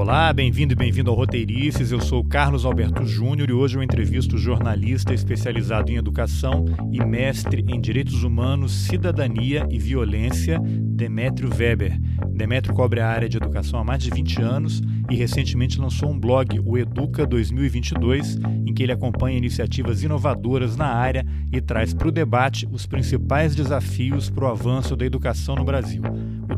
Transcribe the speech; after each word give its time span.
Olá, 0.00 0.32
bem-vindo 0.32 0.72
e 0.72 0.76
bem-vindo 0.76 1.10
ao 1.10 1.16
Roteirices. 1.16 1.92
Eu 1.92 2.00
sou 2.00 2.24
Carlos 2.24 2.64
Alberto 2.64 3.04
Júnior 3.04 3.50
e 3.50 3.52
hoje 3.52 3.76
eu 3.76 3.82
entrevisto 3.82 4.36
o 4.36 4.38
jornalista 4.38 5.12
especializado 5.12 5.92
em 5.92 5.96
educação 5.96 6.64
e 6.90 7.04
mestre 7.04 7.62
em 7.68 7.78
direitos 7.78 8.22
humanos, 8.22 8.72
cidadania 8.72 9.68
e 9.70 9.78
violência, 9.78 10.58
Demétrio 10.64 11.50
Weber. 11.54 12.00
Demétrio 12.30 12.74
cobre 12.74 13.00
a 13.00 13.08
área 13.10 13.28
de 13.28 13.36
educação 13.36 13.78
há 13.78 13.84
mais 13.84 14.02
de 14.02 14.08
20 14.08 14.40
anos 14.40 14.80
e 15.10 15.16
recentemente 15.16 15.78
lançou 15.78 16.10
um 16.10 16.18
blog, 16.18 16.58
o 16.64 16.78
Educa 16.78 17.26
2022, 17.26 18.38
em 18.66 18.72
que 18.72 18.82
ele 18.82 18.92
acompanha 18.92 19.36
iniciativas 19.36 20.02
inovadoras 20.02 20.78
na 20.78 20.86
área 20.86 21.26
e 21.52 21.60
traz 21.60 21.92
para 21.92 22.08
o 22.08 22.12
debate 22.12 22.66
os 22.72 22.86
principais 22.86 23.54
desafios 23.54 24.30
para 24.30 24.46
o 24.46 24.48
avanço 24.48 24.96
da 24.96 25.04
educação 25.04 25.56
no 25.56 25.64
Brasil. 25.64 26.00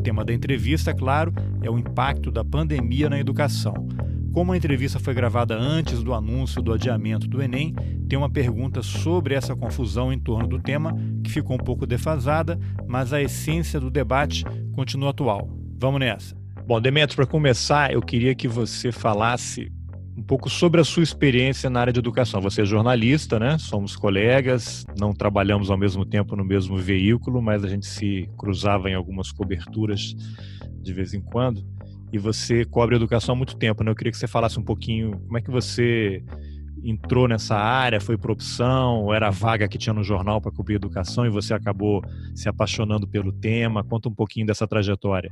O 0.03 0.11
tema 0.13 0.25
da 0.25 0.33
entrevista, 0.33 0.93
claro, 0.93 1.33
é 1.61 1.71
o 1.71 1.79
impacto 1.79 2.29
da 2.29 2.43
pandemia 2.43 3.09
na 3.09 3.17
educação. 3.17 3.73
Como 4.33 4.51
a 4.51 4.57
entrevista 4.57 4.99
foi 4.99 5.13
gravada 5.13 5.57
antes 5.57 6.03
do 6.03 6.13
anúncio 6.13 6.61
do 6.61 6.73
adiamento 6.73 7.25
do 7.25 7.41
Enem, 7.41 7.73
tem 8.09 8.19
uma 8.19 8.29
pergunta 8.29 8.83
sobre 8.83 9.33
essa 9.33 9.55
confusão 9.55 10.11
em 10.11 10.19
torno 10.19 10.45
do 10.45 10.59
tema 10.59 10.93
que 11.23 11.31
ficou 11.31 11.55
um 11.55 11.63
pouco 11.63 11.87
defasada, 11.87 12.59
mas 12.85 13.13
a 13.13 13.21
essência 13.21 13.79
do 13.79 13.89
debate 13.89 14.43
continua 14.73 15.11
atual. 15.11 15.49
Vamos 15.79 16.01
nessa. 16.01 16.35
Bom, 16.67 16.81
Demetrio, 16.81 17.15
para 17.15 17.25
começar, 17.25 17.93
eu 17.93 18.01
queria 18.01 18.35
que 18.35 18.45
você 18.45 18.91
falasse 18.91 19.71
um 20.15 20.21
pouco 20.21 20.49
sobre 20.49 20.79
a 20.79 20.83
sua 20.83 21.03
experiência 21.03 21.69
na 21.69 21.81
área 21.81 21.93
de 21.93 21.99
educação. 21.99 22.39
Você 22.41 22.61
é 22.61 22.65
jornalista, 22.65 23.39
né? 23.39 23.57
Somos 23.57 23.95
colegas, 23.95 24.85
não 24.99 25.13
trabalhamos 25.13 25.71
ao 25.71 25.77
mesmo 25.77 26.05
tempo 26.05 26.35
no 26.35 26.45
mesmo 26.45 26.77
veículo, 26.77 27.41
mas 27.41 27.63
a 27.63 27.67
gente 27.67 27.85
se 27.85 28.29
cruzava 28.37 28.89
em 28.89 28.93
algumas 28.93 29.31
coberturas 29.31 30.15
de 30.81 30.93
vez 30.93 31.13
em 31.13 31.21
quando. 31.21 31.65
E 32.11 32.19
você 32.19 32.63
cobre 32.63 32.95
educação 32.95 33.33
há 33.33 33.35
muito 33.35 33.57
tempo, 33.57 33.83
né? 33.83 33.89
Eu 33.89 33.95
queria 33.95 34.11
que 34.11 34.17
você 34.17 34.27
falasse 34.27 34.59
um 34.59 34.63
pouquinho 34.63 35.19
como 35.19 35.37
é 35.37 35.41
que 35.41 35.49
você 35.49 36.23
entrou 36.83 37.27
nessa 37.27 37.55
área, 37.55 37.99
foi 37.99 38.17
por 38.17 38.29
opção, 38.29 39.11
era 39.13 39.29
a 39.29 39.31
vaga 39.31 39.67
que 39.67 39.77
tinha 39.77 39.93
no 39.93 40.03
jornal 40.03 40.41
para 40.41 40.51
cobrir 40.51 40.75
educação 40.75 41.25
e 41.25 41.29
você 41.29 41.53
acabou 41.53 42.03
se 42.35 42.47
apaixonando 42.47 43.07
pelo 43.07 43.31
tema. 43.31 43.83
Conta 43.83 44.09
um 44.09 44.13
pouquinho 44.13 44.45
dessa 44.45 44.67
trajetória. 44.67 45.31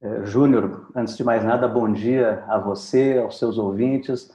É, 0.00 0.24
Júnior, 0.24 0.88
antes 0.94 1.16
de 1.16 1.24
mais 1.24 1.42
nada, 1.44 1.66
bom 1.66 1.92
dia 1.92 2.44
a 2.46 2.56
você, 2.56 3.18
aos 3.18 3.36
seus 3.36 3.58
ouvintes. 3.58 4.30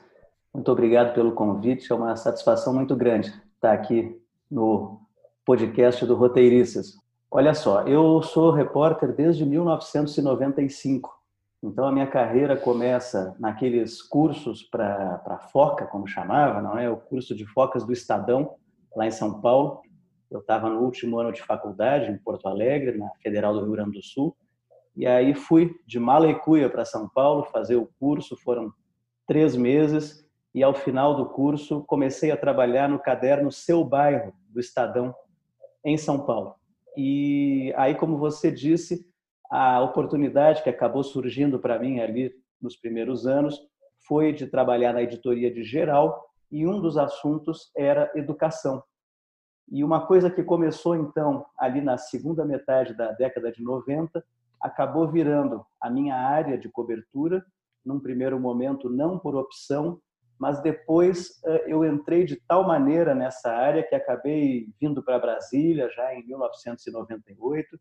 Muito 0.53 0.69
obrigado 0.69 1.13
pelo 1.13 1.31
convite. 1.31 1.89
É 1.89 1.95
uma 1.95 2.17
satisfação 2.17 2.73
muito 2.73 2.97
grande 2.97 3.33
estar 3.55 3.71
aqui 3.71 4.21
no 4.51 4.99
podcast 5.45 6.05
do 6.05 6.15
Roteiristas. 6.15 6.97
Olha 7.31 7.53
só, 7.53 7.83
eu 7.83 8.21
sou 8.21 8.51
repórter 8.51 9.15
desde 9.15 9.45
1995. 9.45 11.17
Então 11.63 11.87
a 11.87 11.93
minha 11.93 12.07
carreira 12.07 12.57
começa 12.57 13.33
naqueles 13.39 14.01
cursos 14.01 14.63
para 14.63 15.39
foca, 15.49 15.85
como 15.85 16.05
chamava, 16.05 16.61
não 16.61 16.77
é? 16.77 16.89
O 16.89 16.97
curso 16.97 17.33
de 17.33 17.45
focas 17.45 17.85
do 17.85 17.93
Estadão, 17.93 18.55
lá 18.93 19.07
em 19.07 19.11
São 19.11 19.39
Paulo. 19.39 19.81
Eu 20.29 20.41
estava 20.41 20.67
no 20.69 20.81
último 20.81 21.19
ano 21.19 21.31
de 21.31 21.41
faculdade 21.41 22.11
em 22.11 22.17
Porto 22.17 22.49
Alegre, 22.49 22.97
na 22.97 23.09
Federal 23.21 23.53
do 23.53 23.61
Rio 23.61 23.71
Grande 23.71 23.91
do 23.91 24.03
Sul. 24.03 24.35
E 24.95 25.07
aí 25.07 25.33
fui 25.33 25.75
de 25.87 25.99
Malecuia 25.99 26.69
para 26.69 26.85
São 26.85 27.09
Paulo 27.09 27.45
fazer 27.45 27.75
o 27.75 27.89
curso. 27.99 28.37
Foram 28.37 28.71
três 29.27 29.55
meses 29.55 30.23
e 30.53 30.61
ao 30.61 30.73
final 30.73 31.15
do 31.15 31.25
curso 31.25 31.83
comecei 31.85 32.29
a 32.31 32.37
trabalhar 32.37 32.87
no 32.87 32.99
caderno 32.99 33.51
Seu 33.51 33.83
Bairro 33.83 34.33
do 34.49 34.59
Estadão 34.59 35.13
em 35.83 35.97
São 35.97 36.25
Paulo. 36.25 36.55
E 36.95 37.73
aí, 37.75 37.95
como 37.95 38.17
você 38.17 38.51
disse, 38.51 39.07
a 39.49 39.81
oportunidade 39.81 40.61
que 40.61 40.69
acabou 40.69 41.03
surgindo 41.03 41.59
para 41.59 41.79
mim 41.79 41.99
ali 41.99 42.31
nos 42.61 42.75
primeiros 42.75 43.25
anos 43.25 43.59
foi 44.07 44.31
de 44.31 44.47
trabalhar 44.47 44.93
na 44.93 45.01
editoria 45.01 45.51
de 45.51 45.63
geral 45.63 46.23
e 46.51 46.67
um 46.67 46.79
dos 46.79 46.97
assuntos 46.97 47.71
era 47.75 48.11
educação. 48.15 48.83
E 49.71 49.83
uma 49.83 50.05
coisa 50.05 50.29
que 50.29 50.43
começou 50.43 50.95
então 50.95 51.45
ali 51.57 51.81
na 51.81 51.97
segunda 51.97 52.45
metade 52.45 52.93
da 52.93 53.11
década 53.11 53.51
de 53.51 53.63
90 53.63 54.23
acabou 54.63 55.11
virando 55.11 55.65
a 55.79 55.89
minha 55.89 56.15
área 56.15 56.57
de 56.57 56.69
cobertura, 56.69 57.45
num 57.85 57.99
primeiro 57.99 58.39
momento 58.39 58.89
não 58.89 59.19
por 59.19 59.35
opção, 59.35 59.99
mas 60.39 60.61
depois 60.61 61.41
eh, 61.45 61.65
eu 61.67 61.83
entrei 61.85 62.23
de 62.23 62.37
tal 62.47 62.65
maneira 62.65 63.13
nessa 63.13 63.51
área 63.51 63.83
que 63.83 63.93
acabei 63.93 64.69
vindo 64.79 65.03
para 65.03 65.19
Brasília 65.19 65.89
já 65.89 66.15
em 66.15 66.25
1998, 66.25 67.77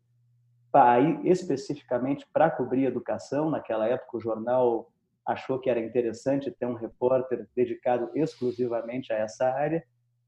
aí 0.73 1.19
especificamente 1.23 2.27
para 2.33 2.51
cobrir 2.51 2.85
educação. 2.85 3.49
Naquela 3.49 3.87
época 3.87 4.17
o 4.17 4.21
jornal 4.21 4.91
achou 5.25 5.59
que 5.59 5.69
era 5.69 5.79
interessante 5.79 6.51
ter 6.51 6.65
um 6.65 6.73
repórter 6.73 7.47
dedicado 7.55 8.09
exclusivamente 8.13 9.13
a 9.13 9.17
essa 9.17 9.45
área 9.49 9.83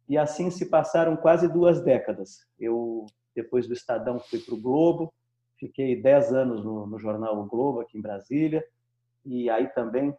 e 0.08 0.18
assim 0.18 0.50
se 0.50 0.70
passaram 0.70 1.18
quase 1.18 1.52
duas 1.52 1.84
décadas. 1.84 2.46
Eu 2.58 3.06
depois 3.36 3.68
do 3.68 3.74
Estadão 3.74 4.20
fui 4.20 4.40
para 4.40 4.56
o 4.56 4.62
Globo, 4.62 5.14
fiquei 5.58 6.02
dez 6.02 6.34
anos 6.34 6.64
no, 6.64 6.86
no 6.86 7.00
jornal 7.00 7.40
o 7.40 7.46
Globo 7.46 7.82
aqui 7.82 7.98
em 7.98 8.02
Brasília 8.02 8.66
e 9.26 9.50
aí 9.50 9.68
também 9.68 10.16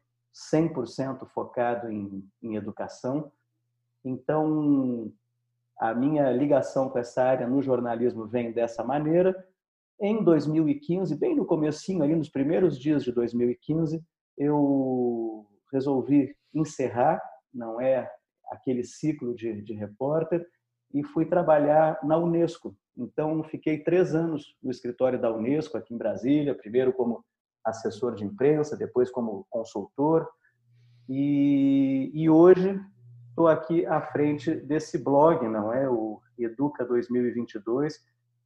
100% 0.53 1.27
focado 1.29 1.91
em, 1.91 2.29
em 2.43 2.57
educação. 2.57 3.33
Então, 4.05 5.13
a 5.79 5.95
minha 5.95 6.31
ligação 6.31 6.89
com 6.89 6.99
essa 6.99 7.23
área 7.23 7.47
no 7.47 7.63
jornalismo 7.63 8.27
vem 8.27 8.53
dessa 8.53 8.85
maneira. 8.85 9.47
Em 10.01 10.23
2015, 10.23 11.17
bem 11.17 11.35
no 11.35 11.47
comecinho, 11.47 12.03
ali 12.03 12.15
nos 12.15 12.29
primeiros 12.29 12.79
dias 12.79 13.03
de 13.03 13.13
2015, 13.13 14.05
eu 14.37 15.47
resolvi 15.73 16.37
encerrar, 16.55 17.21
não 17.53 17.81
é 17.81 18.11
aquele 18.51 18.85
ciclo 18.85 19.35
de, 19.35 19.63
de 19.63 19.73
repórter, 19.73 20.47
e 20.93 21.03
fui 21.03 21.25
trabalhar 21.27 21.99
na 22.03 22.17
Unesco. 22.17 22.77
Então, 22.97 23.43
fiquei 23.45 23.79
três 23.79 24.15
anos 24.15 24.57
no 24.63 24.71
escritório 24.71 25.21
da 25.21 25.31
Unesco, 25.31 25.77
aqui 25.77 25.93
em 25.93 25.99
Brasília, 25.99 26.55
primeiro 26.55 26.93
como 26.93 27.25
assessor 27.65 28.15
de 28.15 28.25
imprensa, 28.25 28.77
depois 28.77 29.11
como 29.11 29.47
consultor. 29.51 30.29
E, 31.09 32.11
e 32.15 32.31
hoje 32.31 32.81
estou 33.31 33.49
aqui 33.49 33.85
à 33.85 34.01
frente 34.01 34.55
desse 34.55 34.97
blog, 34.97 35.47
não 35.47 35.73
é? 35.73 35.89
O 35.89 36.21
Educa 36.39 36.85
2022, 36.85 38.03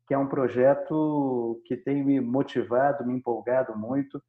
que 0.07 0.15
é 0.15 0.19
um 0.19 0.27
projeto 0.27 1.63
que 1.65 1.77
tem 1.77 2.05
me 2.05 2.21
motivado, 2.21 3.07
me 3.07 3.15
empolgado 3.15 3.77
muito 3.79 4.21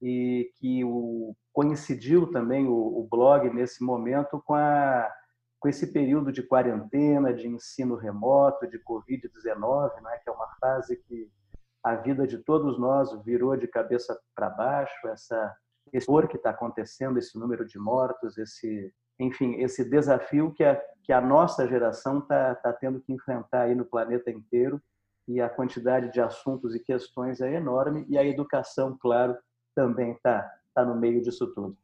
e 0.00 0.50
que 0.56 0.84
o, 0.84 1.34
coincidiu 1.52 2.30
também 2.30 2.66
o, 2.66 2.72
o 2.72 3.06
blog 3.10 3.50
nesse 3.50 3.82
momento 3.82 4.40
com 4.44 4.54
a 4.54 5.12
com 5.60 5.68
esse 5.68 5.92
período 5.92 6.30
de 6.30 6.42
quarentena, 6.42 7.32
de 7.32 7.48
ensino 7.48 7.96
remoto, 7.96 8.68
de 8.68 8.78
Covid-19, 8.78 10.00
né, 10.02 10.18
que 10.22 10.30
é 10.30 10.32
uma 10.32 10.48
fase 10.60 10.96
que 10.96 11.30
a 11.82 11.96
vida 11.96 12.26
de 12.26 12.38
todos 12.38 12.78
nós 12.78 13.12
virou 13.24 13.56
de 13.56 13.66
cabeça 13.66 14.18
para 14.34 14.50
baixo, 14.50 15.08
essa 15.08 15.56
esse 15.92 16.10
horror 16.10 16.28
que 16.28 16.36
está 16.36 16.50
acontecendo, 16.50 17.18
esse 17.18 17.38
número 17.38 17.64
de 17.64 17.78
mortos, 17.78 18.36
esse, 18.36 18.92
enfim, 19.18 19.54
esse 19.54 19.88
desafio 19.88 20.52
que 20.52 20.62
a, 20.62 20.80
que 21.02 21.12
a 21.12 21.20
nossa 21.20 21.66
geração 21.66 22.18
está 22.18 22.54
tá 22.56 22.72
tendo 22.72 23.00
que 23.00 23.12
enfrentar 23.12 23.62
aí 23.62 23.74
no 23.74 23.84
planeta 23.84 24.30
inteiro 24.30 24.80
e 25.26 25.40
a 25.40 25.48
quantidade 25.48 26.12
de 26.12 26.20
assuntos 26.20 26.74
e 26.74 26.80
questões 26.80 27.40
é 27.40 27.54
enorme 27.54 28.04
e 28.08 28.16
a 28.16 28.24
educação, 28.24 28.96
claro, 29.00 29.36
também 29.74 30.12
está 30.12 30.50
tá 30.74 30.84
no 30.84 30.94
meio 30.94 31.22
disso 31.22 31.46
tudo. 31.54 31.76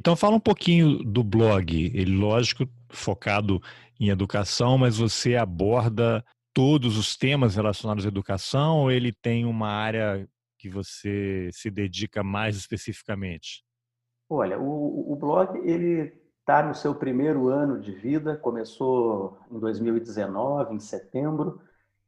Então 0.00 0.16
fala 0.16 0.34
um 0.34 0.40
pouquinho 0.40 1.04
do 1.04 1.22
blog. 1.22 1.92
Ele, 1.94 2.16
lógico, 2.16 2.64
focado 2.88 3.60
em 4.00 4.08
educação, 4.08 4.78
mas 4.78 4.96
você 4.96 5.36
aborda 5.36 6.24
todos 6.54 6.96
os 6.96 7.18
temas 7.18 7.54
relacionados 7.54 8.06
à 8.06 8.08
educação 8.08 8.78
ou 8.78 8.90
ele 8.90 9.12
tem 9.12 9.44
uma 9.44 9.68
área 9.68 10.26
que 10.58 10.70
você 10.70 11.50
se 11.52 11.70
dedica 11.70 12.24
mais 12.24 12.56
especificamente? 12.56 13.62
Olha, 14.26 14.58
o, 14.58 15.12
o 15.12 15.16
blog 15.16 15.58
ele 15.68 16.18
está 16.40 16.62
no 16.62 16.74
seu 16.74 16.94
primeiro 16.94 17.48
ano 17.48 17.78
de 17.78 17.92
vida, 17.92 18.36
começou 18.36 19.38
em 19.50 19.58
2019, 19.58 20.74
em 20.74 20.80
setembro, 20.80 21.60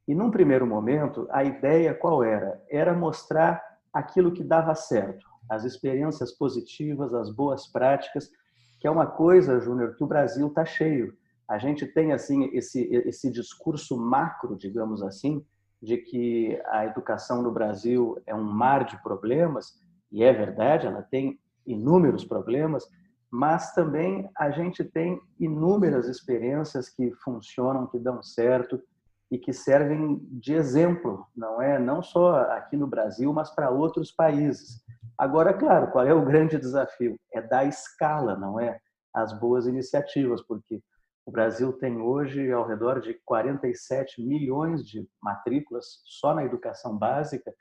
e 0.07 0.15
num 0.15 0.31
primeiro 0.31 0.65
momento 0.65 1.27
a 1.29 1.43
ideia 1.43 1.93
qual 1.93 2.23
era? 2.23 2.59
Era 2.71 2.93
mostrar 2.93 3.63
aquilo 3.93 4.31
que 4.31 4.43
dava 4.43 4.73
certo, 4.73 5.29
as 5.49 5.63
experiências 5.63 6.31
positivas, 6.31 7.13
as 7.13 7.29
boas 7.29 7.67
práticas, 7.67 8.29
que 8.79 8.87
é 8.87 8.91
uma 8.91 9.07
coisa, 9.07 9.59
Júnior, 9.59 9.95
que 9.95 10.03
o 10.03 10.07
Brasil 10.07 10.47
está 10.47 10.65
cheio 10.65 11.15
a 11.47 11.57
gente 11.57 11.85
tem 11.85 12.13
assim 12.13 12.49
esse 12.53 12.81
esse 13.05 13.29
discurso 13.31 13.97
macro, 13.97 14.55
digamos 14.55 15.03
assim, 15.03 15.45
de 15.81 15.97
que 15.97 16.59
a 16.67 16.85
educação 16.85 17.41
no 17.41 17.51
Brasil 17.51 18.17
é 18.25 18.33
um 18.33 18.43
mar 18.43 18.85
de 18.85 19.01
problemas 19.03 19.73
e 20.11 20.23
é 20.23 20.31
verdade, 20.31 20.87
ela 20.87 21.01
tem 21.01 21.39
inúmeros 21.65 22.23
problemas, 22.23 22.85
mas 23.29 23.73
também 23.73 24.29
a 24.37 24.51
gente 24.51 24.83
tem 24.83 25.19
inúmeras 25.39 26.07
experiências 26.07 26.89
que 26.89 27.11
funcionam, 27.23 27.87
que 27.87 27.99
dão 27.99 28.21
certo 28.21 28.81
e 29.29 29.37
que 29.37 29.51
servem 29.51 30.19
de 30.31 30.53
exemplo, 30.53 31.25
não 31.35 31.61
é? 31.61 31.79
Não 31.79 32.01
só 32.03 32.35
aqui 32.51 32.77
no 32.77 32.87
Brasil, 32.87 33.33
mas 33.33 33.49
para 33.49 33.71
outros 33.71 34.11
países. 34.11 34.83
Agora, 35.17 35.53
claro, 35.53 35.91
qual 35.91 36.05
é 36.05 36.13
o 36.13 36.25
grande 36.25 36.57
desafio? 36.57 37.17
É 37.33 37.41
dar 37.41 37.65
escala, 37.65 38.35
não 38.35 38.59
é? 38.59 38.79
As 39.13 39.37
boas 39.39 39.67
iniciativas, 39.67 40.41
porque 40.41 40.81
o 41.25 41.31
Brasil 41.31 41.71
tem 41.73 42.01
hoje 42.01 42.51
ao 42.51 42.67
redor 42.67 42.99
de 42.99 43.13
47 43.23 44.21
milhões 44.21 44.85
de 44.85 45.07
matrículas 45.21 46.01
só 46.05 46.33
na 46.33 46.43
educação 46.43 46.97
básica. 46.97 47.53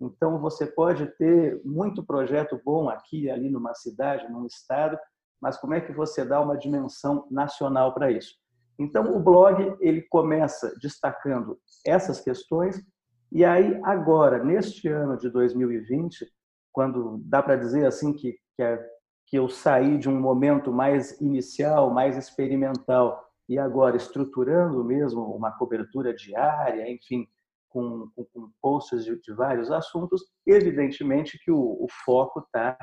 Então, 0.00 0.40
você 0.40 0.66
pode 0.66 1.06
ter 1.16 1.60
muito 1.64 2.04
projeto 2.04 2.60
bom 2.64 2.88
aqui 2.88 3.30
ali 3.30 3.48
numa 3.48 3.74
cidade, 3.74 4.30
num 4.32 4.46
estado, 4.46 4.98
mas 5.40 5.56
como 5.58 5.74
é 5.74 5.80
que 5.80 5.92
você 5.92 6.24
dá 6.24 6.40
uma 6.40 6.56
dimensão 6.56 7.26
nacional 7.30 7.94
para 7.94 8.10
isso? 8.10 8.34
Então, 8.78 9.14
o 9.14 9.20
blog 9.20 9.76
ele 9.78 10.02
começa 10.02 10.74
destacando 10.80 11.58
essas 11.86 12.20
questões 12.20 12.82
e 13.30 13.44
aí 13.44 13.80
agora, 13.84 14.42
neste 14.42 14.88
ano 14.88 15.16
de 15.16 15.28
2020, 15.28 16.26
quando 16.74 17.22
dá 17.24 17.40
para 17.40 17.56
dizer 17.56 17.86
assim 17.86 18.12
que, 18.12 18.32
que, 18.56 18.62
é, 18.62 18.84
que 19.28 19.38
eu 19.38 19.48
saí 19.48 19.96
de 19.96 20.08
um 20.08 20.20
momento 20.20 20.72
mais 20.72 21.18
inicial, 21.20 21.90
mais 21.90 22.18
experimental 22.18 23.24
e 23.48 23.58
agora 23.58 23.96
estruturando 23.96 24.84
mesmo 24.84 25.22
uma 25.22 25.52
cobertura 25.52 26.12
diária, 26.12 26.90
enfim, 26.90 27.26
com, 27.68 28.10
com, 28.14 28.24
com 28.24 28.50
posts 28.60 29.04
de, 29.04 29.20
de, 29.20 29.32
vários 29.32 29.70
assuntos, 29.70 30.22
evidentemente 30.44 31.38
que 31.38 31.50
o, 31.50 31.58
o 31.58 31.86
foco 32.04 32.40
está 32.40 32.76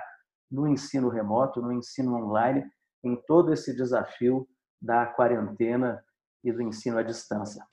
no 0.50 0.68
ensino 0.68 1.10
remoto, 1.10 1.62
no 1.62 1.74
ensino 1.74 2.16
online, 2.16 2.64
em 3.04 3.16
todo 3.28 3.52
esse 3.52 3.76
desafio 3.76 4.48
da 4.82 5.06
quarentena 5.06 6.02
e 6.44 6.52
do 6.52 6.62
ensino 6.62 6.98
à 6.98 7.04
distância. 7.04 7.64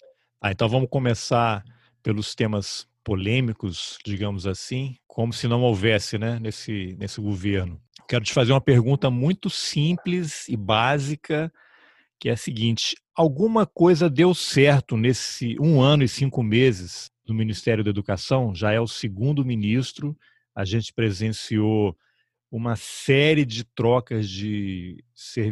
Ah, 0.41 0.50
então 0.50 0.69
vamos 0.69 0.88
começar 0.91 1.65
pelos 2.03 2.35
temas 2.35 2.88
polêmicos, 3.04 3.98
digamos 4.04 4.46
assim, 4.46 4.96
como 5.06 5.32
se 5.32 5.48
não 5.48 5.62
houvesse 5.62 6.18
né, 6.18 6.38
nesse, 6.40 6.96
nesse 6.98 7.20
governo. 7.20 7.80
Quero 8.08 8.24
te 8.24 8.32
fazer 8.32 8.52
uma 8.52 8.60
pergunta 8.60 9.10
muito 9.10 9.50
simples 9.50 10.48
e 10.48 10.56
básica, 10.56 11.52
que 12.18 12.28
é 12.28 12.32
a 12.32 12.36
seguinte: 12.36 12.96
alguma 13.14 13.66
coisa 13.66 14.08
deu 14.08 14.34
certo 14.34 14.96
nesse 14.96 15.56
um 15.60 15.80
ano 15.80 16.02
e 16.02 16.08
cinco 16.08 16.42
meses 16.42 17.10
no 17.26 17.34
Ministério 17.34 17.84
da 17.84 17.90
Educação? 17.90 18.54
Já 18.54 18.72
é 18.72 18.80
o 18.80 18.86
segundo 18.86 19.44
ministro, 19.44 20.16
a 20.54 20.64
gente 20.64 20.92
presenciou 20.92 21.96
uma 22.50 22.76
série 22.76 23.44
de 23.44 23.62
trocas 23.62 24.28
de 24.28 25.04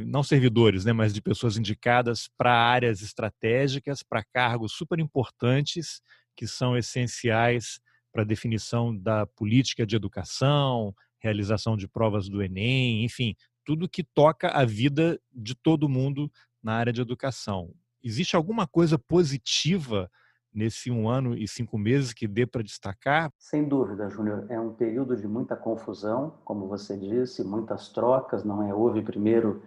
não 0.07 0.23
servidores, 0.23 0.85
né, 0.85 0.93
mas 0.93 1.13
de 1.13 1.21
pessoas 1.21 1.59
indicadas 1.59 2.29
para 2.39 2.55
áreas 2.55 3.03
estratégicas, 3.03 4.03
para 4.03 4.25
cargos 4.25 4.73
super 4.73 4.99
importantes 4.99 6.01
que 6.37 6.47
são 6.47 6.77
essenciais 6.77 7.81
para 8.13 8.23
a 8.23 8.27
definição 8.27 8.97
da 8.97 9.27
política 9.27 9.87
de 9.87 9.97
educação, 9.97 10.95
realização 11.19 11.77
de 11.77 11.89
provas 11.89 12.29
do 12.29 12.43
Enem, 12.43 13.05
enfim, 13.05 13.35
tudo 13.65 13.89
que 13.89 14.05
toca 14.05 14.49
a 14.49 14.65
vida 14.65 15.21
de 15.33 15.55
todo 15.55 15.89
mundo 15.89 16.31
na 16.63 16.75
área 16.75 16.93
de 16.93 17.01
educação. 17.01 17.73
Existe 18.03 18.37
alguma 18.37 18.67
coisa 18.67 18.99
positiva 18.99 20.11
nesse 20.55 20.91
um 20.91 21.09
ano 21.09 21.37
e 21.37 21.47
cinco 21.47 21.77
meses 21.77 22.15
que 22.15 22.27
dê 22.27 22.47
para 22.47 22.63
destacar? 22.63 23.31
Sem 23.39 23.69
dúvida, 23.69 24.09
Júnior. 24.09 24.47
É 24.49 24.59
um 24.59 24.73
período 24.73 25.17
de 25.17 25.29
muita 25.29 25.55
confusão, 25.55 26.39
como 26.45 26.67
você 26.67 26.97
disse, 26.97 27.45
muitas 27.45 27.91
trocas. 27.91 28.43
Não 28.45 28.63
é? 28.63 28.73
Houve 28.73 29.03
primeiro 29.03 29.63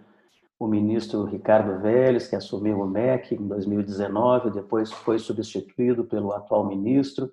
o 0.60 0.68
ministro 0.68 1.24
Ricardo 1.24 1.80
Vélez, 1.80 2.28
que 2.28 2.36
assumiu 2.36 2.80
o 2.80 2.86
MEC 2.86 3.34
em 3.34 3.48
2019, 3.48 4.50
depois 4.50 4.92
foi 4.92 5.18
substituído 5.18 6.04
pelo 6.04 6.34
atual 6.34 6.66
ministro. 6.66 7.32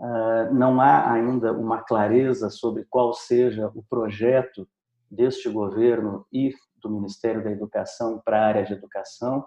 Ah, 0.00 0.50
não 0.52 0.80
há 0.80 1.12
ainda 1.12 1.52
uma 1.52 1.80
clareza 1.80 2.50
sobre 2.50 2.84
qual 2.90 3.14
seja 3.14 3.70
o 3.72 3.84
projeto 3.84 4.68
deste 5.08 5.48
governo 5.48 6.26
e 6.32 6.52
do 6.82 6.90
Ministério 6.90 7.44
da 7.44 7.52
Educação 7.52 8.20
para 8.24 8.40
a 8.40 8.46
área 8.46 8.64
de 8.64 8.72
educação. 8.72 9.46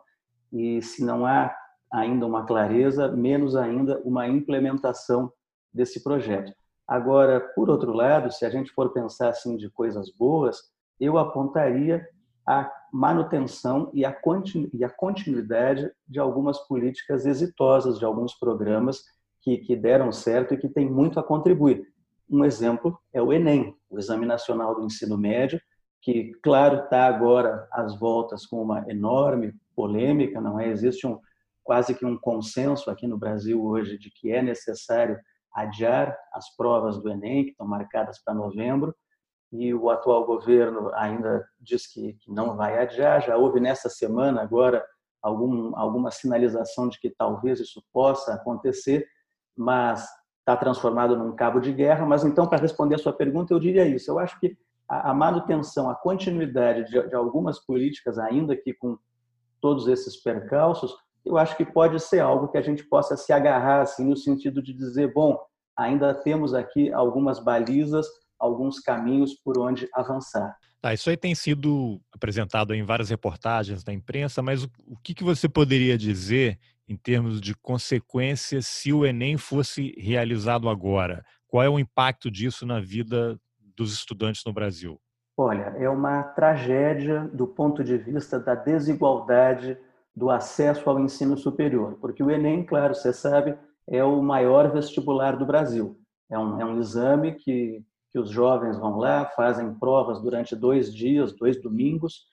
E 0.49 0.81
se 0.81 1.03
não 1.03 1.25
há 1.25 1.53
ainda 1.91 2.25
uma 2.25 2.45
clareza, 2.45 3.11
menos 3.11 3.57
ainda 3.57 3.99
uma 4.05 4.29
implementação 4.29 5.29
desse 5.73 6.01
projeto. 6.01 6.53
Agora, 6.87 7.41
por 7.53 7.69
outro 7.69 7.91
lado, 7.91 8.31
se 8.31 8.45
a 8.45 8.49
gente 8.49 8.71
for 8.71 8.93
pensar 8.93 9.27
assim 9.27 9.57
de 9.57 9.69
coisas 9.69 10.09
boas, 10.09 10.71
eu 10.99 11.17
apontaria 11.17 12.07
a 12.45 12.71
manutenção 12.91 13.89
e 13.93 14.05
a 14.05 14.89
continuidade 14.89 15.91
de 16.07 16.19
algumas 16.19 16.59
políticas 16.67 17.25
exitosas, 17.25 17.97
de 17.97 18.05
alguns 18.05 18.33
programas 18.33 19.03
que, 19.41 19.57
que 19.57 19.75
deram 19.75 20.11
certo 20.11 20.53
e 20.53 20.57
que 20.57 20.69
têm 20.69 20.89
muito 20.89 21.19
a 21.19 21.23
contribuir. 21.23 21.87
Um 22.29 22.45
exemplo 22.45 22.97
é 23.11 23.21
o 23.21 23.31
Enem, 23.31 23.75
o 23.89 23.99
Exame 23.99 24.25
Nacional 24.25 24.75
do 24.75 24.85
Ensino 24.85 25.17
Médio, 25.17 25.59
que, 26.01 26.33
claro, 26.43 26.83
está 26.83 27.05
agora 27.05 27.67
às 27.71 27.97
voltas 27.97 28.45
com 28.45 28.61
uma 28.61 28.89
enorme 28.89 29.53
polêmica, 29.75 30.41
não 30.41 30.59
é? 30.59 30.67
Existe 30.67 31.07
um, 31.07 31.19
quase 31.63 31.95
que 31.95 32.05
um 32.05 32.17
consenso 32.17 32.91
aqui 32.91 33.07
no 33.07 33.17
Brasil 33.17 33.63
hoje 33.63 33.97
de 33.97 34.11
que 34.11 34.31
é 34.31 34.41
necessário 34.41 35.17
adiar 35.53 36.17
as 36.33 36.53
provas 36.55 37.01
do 37.01 37.09
Enem, 37.09 37.45
que 37.45 37.51
estão 37.51 37.67
marcadas 37.67 38.21
para 38.23 38.33
novembro, 38.33 38.93
e 39.53 39.71
o 39.71 39.91
atual 39.91 40.25
governo 40.25 40.89
ainda 40.95 41.47
diz 41.61 41.85
que, 41.85 42.13
que 42.13 42.31
não 42.31 42.57
vai 42.57 42.79
adiar. 42.79 43.21
Já 43.21 43.37
houve 43.37 43.59
nessa 43.59 43.87
semana 43.87 44.41
agora 44.41 44.83
algum, 45.21 45.77
alguma 45.77 46.09
sinalização 46.09 46.89
de 46.89 46.99
que 46.99 47.11
talvez 47.11 47.59
isso 47.59 47.83
possa 47.93 48.33
acontecer, 48.33 49.07
mas 49.55 50.03
está 50.39 50.57
transformado 50.57 51.15
num 51.15 51.35
cabo 51.35 51.59
de 51.59 51.71
guerra. 51.71 52.03
Mas 52.03 52.23
então, 52.23 52.47
para 52.47 52.61
responder 52.61 52.95
a 52.95 52.97
sua 52.97 53.13
pergunta, 53.13 53.53
eu 53.53 53.59
diria 53.59 53.85
isso. 53.87 54.09
Eu 54.09 54.17
acho 54.17 54.39
que 54.39 54.57
a, 54.89 55.11
a 55.11 55.13
manutenção, 55.13 55.87
a 55.87 55.95
continuidade 55.95 56.89
de, 56.89 57.09
de 57.09 57.15
algumas 57.15 57.59
políticas, 57.59 58.17
ainda 58.17 58.57
que 58.57 58.73
com 58.73 58.97
todos 59.61 59.87
esses 59.87 60.17
percalços, 60.17 60.95
eu 61.23 61.37
acho 61.37 61.55
que 61.55 61.63
pode 61.63 61.99
ser 61.99 62.21
algo 62.21 62.47
que 62.47 62.57
a 62.57 62.61
gente 62.61 62.83
possa 62.83 63.15
se 63.15 63.31
agarrar 63.31 63.81
assim 63.81 64.03
no 64.03 64.17
sentido 64.17 64.63
de 64.63 64.73
dizer, 64.73 65.13
bom, 65.13 65.39
ainda 65.77 66.11
temos 66.11 66.55
aqui 66.55 66.91
algumas 66.91 67.39
balizas, 67.39 68.07
alguns 68.43 68.79
caminhos 68.79 69.33
por 69.33 69.57
onde 69.57 69.87
avançar. 69.93 70.57
Tá, 70.81 70.93
isso 70.93 71.09
aí 71.09 71.15
tem 71.15 71.33
sido 71.33 72.01
apresentado 72.11 72.73
em 72.73 72.83
várias 72.83 73.09
reportagens 73.09 73.83
da 73.83 73.93
imprensa, 73.93 74.41
mas 74.41 74.63
o, 74.63 74.69
o 74.85 74.97
que, 75.01 75.13
que 75.13 75.23
você 75.23 75.47
poderia 75.47 75.97
dizer 75.97 76.59
em 76.87 76.97
termos 76.97 77.39
de 77.39 77.55
consequências 77.55 78.67
se 78.67 78.91
o 78.91 79.05
Enem 79.05 79.37
fosse 79.37 79.95
realizado 79.97 80.67
agora? 80.67 81.23
Qual 81.47 81.63
é 81.63 81.69
o 81.69 81.79
impacto 81.79 82.29
disso 82.29 82.65
na 82.65 82.81
vida 82.81 83.39
dos 83.77 83.93
estudantes 83.93 84.43
no 84.45 84.51
Brasil? 84.51 84.99
Olha, 85.37 85.73
é 85.79 85.89
uma 85.89 86.21
tragédia 86.21 87.29
do 87.33 87.47
ponto 87.47 87.83
de 87.83 87.97
vista 87.97 88.37
da 88.37 88.53
desigualdade 88.53 89.77
do 90.15 90.29
acesso 90.29 90.87
ao 90.89 90.99
ensino 90.99 91.37
superior, 91.37 91.97
porque 91.99 92.21
o 92.21 92.29
Enem, 92.29 92.63
claro, 92.63 92.93
você 92.93 93.13
sabe, 93.13 93.57
é 93.87 94.03
o 94.03 94.21
maior 94.21 94.71
vestibular 94.71 95.37
do 95.37 95.45
Brasil. 95.45 95.97
É 96.29 96.37
um, 96.37 96.59
é 96.59 96.65
um 96.65 96.79
exame 96.79 97.33
que, 97.33 97.83
que 98.13 98.19
os 98.19 98.29
jovens 98.29 98.77
vão 98.77 98.97
lá, 98.97 99.25
fazem 99.35 99.73
provas 99.73 100.21
durante 100.21 100.55
dois 100.55 100.93
dias, 100.93 101.35
dois 101.35 101.61
domingos, 101.61 102.27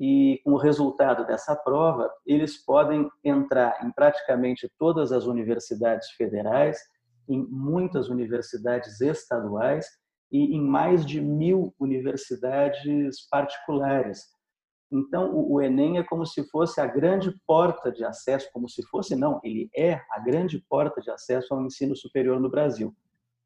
e 0.00 0.40
com 0.44 0.54
o 0.54 0.58
resultado 0.58 1.24
dessa 1.24 1.54
prova, 1.54 2.10
eles 2.26 2.64
podem 2.64 3.08
entrar 3.22 3.86
em 3.86 3.92
praticamente 3.92 4.68
todas 4.78 5.12
as 5.12 5.26
universidades 5.26 6.10
federais, 6.10 6.78
em 7.28 7.46
muitas 7.48 8.08
universidades 8.08 9.00
estaduais 9.00 9.86
e 10.32 10.56
em 10.56 10.60
mais 10.60 11.06
de 11.06 11.20
mil 11.20 11.72
universidades 11.78 13.28
particulares 13.30 14.36
então, 14.90 15.34
o 15.34 15.60
Enem 15.60 15.98
é 15.98 16.04
como 16.04 16.24
se 16.24 16.44
fosse 16.48 16.80
a 16.80 16.86
grande 16.86 17.34
porta 17.46 17.90
de 17.90 18.04
acesso, 18.04 18.48
como 18.52 18.68
se 18.68 18.84
fosse, 18.86 19.16
não, 19.16 19.40
ele 19.42 19.68
é 19.76 20.00
a 20.10 20.20
grande 20.20 20.64
porta 20.68 21.00
de 21.00 21.10
acesso 21.10 21.52
ao 21.52 21.64
ensino 21.64 21.96
superior 21.96 22.38
no 22.38 22.48
Brasil. 22.48 22.94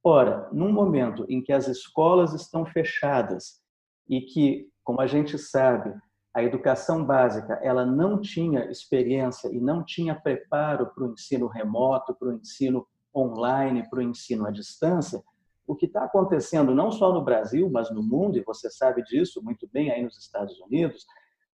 Ora, 0.03 0.49
num 0.53 0.73
momento 0.73 1.27
em 1.29 1.43
que 1.43 1.53
as 1.53 1.69
escolas 1.69 2.33
estão 2.33 2.65
fechadas 2.65 3.61
e 4.09 4.23
que, 4.23 4.69
como 4.83 5.01
a 5.01 5.07
gente 5.07 5.39
sabe, 5.39 5.95
a 6.35 6.43
educação 6.43 7.05
básica 7.05 7.61
ela 7.63 7.85
não 7.85 8.21
tinha 8.21 8.71
experiência 8.71 9.49
e 9.49 9.61
não 9.61 9.85
tinha 9.85 10.15
preparo 10.15 10.87
para 10.95 11.05
o 11.05 11.13
ensino 11.13 11.49
remoto, 11.49 12.15
para 12.15 12.29
o 12.29 12.33
ensino 12.33 12.87
online, 13.15 13.89
para 13.91 13.99
o 13.99 14.03
ensino 14.03 14.47
à 14.47 14.51
distância, 14.51 15.23
o 15.67 15.77
que 15.77 15.87
está 15.87 16.05
acontecendo 16.05 16.75
não 16.75 16.91
só 16.91 17.13
no 17.13 17.23
Brasil, 17.23 17.69
mas 17.71 17.91
no 17.91 18.03
mundo, 18.03 18.39
e 18.39 18.43
você 18.43 18.71
sabe 18.71 19.03
disso 19.05 19.43
muito 19.43 19.69
bem 19.73 19.91
aí 19.91 20.03
nos 20.03 20.19
Estados 20.19 20.59
Unidos, 20.61 21.05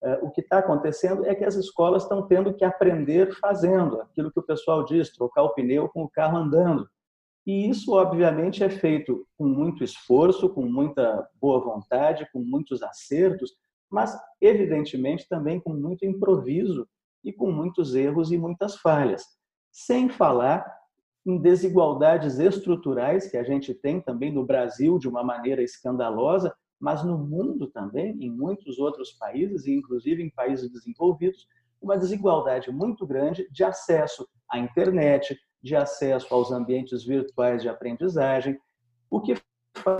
é, 0.03 0.13
o 0.21 0.29
que 0.29 0.41
está 0.41 0.59
acontecendo 0.59 1.25
é 1.25 1.33
que 1.33 1.43
as 1.43 1.55
escolas 1.55 2.03
estão 2.03 2.27
tendo 2.27 2.53
que 2.53 2.63
aprender 2.63 3.33
fazendo, 3.39 4.01
aquilo 4.01 4.31
que 4.31 4.39
o 4.39 4.45
pessoal 4.45 4.85
diz, 4.85 5.11
trocar 5.11 5.43
o 5.43 5.53
pneu 5.53 5.89
com 5.89 6.03
o 6.03 6.09
carro 6.09 6.37
andando. 6.37 6.87
E 7.45 7.69
isso, 7.69 7.93
obviamente, 7.93 8.63
é 8.63 8.69
feito 8.69 9.27
com 9.37 9.45
muito 9.45 9.83
esforço, 9.83 10.49
com 10.49 10.63
muita 10.63 11.27
boa 11.39 11.59
vontade, 11.59 12.27
com 12.33 12.39
muitos 12.39 12.81
acertos, 12.81 13.53
mas, 13.89 14.17
evidentemente, 14.41 15.27
também 15.29 15.59
com 15.59 15.73
muito 15.73 16.05
improviso 16.05 16.87
e 17.23 17.31
com 17.31 17.51
muitos 17.51 17.93
erros 17.93 18.31
e 18.31 18.37
muitas 18.37 18.77
falhas. 18.77 19.23
Sem 19.71 20.09
falar 20.09 20.65
em 21.25 21.39
desigualdades 21.39 22.39
estruturais 22.39 23.27
que 23.29 23.37
a 23.37 23.43
gente 23.43 23.73
tem 23.73 23.99
também 23.99 24.31
no 24.31 24.45
Brasil 24.45 24.97
de 24.97 25.07
uma 25.07 25.23
maneira 25.23 25.63
escandalosa, 25.63 26.55
mas 26.79 27.03
no 27.03 27.17
mundo 27.17 27.67
também, 27.67 28.11
em 28.21 28.29
muitos 28.29 28.77
outros 28.79 29.11
países, 29.11 29.65
e 29.65 29.73
inclusive 29.73 30.21
em 30.21 30.29
países 30.29 30.71
desenvolvidos, 30.71 31.47
uma 31.81 31.97
desigualdade 31.97 32.71
muito 32.71 33.05
grande 33.05 33.47
de 33.51 33.63
acesso 33.63 34.27
à 34.49 34.59
internet, 34.59 35.37
de 35.65 35.75
acesso 35.75 36.31
aos 36.31 36.51
ambientes 36.51 37.03
virtuais 37.03 37.63
de 37.63 37.67
aprendizagem, 37.67 38.55
o 39.09 39.19
que 39.19 39.33
faz 39.73 39.99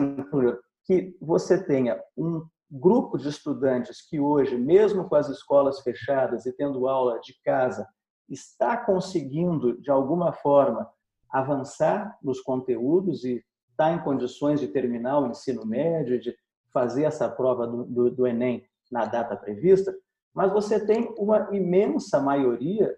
que 0.84 1.17
você 1.19 1.65
tenha 1.65 2.00
um 2.15 2.45
grupo 2.69 3.17
de 3.17 3.29
estudantes 3.29 4.07
que 4.07 4.19
hoje, 4.19 4.55
mesmo 4.55 5.10
com 5.10 5.15
as 5.15 5.27
escolas 5.27 5.79
fechadas 5.79 6.45
e 6.45 6.53
tendo 6.53 6.88
aula 6.88 7.19
de 7.19 7.34
casa, 7.43 7.88
está 8.29 8.77
conseguindo, 8.77 9.81
de 9.81 9.89
alguma 9.89 10.31
forma, 10.34 10.88
avançar 11.31 12.15
nos 12.22 12.39
conteúdos 12.41 13.24
e 13.24 13.43
está 13.72 13.91
em 13.91 14.03
condições 14.03 14.60
de 14.60 14.67
terminar 14.67 15.19
o 15.19 15.27
ensino 15.31 15.65
médio, 15.65 16.22
de 16.22 16.36
fazer 16.72 17.05
essa 17.05 17.27
prova 17.27 17.65
do, 17.65 17.86
do, 17.86 18.12
do 18.12 18.27
Enem 18.27 18.63
na 18.91 19.05
data 19.05 19.36
prevista, 19.36 19.91
mas 20.31 20.53
você 20.53 20.86
tem 20.86 21.12
uma 21.17 21.50
imensa 21.51 22.22
maioria 22.22 22.95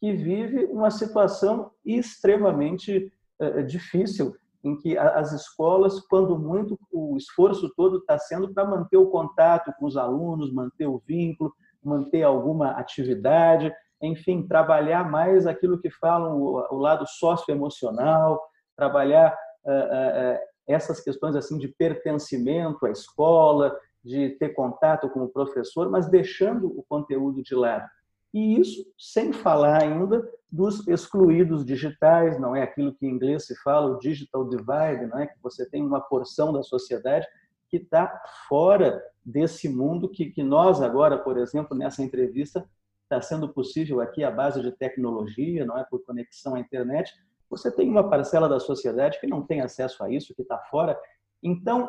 que 0.00 0.12
vive 0.12 0.64
uma 0.64 0.90
situação 0.90 1.70
extremamente 1.84 3.12
uh, 3.40 3.62
difícil 3.62 4.34
em 4.64 4.76
que 4.76 4.96
as 4.98 5.32
escolas, 5.32 6.00
quando 6.00 6.38
muito, 6.38 6.78
o 6.92 7.16
esforço 7.16 7.72
todo 7.74 7.98
está 7.98 8.18
sendo 8.18 8.52
para 8.52 8.64
manter 8.64 8.96
o 8.96 9.10
contato 9.10 9.72
com 9.78 9.86
os 9.86 9.96
alunos, 9.96 10.52
manter 10.52 10.86
o 10.86 11.02
vínculo, 11.06 11.52
manter 11.82 12.22
alguma 12.22 12.72
atividade, 12.72 13.72
enfim, 14.02 14.46
trabalhar 14.46 15.10
mais 15.10 15.46
aquilo 15.46 15.80
que 15.80 15.90
falam 15.90 16.38
o, 16.38 16.76
lado 16.78 17.06
socioemocional, 17.06 18.40
trabalhar 18.76 19.34
uh, 19.64 20.38
essas 20.68 21.00
questões 21.00 21.34
assim 21.36 21.58
de 21.58 21.68
pertencimento 21.68 22.84
à 22.86 22.90
escola, 22.90 23.74
de 24.04 24.30
ter 24.38 24.50
contato 24.50 25.08
com 25.10 25.20
o 25.20 25.28
professor, 25.28 25.90
mas 25.90 26.08
deixando 26.08 26.66
o 26.66 26.84
conteúdo 26.88 27.42
de 27.42 27.54
lado. 27.54 27.88
E 28.32 28.60
isso 28.60 28.84
sem 28.98 29.32
falar 29.32 29.82
ainda 29.82 30.28
dos 30.50 30.86
excluídos 30.88 31.64
digitais, 31.64 32.38
não 32.38 32.54
é 32.54 32.62
aquilo 32.62 32.94
que 32.94 33.06
em 33.06 33.10
inglês 33.10 33.46
se 33.46 33.54
fala, 33.62 33.90
o 33.90 33.98
digital 33.98 34.48
divide, 34.48 35.06
não 35.06 35.18
é 35.18 35.26
que 35.26 35.38
você 35.42 35.68
tem 35.68 35.84
uma 35.84 36.00
porção 36.00 36.52
da 36.52 36.62
sociedade 36.62 37.26
que 37.68 37.76
está 37.76 38.20
fora 38.48 39.00
desse 39.24 39.68
mundo 39.68 40.08
que, 40.08 40.30
que 40.30 40.42
nós 40.42 40.82
agora, 40.82 41.16
por 41.16 41.38
exemplo, 41.38 41.76
nessa 41.76 42.02
entrevista, 42.02 42.68
está 43.04 43.20
sendo 43.20 43.48
possível 43.48 44.00
aqui 44.00 44.24
à 44.24 44.30
base 44.30 44.60
de 44.60 44.72
tecnologia, 44.72 45.64
não 45.64 45.78
é 45.78 45.84
por 45.84 46.04
conexão 46.04 46.54
à 46.54 46.60
internet. 46.60 47.12
Você 47.48 47.70
tem 47.70 47.88
uma 47.88 48.08
parcela 48.08 48.48
da 48.48 48.60
sociedade 48.60 49.20
que 49.20 49.26
não 49.26 49.42
tem 49.42 49.60
acesso 49.60 50.02
a 50.02 50.10
isso, 50.10 50.34
que 50.34 50.42
está 50.42 50.58
fora. 50.70 50.98
Então, 51.42 51.88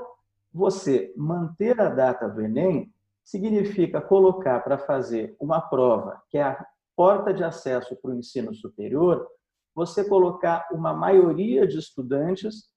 você 0.53 1.13
manter 1.15 1.79
a 1.79 1.89
data 1.89 2.27
do 2.27 2.41
Enem 2.41 2.91
significa 3.23 4.01
colocar 4.01 4.59
para 4.61 4.77
fazer 4.77 5.35
uma 5.39 5.61
prova, 5.61 6.21
que 6.29 6.37
é 6.37 6.43
a 6.43 6.65
porta 6.95 7.33
de 7.33 7.43
acesso 7.43 7.95
para 7.95 8.11
o 8.11 8.15
ensino 8.15 8.53
superior, 8.53 9.27
você 9.73 10.03
colocar 10.07 10.67
uma 10.71 10.93
maioria 10.93 11.65
de 11.65 11.77
estudantes 11.77 12.69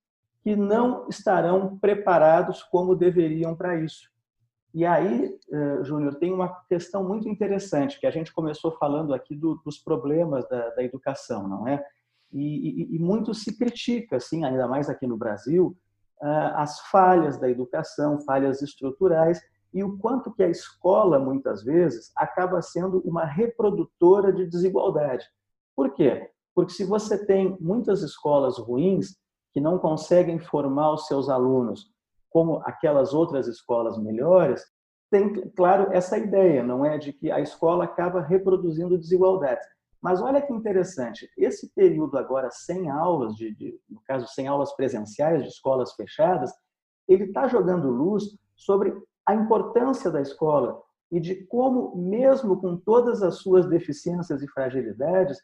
que 0.43 0.55
não 0.55 1.09
estarão 1.09 1.79
preparados 1.79 2.63
como 2.63 2.95
deveriam 2.95 3.57
para 3.57 3.81
isso. 3.81 4.13
E 4.75 4.85
aí, 4.85 5.39
eh, 5.53 5.85
Júnior, 5.85 6.17
tem 6.17 6.33
uma 6.33 6.49
questão 6.69 7.05
muito 7.05 7.29
interessante, 7.29 7.99
que 7.99 8.07
a 8.07 8.11
gente 8.11 8.33
começou 8.33 8.73
falando 8.73 9.15
aqui 9.15 9.35
do, 9.35 9.55
dos 9.65 9.79
problemas 9.79 10.47
da, 10.49 10.71
da, 10.71 10.83
educação, 10.83 11.47
não 11.49 11.69
é? 11.69 11.85
E, 12.33 12.83
e, 12.93 12.97
e, 12.97 12.99
muito 12.99 13.33
se 13.33 13.57
critica, 13.57 14.17
assim, 14.17 14.45
ainda 14.45 14.67
mais 14.67 14.91
aqui 14.91 15.07
no 15.07 15.17
Brasil, 15.17 15.77
ah, 16.21 16.63
as 16.63 16.81
falhas 16.91 17.39
da 17.39 17.49
educação, 17.49 18.21
falhas 18.23 18.63
estruturais, 18.63 19.41
e 19.75 19.83
o 19.83 19.99
quanto 19.99 20.33
que 20.33 20.43
a 20.43 20.49
escola, 20.49 21.19
muitas 21.19 21.65
vezes, 21.65 22.13
acaba 22.17 22.63
sendo 22.63 23.01
uma 23.05 23.25
reprodutora 23.25 24.33
de 24.33 24.47
desigualdade. 24.47 25.27
Por 25.75 25.93
quê? 25.93 26.31
Porque 26.55 26.73
se 26.73 26.85
você 26.85 27.27
tem 27.27 27.59
muitas 27.61 28.01
escolas 28.01 28.57
ruins 28.57 29.17
que 29.53 29.61
não 29.61 29.77
conseguem 29.77 30.39
formar 30.39 30.93
os 30.93 31.07
seus 31.09 31.29
alunos 31.29 31.93
como 32.31 32.61
aquelas 32.65 33.13
outras 33.13 33.49
escolas 33.49 33.99
melhores, 33.99 34.65
tem, 35.11 35.49
claro, 35.51 35.93
essa 35.93 36.19
ideia, 36.19 36.63
não 36.63 36.85
é? 36.85 36.97
De 36.97 37.13
que 37.13 37.31
a 37.31 37.41
escola 37.41 37.85
acaba 37.85 38.21
reproduzindo 38.21 38.99
desigualdades. 38.99 39.67
Mas 40.01 40.21
olha 40.21 40.43
que 40.43 40.53
interessante, 40.53 41.29
esse 41.37 41.73
período 41.75 42.19
agora 42.19 42.51
sem 42.51 42.91
aulas, 42.91 43.35
de, 43.35 43.55
de 43.55 43.81
no 43.89 44.01
caso, 44.03 44.27
sem 44.29 44.47
aulas 44.47 44.73
presenciais, 44.77 45.43
de 45.43 45.49
escolas 45.49 45.95
fechadas, 45.95 46.53
ele 47.09 47.25
está 47.25 47.49
jogando 47.49 47.89
luz 47.89 48.25
sobre 48.57 48.95
a 49.27 49.35
importância 49.35 50.11
da 50.11 50.21
escola 50.21 50.81
e 51.11 51.21
de 51.21 51.47
como, 51.47 51.97
mesmo 51.97 52.61
com 52.61 52.77
todas 52.77 53.23
as 53.23 53.37
suas 53.37 53.69
deficiências 53.69 54.43
e 54.43 54.49
fragilidades, 54.49 55.39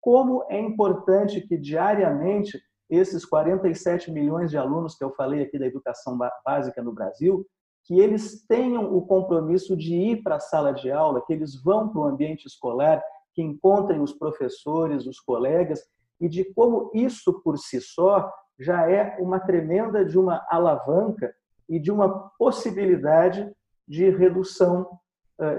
como 0.00 0.44
é 0.48 0.58
importante 0.58 1.40
que 1.42 1.56
diariamente 1.56 2.60
esses 2.88 3.24
47 3.24 4.10
milhões 4.10 4.50
de 4.50 4.56
alunos 4.56 4.96
que 4.96 5.04
eu 5.04 5.12
falei 5.14 5.42
aqui 5.42 5.58
da 5.58 5.66
educação 5.66 6.18
básica 6.44 6.82
no 6.82 6.92
Brasil, 6.92 7.46
que 7.84 7.98
eles 8.00 8.44
tenham 8.46 8.94
o 8.94 9.06
compromisso 9.06 9.76
de 9.76 9.94
ir 9.94 10.22
para 10.22 10.36
a 10.36 10.40
sala 10.40 10.72
de 10.72 10.90
aula, 10.90 11.24
que 11.24 11.32
eles 11.32 11.60
vão 11.62 11.88
para 11.88 12.00
o 12.00 12.04
ambiente 12.04 12.46
escolar, 12.46 13.02
que 13.34 13.42
encontrem 13.42 14.00
os 14.00 14.12
professores, 14.12 15.06
os 15.06 15.20
colegas, 15.20 15.80
e 16.20 16.28
de 16.28 16.44
como 16.52 16.90
isso 16.92 17.40
por 17.42 17.58
si 17.58 17.80
só 17.80 18.30
já 18.58 18.90
é 18.90 19.16
uma 19.18 19.40
tremenda 19.40 20.04
de 20.04 20.18
uma 20.18 20.44
alavanca 20.50 21.32
e 21.70 21.78
de 21.78 21.92
uma 21.92 22.30
possibilidade 22.36 23.50
de 23.88 24.10
redução 24.10 24.98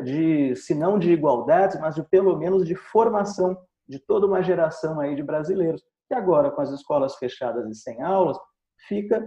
de, 0.03 0.55
se 0.55 0.75
não 0.75 0.99
de 0.99 1.11
igualdades, 1.11 1.79
mas 1.79 1.95
de 1.95 2.03
pelo 2.03 2.37
menos 2.37 2.67
de 2.67 2.75
formação 2.75 3.57
de 3.87 3.97
toda 3.97 4.27
uma 4.27 4.43
geração 4.43 4.99
aí 4.99 5.15
de 5.15 5.23
brasileiros, 5.23 5.83
que 6.07 6.13
agora 6.13 6.51
com 6.51 6.61
as 6.61 6.69
escolas 6.69 7.15
fechadas 7.15 7.67
e 7.67 7.73
sem 7.73 8.01
aulas, 8.01 8.37
fica 8.87 9.25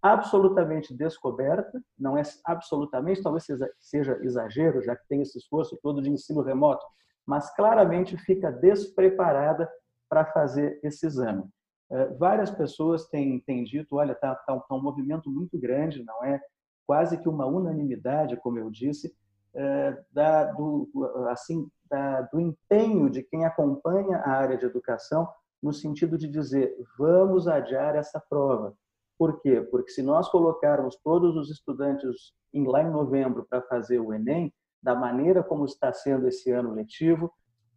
absolutamente 0.00 0.92
descoberta, 0.96 1.80
não 1.96 2.18
é 2.18 2.22
absolutamente, 2.44 3.22
talvez 3.22 3.46
seja 3.80 4.18
exagero, 4.22 4.82
já 4.82 4.96
que 4.96 5.06
tem 5.06 5.22
esse 5.22 5.38
esforço 5.38 5.78
todo 5.80 6.02
de 6.02 6.10
ensino 6.10 6.42
remoto, 6.42 6.84
mas 7.24 7.54
claramente 7.54 8.16
fica 8.16 8.50
despreparada 8.50 9.70
para 10.08 10.24
fazer 10.24 10.80
esse 10.82 11.06
exame. 11.06 11.44
É, 11.92 12.06
várias 12.14 12.50
pessoas 12.50 13.06
têm, 13.06 13.38
têm 13.40 13.64
dito, 13.64 13.96
olha, 13.96 14.12
está 14.12 14.34
tá, 14.34 14.58
tá 14.58 14.74
um 14.74 14.82
movimento 14.82 15.30
muito 15.30 15.58
grande, 15.58 16.02
não 16.02 16.24
é? 16.24 16.40
Quase 16.86 17.18
que 17.18 17.28
uma 17.28 17.44
unanimidade, 17.44 18.36
como 18.38 18.58
eu 18.58 18.70
disse, 18.70 19.14
é, 19.54 20.02
da, 20.10 20.44
do, 20.44 20.88
assim, 21.30 21.68
da, 21.90 22.22
do 22.22 22.40
empenho 22.40 23.10
de 23.10 23.22
quem 23.22 23.44
acompanha 23.44 24.16
a 24.18 24.30
área 24.30 24.56
de 24.56 24.64
educação 24.64 25.28
no 25.62 25.72
sentido 25.72 26.16
de 26.16 26.26
dizer, 26.26 26.74
vamos 26.98 27.46
adiar 27.46 27.94
essa 27.94 28.18
prova. 28.18 28.74
Por 29.18 29.40
quê? 29.40 29.60
Porque 29.60 29.92
se 29.92 30.02
nós 30.02 30.28
colocarmos 30.28 30.96
todos 31.04 31.36
os 31.36 31.50
estudantes 31.50 32.32
em, 32.52 32.66
lá 32.66 32.82
em 32.82 32.90
novembro 32.90 33.46
para 33.48 33.60
fazer 33.62 34.00
o 34.00 34.12
Enem, 34.14 34.52
da 34.82 34.94
maneira 34.94 35.42
como 35.42 35.66
está 35.66 35.92
sendo 35.92 36.26
esse 36.26 36.50
ano 36.50 36.72
letivo, 36.72 37.30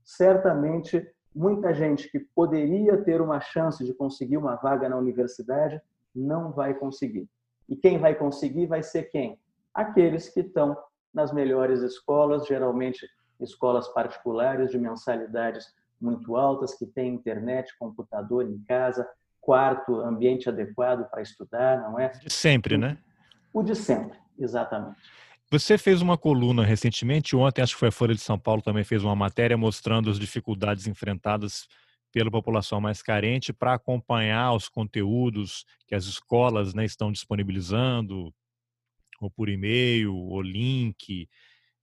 certamente 0.04 1.06
muita 1.36 1.74
gente 1.74 2.10
que 2.10 2.20
poderia 2.20 2.98
ter 3.04 3.22
uma 3.22 3.42
chance 3.42 3.84
de 3.84 3.94
conseguir 3.94 4.38
uma 4.38 4.56
vaga 4.56 4.88
na 4.88 4.96
universidade 4.96 5.82
não 6.16 6.52
vai 6.54 6.74
conseguir. 6.74 7.28
E 7.68 7.76
quem 7.76 7.98
vai 8.00 8.16
conseguir 8.16 8.68
vai 8.68 8.82
ser 8.82 9.04
quem? 9.04 9.38
Aqueles 9.74 10.30
que 10.30 10.40
estão 10.40 10.78
nas 11.14 11.34
melhores 11.34 11.82
escolas, 11.82 12.48
geralmente 12.48 13.06
escolas 13.42 13.88
particulares 13.90 14.72
de 14.72 14.78
mensalidades 14.78 15.66
muito 16.00 16.36
altas, 16.38 16.74
que 16.74 16.86
têm 16.86 17.14
internet, 17.14 17.76
computador 17.78 18.48
em 18.48 18.58
casa, 18.60 19.08
quarto, 19.42 20.00
ambiente 20.00 20.48
adequado 20.48 21.10
para 21.10 21.22
estudar, 21.22 21.82
não 21.82 22.00
é? 22.00 22.10
De 22.10 22.32
sempre, 22.32 22.78
né? 22.78 22.98
O 23.54 23.62
de 23.62 23.76
sempre, 23.76 24.18
exatamente. 24.40 24.98
Você 25.52 25.78
fez 25.78 26.02
uma 26.02 26.18
coluna 26.18 26.66
recentemente, 26.66 27.36
ontem 27.36 27.62
acho 27.62 27.74
que 27.74 27.80
foi 27.80 27.90
a 27.90 27.92
Folha 27.92 28.16
de 28.16 28.22
São 28.22 28.38
Paulo 28.38 28.64
também 28.64 28.84
fez 28.84 29.04
uma 29.04 29.16
matéria 29.16 29.56
mostrando 29.56 30.10
as 30.10 30.20
dificuldades 30.20 30.88
enfrentadas 30.88 31.68
pela 32.12 32.32
população 32.32 32.82
mais 32.82 33.04
carente 33.04 33.54
para 33.54 33.74
acompanhar 33.76 34.54
os 34.54 34.68
conteúdos 34.68 35.64
que 35.88 35.94
as 35.94 36.06
escolas 36.06 36.74
né, 36.74 36.84
estão 36.84 37.12
disponibilizando, 37.12 38.34
ou 39.20 39.30
por 39.30 39.48
e-mail, 39.48 40.16
ou 40.16 40.42
link. 40.42 41.30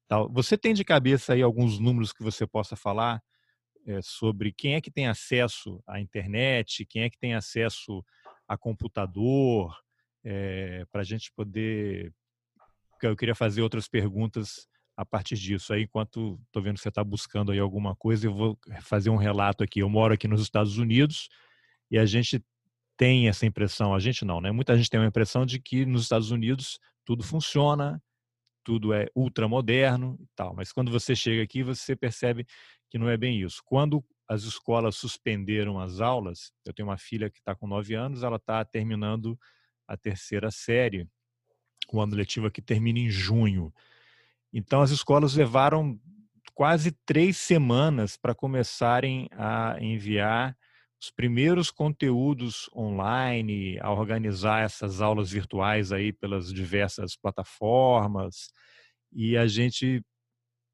Tal. 0.08 0.28
Você 0.32 0.58
tem 0.58 0.74
de 0.74 0.84
cabeça 0.84 1.34
aí 1.34 1.42
alguns 1.42 1.78
números 1.78 2.12
que 2.12 2.22
você 2.22 2.46
possa 2.46 2.74
falar 2.74 3.22
é, 3.86 4.00
sobre 4.02 4.52
quem 4.52 4.74
é 4.74 4.80
que 4.80 4.90
tem 4.90 5.06
acesso 5.06 5.82
à 5.86 6.00
internet, 6.00 6.84
quem 6.86 7.02
é 7.02 7.10
que 7.10 7.18
tem 7.18 7.34
acesso 7.34 8.04
a 8.48 8.56
computador, 8.56 9.76
é, 10.24 10.80
eh, 10.80 10.84
para 10.90 11.00
a 11.00 11.04
gente 11.04 11.32
poder 11.32 12.12
eu 13.06 13.16
queria 13.16 13.34
fazer 13.34 13.62
outras 13.62 13.88
perguntas 13.88 14.68
a 14.96 15.04
partir 15.04 15.36
disso. 15.36 15.72
Aí, 15.72 15.82
enquanto 15.84 16.38
estou 16.46 16.62
vendo 16.62 16.76
que 16.76 16.82
você 16.82 16.88
está 16.88 17.02
buscando 17.02 17.52
aí 17.52 17.58
alguma 17.58 17.96
coisa, 17.96 18.26
eu 18.26 18.34
vou 18.34 18.58
fazer 18.82 19.10
um 19.10 19.16
relato 19.16 19.64
aqui. 19.64 19.80
Eu 19.80 19.88
moro 19.88 20.14
aqui 20.14 20.28
nos 20.28 20.42
Estados 20.42 20.78
Unidos 20.78 21.28
E 21.90 21.98
a 21.98 22.06
gente 22.06 22.44
tem 22.96 23.28
essa 23.28 23.46
impressão, 23.46 23.94
a 23.94 24.00
gente 24.00 24.24
não, 24.24 24.40
né? 24.40 24.52
Muita 24.52 24.76
gente 24.76 24.90
tem 24.90 25.00
uma 25.00 25.06
impressão 25.06 25.46
de 25.46 25.58
que 25.60 25.84
nos 25.86 26.02
Estados 26.02 26.30
Unidos 26.30 26.78
tudo 27.04 27.24
funciona, 27.24 28.02
tudo 28.64 28.92
é 28.92 29.08
ultramoderno 29.14 30.16
e 30.20 30.26
tal. 30.36 30.54
Mas 30.54 30.72
quando 30.72 30.90
você 30.90 31.16
chega 31.16 31.42
aqui, 31.42 31.62
você 31.62 31.96
percebe 31.96 32.46
que 32.90 32.98
não 32.98 33.08
é 33.08 33.16
bem 33.16 33.40
isso. 33.40 33.62
Quando 33.64 34.04
as 34.28 34.44
escolas 34.44 34.96
suspenderam 34.96 35.80
as 35.80 36.00
aulas, 36.00 36.52
eu 36.64 36.72
tenho 36.72 36.88
uma 36.88 36.98
filha 36.98 37.30
que 37.30 37.38
está 37.38 37.54
com 37.54 37.66
nove 37.66 37.94
anos, 37.94 38.22
ela 38.22 38.36
está 38.36 38.64
terminando 38.64 39.38
a 39.86 39.96
terceira 39.96 40.50
série, 40.50 41.08
o 41.96 42.00
ano 42.00 42.16
letivo 42.16 42.46
aqui 42.46 42.62
termina 42.62 42.98
em 42.98 43.10
junho. 43.10 43.72
Então, 44.52 44.80
as 44.82 44.90
escolas 44.90 45.34
levaram 45.34 45.98
quase 46.54 46.92
três 47.06 47.36
semanas 47.36 48.16
para 48.16 48.34
começarem 48.34 49.28
a 49.32 49.76
enviar 49.80 50.56
os 51.00 51.10
primeiros 51.10 51.70
conteúdos 51.70 52.70
online, 52.76 53.78
a 53.80 53.90
organizar 53.90 54.62
essas 54.62 55.00
aulas 55.00 55.30
virtuais 55.30 55.90
aí 55.90 56.12
pelas 56.12 56.52
diversas 56.52 57.16
plataformas. 57.16 58.52
E 59.12 59.36
a 59.36 59.46
gente 59.46 60.00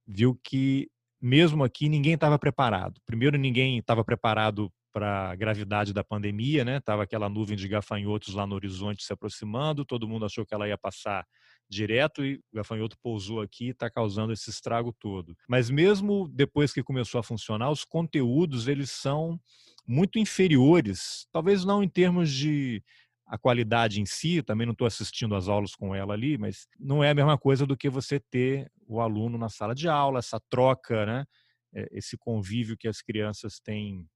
viu 0.06 0.38
que 0.44 0.90
mesmo 1.20 1.64
aqui 1.64 1.88
ninguém 1.88 2.14
estava 2.14 2.38
preparado. 2.38 3.00
Primeiro, 3.06 3.38
ninguém 3.38 3.78
estava 3.78 4.04
preparado 4.04 4.70
para 4.99 5.31
a 5.31 5.37
gravidade 5.37 5.93
da 5.93 6.02
pandemia, 6.02 6.64
né? 6.64 6.81
Tava 6.81 7.05
aquela 7.05 7.28
nuvem 7.28 7.57
de 7.57 7.69
gafanhotos 7.69 8.35
lá 8.35 8.45
no 8.45 8.57
horizonte 8.57 9.05
se 9.05 9.12
aproximando, 9.12 9.85
todo 9.85 10.09
mundo 10.09 10.26
achou 10.26 10.45
que 10.45 10.52
ela 10.52 10.67
ia 10.67 10.76
passar 10.76 11.25
direto 11.71 12.25
e 12.25 12.35
o 12.52 12.57
gafanhoto 12.57 12.99
pousou 13.00 13.40
aqui 13.40 13.67
e 13.67 13.71
está 13.71 13.88
causando 13.88 14.33
esse 14.33 14.50
estrago 14.50 14.93
todo. 14.93 15.37
Mas 15.49 15.71
mesmo 15.71 16.28
depois 16.28 16.73
que 16.73 16.83
começou 16.83 17.21
a 17.21 17.23
funcionar, 17.23 17.71
os 17.71 17.85
conteúdos 17.85 18.67
eles 18.67 18.90
são 18.90 19.38
muito 19.87 20.19
inferiores, 20.19 21.28
talvez 21.31 21.64
não 21.64 21.81
em 21.81 21.88
termos 21.88 22.28
de 22.28 22.83
a 23.25 23.38
qualidade 23.38 24.00
em 24.00 24.07
si, 24.07 24.43
também 24.43 24.67
não 24.67 24.73
estou 24.73 24.87
assistindo 24.87 25.37
às 25.37 25.47
aulas 25.47 25.76
com 25.76 25.95
ela 25.95 26.12
ali, 26.12 26.37
mas 26.37 26.67
não 26.76 27.05
é 27.05 27.11
a 27.11 27.14
mesma 27.14 27.38
coisa 27.38 27.64
do 27.64 27.76
que 27.76 27.88
você 27.88 28.19
ter 28.19 28.69
o 28.85 29.00
aluno 29.00 29.38
na 29.38 29.49
sala 29.49 29.76
de 29.76 29.87
aula, 29.87 30.19
essa 30.19 30.40
troca, 30.50 31.07
né? 31.07 31.25
É, 31.73 31.87
esse 31.93 32.17
convívio 32.17 32.76
que 32.76 32.88
as 32.88 33.00
crianças 33.00 33.61
têm 33.61 34.09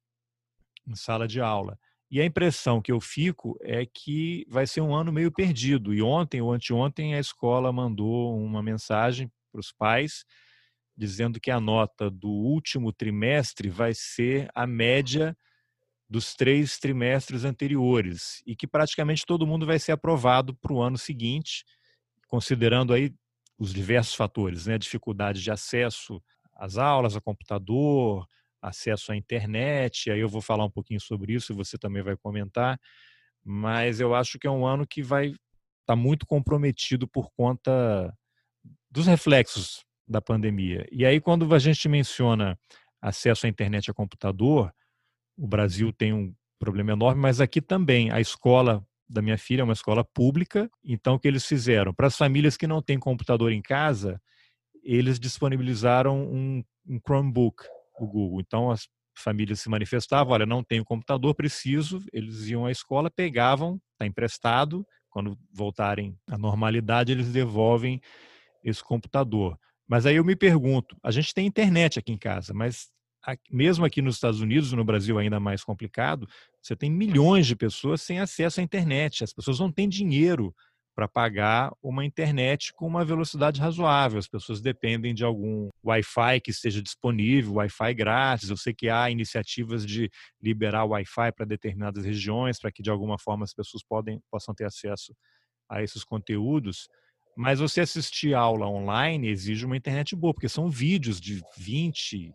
em 0.87 0.95
sala 0.95 1.27
de 1.27 1.41
aula. 1.41 1.79
E 2.11 2.21
a 2.21 2.25
impressão 2.25 2.83
que 2.83 2.93
eu 2.93 3.01
fico 3.01 3.59
é 3.63 3.87
que 3.87 4.45
vai 4.49 4.67
ser 4.67 4.83
um 4.83 4.95
ano 4.95 5.13
meio 5.13 5.33
perdido. 5.33 5.95
E 5.95 6.03
ontem 6.03 6.43
ou 6.43 6.53
anteontem 6.53 7.15
a 7.15 7.19
escola 7.19 7.73
mandou 7.73 8.37
uma 8.37 8.63
mensagem 8.63 9.31
para 9.51 9.61
os 9.61 9.73
pais 9.73 10.25
dizendo 10.97 11.41
que 11.41 11.51
a 11.51 11.59
nota 11.61 12.11
do 12.11 12.29
último 12.29 12.93
trimestre 12.93 13.69
vai 13.69 13.93
ser 13.95 14.49
a 14.55 14.67
média 14.67 15.37
dos 16.09 16.35
três 16.35 16.79
trimestres 16.79 17.45
anteriores 17.45 18.43
e 18.47 18.55
que 18.55 18.67
praticamente 18.67 19.25
todo 19.25 19.47
mundo 19.47 19.65
vai 19.65 19.79
ser 19.79 19.93
aprovado 19.93 20.55
para 20.55 20.73
o 20.73 20.83
ano 20.83 20.99
seguinte, 20.99 21.65
considerando 22.29 22.93
aí 22.93 23.13
os 23.59 23.73
diversos 23.73 24.15
fatores, 24.15 24.67
né? 24.67 24.77
Dificuldade 24.77 25.43
de 25.43 25.51
acesso 25.51 26.23
às 26.55 26.77
aulas, 26.77 27.17
a 27.17 27.21
computador, 27.21 28.27
acesso 28.63 29.13
à 29.13 29.17
internet, 29.17 30.11
aí 30.11 30.21
eu 30.21 30.29
vou 30.29 30.41
falar 30.41 30.65
um 30.65 30.71
pouquinho 30.71 31.01
sobre 31.01 31.35
isso 31.35 31.53
e 31.53 31.57
você 31.57 31.77
também 31.77 32.03
vai 32.03 32.17
comentar, 32.17 32.79
mas 33.45 34.01
eu 34.01 34.15
acho 34.15 34.39
que 34.39 34.47
é 34.47 34.51
um 34.51 34.65
ano 34.65 34.87
que 34.87 35.03
vai 35.03 35.27
estar 35.27 35.39
tá 35.87 35.97
muito 35.97 36.25
comprometido 36.25 37.09
por 37.09 37.31
conta 37.37 38.15
dos 38.91 39.07
reflexos 39.07 39.85
da 40.07 40.21
pandemia. 40.21 40.87
E 40.93 41.05
aí 41.05 41.21
quando 41.21 41.53
a 41.53 41.59
gente 41.59 41.89
menciona 41.89 42.57
acesso 43.01 43.47
à 43.47 43.49
internet 43.49 43.87
e 43.87 43.91
a 43.91 43.95
computador, 43.95 44.73
o 45.37 45.47
Brasil 45.47 45.93
tem 45.93 46.13
um 46.13 46.33
problema 46.59 46.93
enorme, 46.93 47.21
mas 47.21 47.41
aqui 47.41 47.61
também 47.61 48.13
a 48.13 48.21
escola 48.21 48.87
da 49.09 49.21
minha 49.21 49.37
filha 49.37 49.61
é 49.63 49.65
uma 49.65 49.73
escola 49.73 50.05
pública, 50.05 50.71
então 50.85 51.15
o 51.15 51.19
que 51.19 51.29
eles 51.29 51.45
fizeram? 51.45 51.93
Para 51.93 52.07
as 52.07 52.17
famílias 52.17 52.57
que 52.57 52.67
não 52.67 52.81
têm 52.81 52.99
computador 52.99 53.53
em 53.53 53.61
casa, 53.61 54.21
eles 54.83 55.19
disponibilizaram 55.19 56.23
um, 56.23 56.65
um 56.87 56.99
Chromebook, 56.99 57.65
o 58.05 58.09
Google. 58.09 58.41
Então 58.41 58.71
as 58.71 58.89
famílias 59.17 59.61
se 59.61 59.69
manifestavam, 59.69 60.33
olha, 60.33 60.47
não 60.47 60.63
tenho 60.63 60.85
computador, 60.85 61.35
preciso, 61.35 62.03
eles 62.13 62.47
iam 62.49 62.67
à 62.67 62.71
escola, 62.71 63.11
pegavam, 63.11 63.81
está 63.93 64.07
emprestado, 64.07 64.87
quando 65.11 65.39
voltarem 65.53 66.17
à 66.27 66.39
normalidade, 66.39 67.13
eles 67.13 67.31
devolvem 67.31 68.01
esse 68.65 68.83
computador. 68.83 69.59
Mas 69.87 70.07
aí 70.07 70.17
eu 70.17 70.25
me 70.25 70.35
pergunto, 70.35 70.97
a 71.03 71.11
gente 71.11 71.35
tem 71.35 71.47
internet 71.47 71.99
aqui 71.99 72.13
em 72.13 72.19
casa, 72.19 72.55
mas 72.55 72.91
mesmo 73.51 73.85
aqui 73.85 74.03
nos 74.03 74.17
Estados 74.17 74.41
Unidos, 74.41 74.73
no 74.73 74.85
Brasil 74.85 75.19
ainda 75.19 75.39
mais 75.39 75.63
complicado, 75.63 76.27
você 76.61 76.75
tem 76.75 76.91
milhões 76.91 77.47
de 77.47 77.55
pessoas 77.55 78.03
sem 78.03 78.19
acesso 78.19 78.61
à 78.61 78.63
internet. 78.63 79.23
As 79.23 79.33
pessoas 79.33 79.61
não 79.61 79.71
têm 79.71 79.89
dinheiro 79.89 80.55
para 80.95 81.09
pagar 81.09 81.73
uma 81.83 82.05
internet 82.05 82.73
com 82.75 82.87
uma 82.87 83.05
velocidade 83.05 83.61
razoável. 83.61 84.19
As 84.19 84.29
pessoas 84.29 84.61
dependem 84.61 85.15
de 85.15 85.25
algum 85.25 85.69
Wi-Fi 85.85 86.41
que 86.41 86.51
esteja 86.51 86.83
disponível, 86.83 87.55
Wi-Fi 87.55 87.95
grátis. 87.95 88.51
Eu 88.51 88.57
sei 88.57 88.75
que 88.75 88.89
há 88.89 89.11
iniciativas 89.11 89.87
de 89.87 90.11
liberar 90.41 90.85
Wi-Fi 90.85 91.33
para 91.33 91.47
determinadas 91.47 92.05
regiões, 92.05 92.59
para 92.61 92.71
que 92.71 92.83
de 92.83 92.91
alguma 92.91 93.19
forma 93.19 93.45
as 93.45 93.55
pessoas 93.55 93.83
podem, 93.83 94.21
possam 94.31 94.55
ter 94.55 94.65
acesso 94.65 95.15
a 95.69 95.83
esses 95.83 96.05
conteúdos. 96.05 96.89
Mas 97.37 97.61
você 97.61 97.81
assistir 97.81 98.35
aula 98.35 98.69
online 98.69 99.29
exige 99.29 99.65
uma 99.65 99.77
internet 99.77 100.15
boa, 100.15 100.35
porque 100.35 100.49
são 100.49 100.69
vídeos 100.69 101.19
de 101.19 101.41
20, 101.57 102.35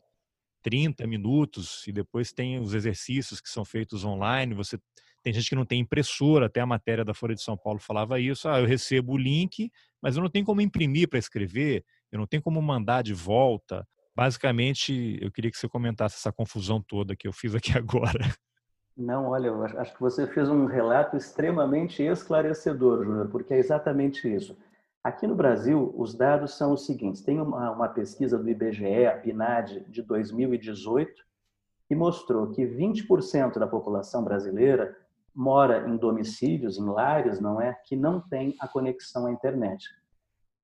30 0.63 1.05
minutos 1.05 1.85
e 1.85 1.91
depois 1.91 2.33
tem 2.33 2.59
os 2.59 2.73
exercícios 2.73 3.39
que 3.39 3.49
são 3.49 3.63
feitos 3.63 4.03
online. 4.03 4.55
Você 4.55 4.79
tem 5.27 5.33
gente 5.33 5.49
que 5.49 5.55
não 5.57 5.65
tem 5.65 5.81
impressora, 5.81 6.45
até 6.45 6.61
a 6.61 6.65
matéria 6.65 7.03
da 7.03 7.13
Folha 7.13 7.35
de 7.35 7.41
São 7.41 7.57
Paulo 7.57 7.79
falava 7.81 8.17
isso. 8.17 8.47
Ah, 8.47 8.61
eu 8.61 8.65
recebo 8.65 9.11
o 9.11 9.17
link, 9.17 9.69
mas 10.01 10.15
eu 10.15 10.23
não 10.23 10.29
tenho 10.29 10.45
como 10.45 10.61
imprimir 10.61 11.09
para 11.09 11.19
escrever, 11.19 11.83
eu 12.09 12.17
não 12.17 12.25
tenho 12.25 12.41
como 12.41 12.61
mandar 12.61 13.01
de 13.01 13.13
volta. 13.13 13.85
Basicamente, 14.15 15.19
eu 15.21 15.29
queria 15.29 15.51
que 15.51 15.57
você 15.57 15.67
comentasse 15.67 16.15
essa 16.15 16.31
confusão 16.31 16.81
toda 16.81 17.13
que 17.13 17.27
eu 17.27 17.33
fiz 17.33 17.53
aqui 17.53 17.73
agora. 17.77 18.23
Não, 18.95 19.27
olha, 19.31 19.47
eu 19.47 19.65
acho 19.65 19.93
que 19.93 19.99
você 19.99 20.25
fez 20.27 20.47
um 20.47 20.63
relato 20.63 21.17
extremamente 21.17 22.01
esclarecedor, 22.01 23.03
Júnior, 23.03 23.27
porque 23.27 23.53
é 23.53 23.57
exatamente 23.57 24.33
isso. 24.33 24.57
Aqui 25.03 25.27
no 25.27 25.35
Brasil, 25.35 25.93
os 25.97 26.15
dados 26.15 26.57
são 26.57 26.71
os 26.71 26.85
seguintes: 26.85 27.21
tem 27.21 27.41
uma, 27.41 27.71
uma 27.71 27.89
pesquisa 27.89 28.39
do 28.39 28.49
IBGE, 28.49 29.05
a 29.05 29.17
PNAD, 29.17 29.81
de 29.89 30.01
2018, 30.03 31.21
que 31.85 31.95
mostrou 31.95 32.47
que 32.51 32.65
20% 32.65 33.59
da 33.59 33.67
população 33.67 34.23
brasileira 34.23 34.95
mora 35.37 35.87
em 35.87 35.95
domicílios, 35.95 36.79
em 36.79 36.89
lares, 36.89 37.39
não 37.39 37.61
é, 37.61 37.77
que 37.85 37.95
não 37.95 38.19
tem 38.19 38.55
a 38.59 38.67
conexão 38.67 39.27
à 39.27 39.31
internet. 39.31 39.87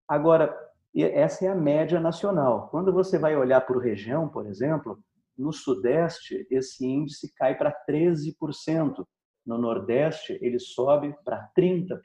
Agora, 0.07 0.51
essa 0.95 1.45
é 1.45 1.47
a 1.47 1.55
média 1.55 1.99
nacional. 1.99 2.69
Quando 2.69 2.91
você 2.91 3.19
vai 3.19 3.36
olhar 3.36 3.62
por 3.62 3.77
região, 3.77 4.27
por 4.27 4.47
exemplo, 4.47 4.99
no 5.38 5.53
Sudeste 5.53 6.47
esse 6.49 6.83
índice 6.88 7.31
cai 7.36 7.55
para 7.55 7.71
13%, 7.88 9.05
no 9.45 9.59
Nordeste 9.59 10.39
ele 10.41 10.57
sobe 10.57 11.15
para 11.23 11.51
30%. 11.55 11.99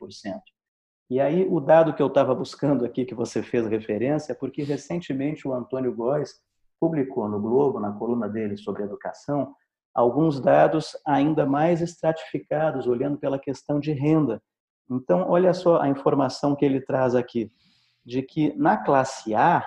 E 1.09 1.21
aí 1.21 1.49
o 1.49 1.61
dado 1.61 1.95
que 1.95 2.03
eu 2.03 2.09
estava 2.09 2.35
buscando 2.35 2.85
aqui 2.85 3.07
que 3.07 3.15
você 3.15 3.43
fez 3.43 3.67
referência 3.67 4.33
é 4.33 4.35
porque 4.35 4.63
recentemente 4.63 5.49
o 5.49 5.55
Antônio 5.55 5.95
Góes 5.95 6.35
publicou 6.79 7.31
no 7.31 7.41
Globo, 7.41 7.81
na 7.81 7.93
coluna 7.93 8.29
dele 8.29 8.59
sobre 8.59 8.83
educação, 8.83 9.55
alguns 9.99 10.39
dados 10.39 10.97
ainda 11.05 11.45
mais 11.45 11.81
estratificados, 11.81 12.87
olhando 12.87 13.19
pela 13.19 13.37
questão 13.37 13.81
de 13.81 13.91
renda. 13.91 14.41
Então, 14.89 15.29
olha 15.29 15.53
só 15.53 15.81
a 15.81 15.89
informação 15.89 16.55
que 16.55 16.65
ele 16.65 16.81
traz 16.81 17.17
aqui, 17.17 17.51
de 18.07 18.23
que 18.23 18.57
na 18.57 18.77
classe 18.77 19.35
A, 19.35 19.67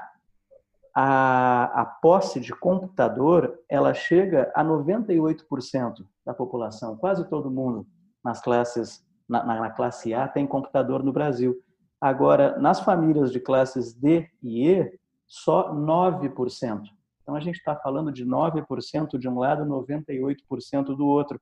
a, 0.96 1.82
a 1.82 1.86
posse 1.86 2.39
de 2.39 2.54
computador 2.54 3.60
ela 3.67 3.94
chega 3.94 4.50
a 4.56 4.63
98% 4.63 5.96
da 6.26 6.34
população, 6.34 6.96
quase 6.96 7.30
todo 7.30 7.52
mundo 7.52 7.86
nas 8.24 8.41
classes 8.41 9.06
na, 9.28 9.44
na, 9.44 9.70
classe 9.70 10.13
A 10.13 10.30
tem 10.30 10.48
computador 10.48 11.04
no 11.04 11.12
Brasil. 11.12 11.58
Agora, 12.00 12.58
nas 12.58 12.80
famílias 12.80 13.34
de 13.34 13.39
classes 13.41 13.94
D 13.94 14.30
e 14.41 14.65
E, 14.65 15.00
só 15.28 15.74
9%. 15.76 16.84
Então, 17.21 17.36
a 17.36 17.39
gente 17.39 17.57
está 17.57 17.75
falando 17.75 18.12
de 18.12 18.25
9% 18.25 19.17
de 19.17 19.29
um 19.29 19.39
lado, 19.39 19.65
98% 19.65 20.95
do 20.95 21.05
outro. 21.05 21.39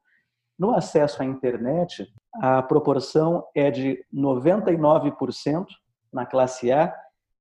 No 0.57 0.75
acesso 0.75 1.21
à 1.21 1.25
internet, 1.25 2.05
a 2.35 2.61
proporção 2.61 3.45
é 3.55 3.71
de 3.71 4.03
99% 4.13 5.65
na 6.11 6.25
classe 6.25 6.71
A 6.71 6.93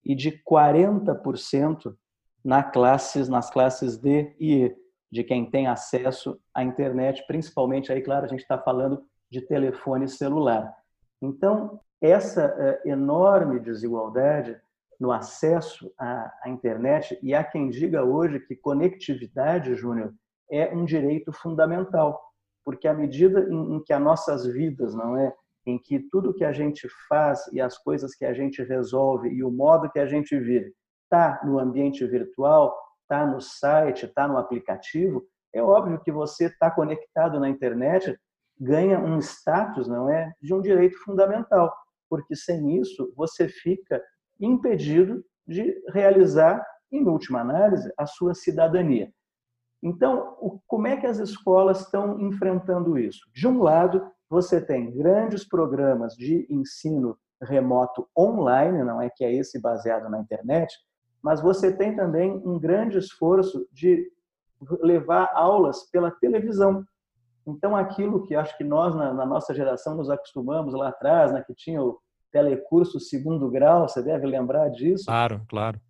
e 0.04 0.14
de 0.14 0.40
40% 0.48 1.94
na 2.44 2.62
classes, 2.62 3.28
nas 3.28 3.50
classes 3.50 3.98
D 3.98 4.34
e 4.38 4.64
E, 4.64 4.76
de 5.10 5.24
quem 5.24 5.50
tem 5.50 5.66
acesso 5.66 6.38
à 6.54 6.62
internet, 6.62 7.24
principalmente 7.26 7.90
aí, 7.90 8.02
claro, 8.02 8.26
a 8.26 8.28
gente 8.28 8.40
está 8.40 8.58
falando 8.58 9.02
de 9.30 9.40
telefone 9.40 10.06
celular. 10.06 10.72
Então, 11.20 11.80
essa 12.00 12.54
eh, 12.58 12.90
enorme 12.90 13.58
desigualdade 13.58 14.60
no 14.98 15.12
acesso 15.12 15.92
à, 15.98 16.32
à 16.42 16.48
internet, 16.48 17.18
e 17.22 17.34
há 17.34 17.44
quem 17.44 17.70
diga 17.70 18.04
hoje 18.04 18.40
que 18.40 18.56
conectividade, 18.56 19.74
Júnior, 19.74 20.12
é 20.50 20.74
um 20.74 20.84
direito 20.84 21.32
fundamental. 21.32 22.20
porque 22.64 22.88
à 22.88 22.94
medida 22.94 23.48
em, 23.48 23.76
em 23.76 23.82
que 23.82 23.92
as 23.92 24.02
nossas 24.02 24.46
vidas, 24.46 24.94
não 24.94 25.16
é, 25.16 25.32
em 25.66 25.78
que 25.78 26.00
tudo 26.10 26.34
que 26.34 26.44
a 26.44 26.52
gente 26.52 26.88
faz 27.08 27.46
e 27.52 27.60
as 27.60 27.78
coisas 27.78 28.14
que 28.14 28.24
a 28.24 28.32
gente 28.32 28.62
resolve 28.62 29.28
e 29.28 29.44
o 29.44 29.50
modo 29.50 29.90
que 29.90 29.98
a 29.98 30.06
gente 30.06 30.38
vive 30.38 30.72
está 31.04 31.40
no 31.44 31.58
ambiente 31.58 32.06
virtual, 32.06 32.76
está 33.02 33.26
no 33.26 33.40
site, 33.40 34.06
está 34.06 34.26
no 34.28 34.36
aplicativo, 34.36 35.26
é 35.54 35.62
óbvio 35.62 36.00
que 36.00 36.12
você 36.12 36.46
está 36.46 36.70
conectado 36.70 37.40
na 37.40 37.48
internet 37.48 38.18
ganha 38.60 38.98
um 38.98 39.18
status, 39.18 39.86
não 39.86 40.10
é, 40.10 40.32
de 40.42 40.52
um 40.52 40.60
direito 40.60 40.98
fundamental, 41.04 41.72
porque 42.10 42.34
sem 42.34 42.80
isso 42.80 43.12
você 43.16 43.48
fica 43.48 44.02
impedido 44.40 45.24
de 45.46 45.74
realizar, 45.88 46.64
em 46.90 47.04
última 47.06 47.40
análise, 47.40 47.92
a 47.96 48.06
sua 48.06 48.34
cidadania. 48.34 49.12
Então, 49.82 50.60
como 50.66 50.86
é 50.86 50.96
que 50.96 51.06
as 51.06 51.18
escolas 51.18 51.80
estão 51.80 52.20
enfrentando 52.20 52.98
isso? 52.98 53.20
De 53.34 53.46
um 53.46 53.62
lado, 53.62 54.10
você 54.28 54.60
tem 54.60 54.90
grandes 54.96 55.46
programas 55.46 56.14
de 56.14 56.46
ensino 56.50 57.16
remoto 57.42 58.08
online, 58.16 58.82
não 58.82 59.00
é 59.00 59.08
que 59.08 59.24
é 59.24 59.32
esse 59.32 59.60
baseado 59.60 60.08
na 60.10 60.18
internet, 60.18 60.74
mas 61.22 61.40
você 61.40 61.74
tem 61.74 61.94
também 61.94 62.32
um 62.44 62.58
grande 62.58 62.98
esforço 62.98 63.66
de 63.72 64.10
levar 64.82 65.30
aulas 65.34 65.88
pela 65.90 66.10
televisão. 66.10 66.84
Então, 67.46 67.76
aquilo 67.76 68.24
que 68.24 68.34
acho 68.34 68.56
que 68.56 68.64
nós, 68.64 68.94
na, 68.94 69.24
nossa 69.24 69.54
geração, 69.54 69.94
nos 69.94 70.10
acostumamos 70.10 70.74
lá 70.74 70.88
atrás, 70.88 71.32
né, 71.32 71.42
que 71.46 71.54
tinha 71.54 71.82
o 71.82 71.98
telecurso 72.32 73.00
segundo 73.00 73.50
grau, 73.50 73.88
você 73.88 74.02
deve 74.02 74.26
lembrar 74.26 74.68
disso. 74.70 75.06
Claro, 75.06 75.42
claro. 75.48 75.80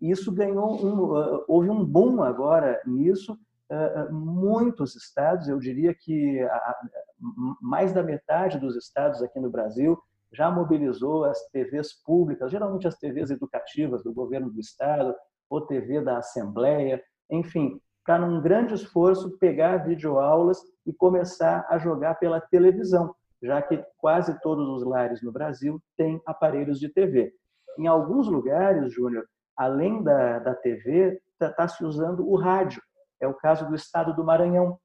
Isso 0.00 0.32
ganhou 0.32 0.84
um, 0.84 1.12
uh, 1.12 1.44
houve 1.46 1.68
um 1.68 1.84
boom 1.84 2.22
agora 2.22 2.80
nisso. 2.86 3.38
Uh, 3.70 4.12
muitos 4.12 4.96
estados, 4.96 5.48
eu 5.48 5.58
diria 5.58 5.94
que 5.94 6.40
mais 7.60 7.92
da 7.92 8.02
metade 8.02 8.58
dos 8.58 8.76
estados 8.76 9.22
aqui 9.22 9.38
no 9.38 9.50
Brasil 9.50 9.98
já 10.32 10.50
mobilizou 10.50 11.24
as 11.24 11.38
TVs 11.50 11.92
públicas, 12.04 12.50
geralmente 12.50 12.86
as 12.86 12.96
TVs 12.96 13.30
educativas 13.30 14.02
do 14.02 14.12
governo 14.12 14.50
do 14.50 14.60
estado, 14.60 15.14
ou 15.48 15.66
TV 15.66 16.00
da 16.00 16.18
Assembleia, 16.18 17.02
enfim, 17.28 17.80
para 18.04 18.18
num 18.18 18.40
grande 18.40 18.74
esforço 18.74 19.36
pegar 19.38 19.84
videoaulas 19.84 20.58
e 20.86 20.92
começar 20.92 21.66
a 21.68 21.78
jogar 21.78 22.14
pela 22.14 22.40
televisão, 22.40 23.14
já 23.42 23.62
que 23.62 23.82
quase 23.98 24.38
todos 24.40 24.68
os 24.68 24.84
lares 24.84 25.22
no 25.22 25.32
Brasil 25.32 25.80
têm 25.96 26.20
aparelhos 26.26 26.78
de 26.78 26.88
TV. 26.88 27.32
Em 27.78 27.86
alguns 27.86 28.28
lugares, 28.28 28.92
Júnior, 28.92 29.26
além 29.56 30.02
da, 30.02 30.38
da 30.38 30.54
TV, 30.54 31.20
está 31.32 31.50
tá 31.50 31.68
se 31.68 31.84
usando 31.84 32.28
o 32.28 32.36
rádio. 32.36 32.82
É 33.20 33.26
o 33.26 33.34
caso 33.34 33.66
do 33.68 33.74
estado 33.74 34.14
do 34.14 34.24
Maranhão. 34.24 34.78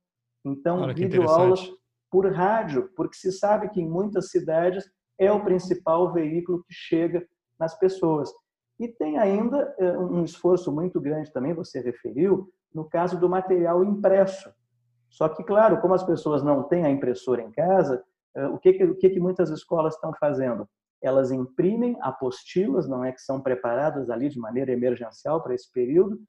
Então, 0.43 0.93
videoaulas 0.93 1.69
por 2.09 2.31
rádio, 2.31 2.89
porque 2.95 3.17
se 3.17 3.31
sabe 3.31 3.69
que 3.69 3.81
em 3.81 3.89
muitas 3.89 4.29
cidades 4.29 4.89
é 5.17 5.31
o 5.31 5.43
principal 5.43 6.13
veículo 6.13 6.63
que 6.63 6.73
chega 6.73 7.25
nas 7.59 7.77
pessoas. 7.77 8.31
E 8.79 8.87
tem 8.87 9.17
ainda 9.17 9.73
eh, 9.79 9.97
um 9.97 10.23
esforço 10.23 10.71
muito 10.71 10.99
grande 10.99 11.31
também, 11.31 11.53
você 11.53 11.79
referiu, 11.79 12.49
no 12.73 12.87
caso 12.87 13.17
do 13.19 13.29
material 13.29 13.83
impresso. 13.83 14.53
Só 15.09 15.29
que, 15.29 15.43
claro, 15.43 15.79
como 15.79 15.93
as 15.93 16.03
pessoas 16.03 16.43
não 16.43 16.63
têm 16.63 16.85
a 16.85 16.89
impressora 16.89 17.41
em 17.41 17.51
casa, 17.51 18.03
o 18.35 18.57
que, 18.57 18.83
o 18.83 18.95
que 18.95 19.19
muitas 19.19 19.49
escolas 19.49 19.95
estão 19.95 20.11
fazendo? 20.19 20.67
Elas 21.01 21.31
imprimem 21.31 21.97
apostilas, 22.01 22.87
não 22.87 23.03
é 23.03 23.11
que 23.11 23.21
são 23.21 23.41
preparadas 23.41 24.09
ali 24.09 24.29
de 24.29 24.39
maneira 24.39 24.71
emergencial 24.71 25.41
para 25.41 25.53
esse 25.53 25.71
período, 25.71 26.19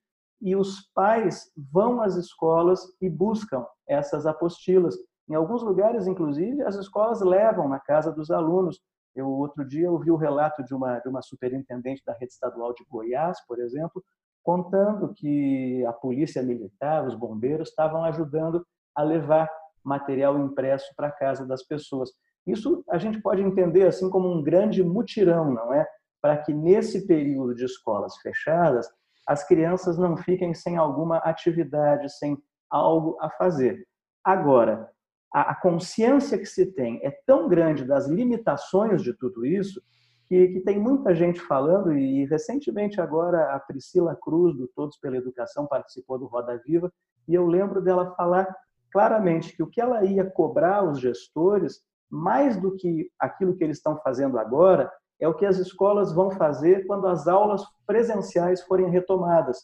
e 0.40 0.55
os 0.55 0.90
pais 0.95 1.51
vão 1.73 2.01
às 2.01 2.14
escolas 2.16 2.81
e 3.01 3.09
buscam 3.09 3.64
essas 3.88 4.27
apostilas. 4.27 4.95
Em 5.29 5.35
alguns 5.35 5.62
lugares, 5.62 6.07
inclusive, 6.07 6.62
as 6.62 6.77
escolas 6.77 7.21
levam 7.21 7.69
na 7.69 7.81
casa 7.81 8.12
dos 8.12 8.31
alunos. 8.31 8.81
Eu 9.14 9.29
outro 9.29 9.66
dia 9.66 9.90
ouvi 9.90 10.11
o 10.11 10.16
relato 10.16 10.62
de 10.62 10.75
uma 10.75 11.01
de 11.01 11.09
uma 11.09 11.23
superintendente 11.23 12.03
da 12.05 12.12
rede 12.12 12.33
estadual 12.33 12.75
de 12.75 12.85
Goiás, 12.85 13.38
por 13.47 13.59
exemplo, 13.59 14.05
contando 14.42 15.12
que 15.14 15.85
a 15.87 15.92
polícia 15.92 16.42
militar, 16.42 17.07
os 17.07 17.14
bombeiros 17.14 17.71
estavam 17.71 18.05
ajudando 18.05 18.64
a 18.95 19.03
levar 19.03 19.49
material 19.87 20.38
impresso 20.38 20.92
para 20.96 21.11
casa 21.11 21.46
das 21.46 21.62
pessoas. 21.62 22.11
Isso 22.46 22.85
a 22.90 22.99
gente 22.99 23.20
pode 23.20 23.42
entender 23.42 23.87
assim 23.87 24.11
como 24.11 24.29
um 24.29 24.42
grande 24.42 24.83
mutirão, 24.83 25.53
não 25.53 25.72
é? 25.72 25.87
Para 26.20 26.37
que 26.38 26.53
nesse 26.53 27.07
período 27.07 27.55
de 27.55 27.64
escolas 27.64 28.16
fechadas, 28.18 28.88
as 29.27 29.46
crianças 29.46 29.96
não 29.96 30.16
fiquem 30.16 30.55
sem 30.55 30.77
alguma 30.77 31.18
atividade, 31.18 32.12
sem 32.18 32.37
algo 32.70 33.16
a 33.20 33.31
fazer. 33.31 33.87
Agora, 34.25 34.90
a 35.33 35.55
consciência 35.55 36.38
que 36.38 36.46
se 36.46 36.72
tem 36.72 37.01
é 37.03 37.11
tão 37.27 37.49
grande 37.49 37.85
das 37.85 38.07
limitações 38.07 39.03
de 39.03 39.12
tudo 39.12 39.44
isso 39.44 39.81
que, 40.27 40.49
que, 40.49 40.61
tem 40.61 40.79
muita 40.79 41.14
gente 41.14 41.40
falando, 41.40 41.92
e 41.92 42.25
recentemente 42.25 43.01
agora 43.01 43.55
a 43.55 43.61
Priscila 43.61 44.16
Cruz, 44.16 44.57
do 44.57 44.66
Todos 44.68 44.96
pela 44.99 45.16
Educação, 45.16 45.66
participou 45.66 46.18
do 46.18 46.27
Roda 46.27 46.61
Viva, 46.64 46.92
e 47.29 47.35
eu 47.35 47.46
lembro 47.46 47.81
dela 47.81 48.12
falar 48.16 48.49
claramente 48.97 49.55
que 49.55 49.63
o 49.63 49.67
que 49.67 49.79
ela 49.79 50.07
ia 50.07 50.25
cobrar 50.25 50.77
aos 50.77 50.99
gestores, 50.99 51.83
mais 52.11 52.59
do 52.59 52.75
que 52.75 53.11
aquilo 53.19 53.55
que 53.55 53.63
eles 53.63 53.77
estão 53.77 54.01
fazendo 54.01 54.39
agora, 54.39 54.91
é 55.21 55.29
o 55.29 55.35
que 55.35 55.45
as 55.45 55.59
escolas 55.59 56.15
vão 56.15 56.31
fazer 56.31 56.87
quando 56.87 57.07
as 57.07 57.29
aulas 57.29 57.63
presenciais 57.87 58.63
forem 58.63 58.89
retomadas. 58.89 59.59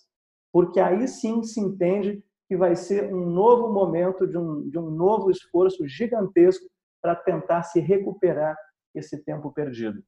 Porque 0.53 0.79
aí 0.79 1.09
sim 1.09 1.43
se 1.45 1.59
entende 1.59 2.23
que 2.47 2.55
vai 2.59 2.77
ser 2.77 3.11
um 3.11 3.25
novo 3.25 3.73
momento 3.73 4.27
de 4.27 4.37
um, 4.37 4.69
de 4.69 4.79
um 4.79 4.91
novo 4.91 5.31
esforço 5.31 5.89
gigantesco 5.89 6.67
para 7.01 7.17
tentar 7.17 7.63
se 7.63 7.81
recuperar 7.81 8.55
esse 8.95 9.17
tempo 9.25 9.51
perdido. 9.51 10.05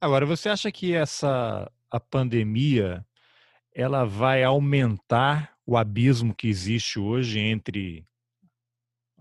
Agora, 0.00 0.24
você 0.24 0.48
acha 0.48 0.70
que 0.70 0.94
essa 0.94 1.68
a 1.90 1.98
pandemia 1.98 3.04
ela 3.74 4.04
vai 4.04 4.44
aumentar 4.44 5.56
o 5.66 5.76
abismo 5.76 6.32
que 6.32 6.46
existe 6.46 7.00
hoje 7.00 7.40
entre 7.40 8.06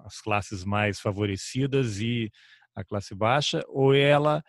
as 0.05 0.21
classes 0.21 0.63
mais 0.63 0.99
favorecidas 0.99 1.99
e 1.99 2.31
a 2.75 2.83
classe 2.83 3.15
baixa, 3.15 3.63
ou 3.67 3.93
ela 3.93 4.43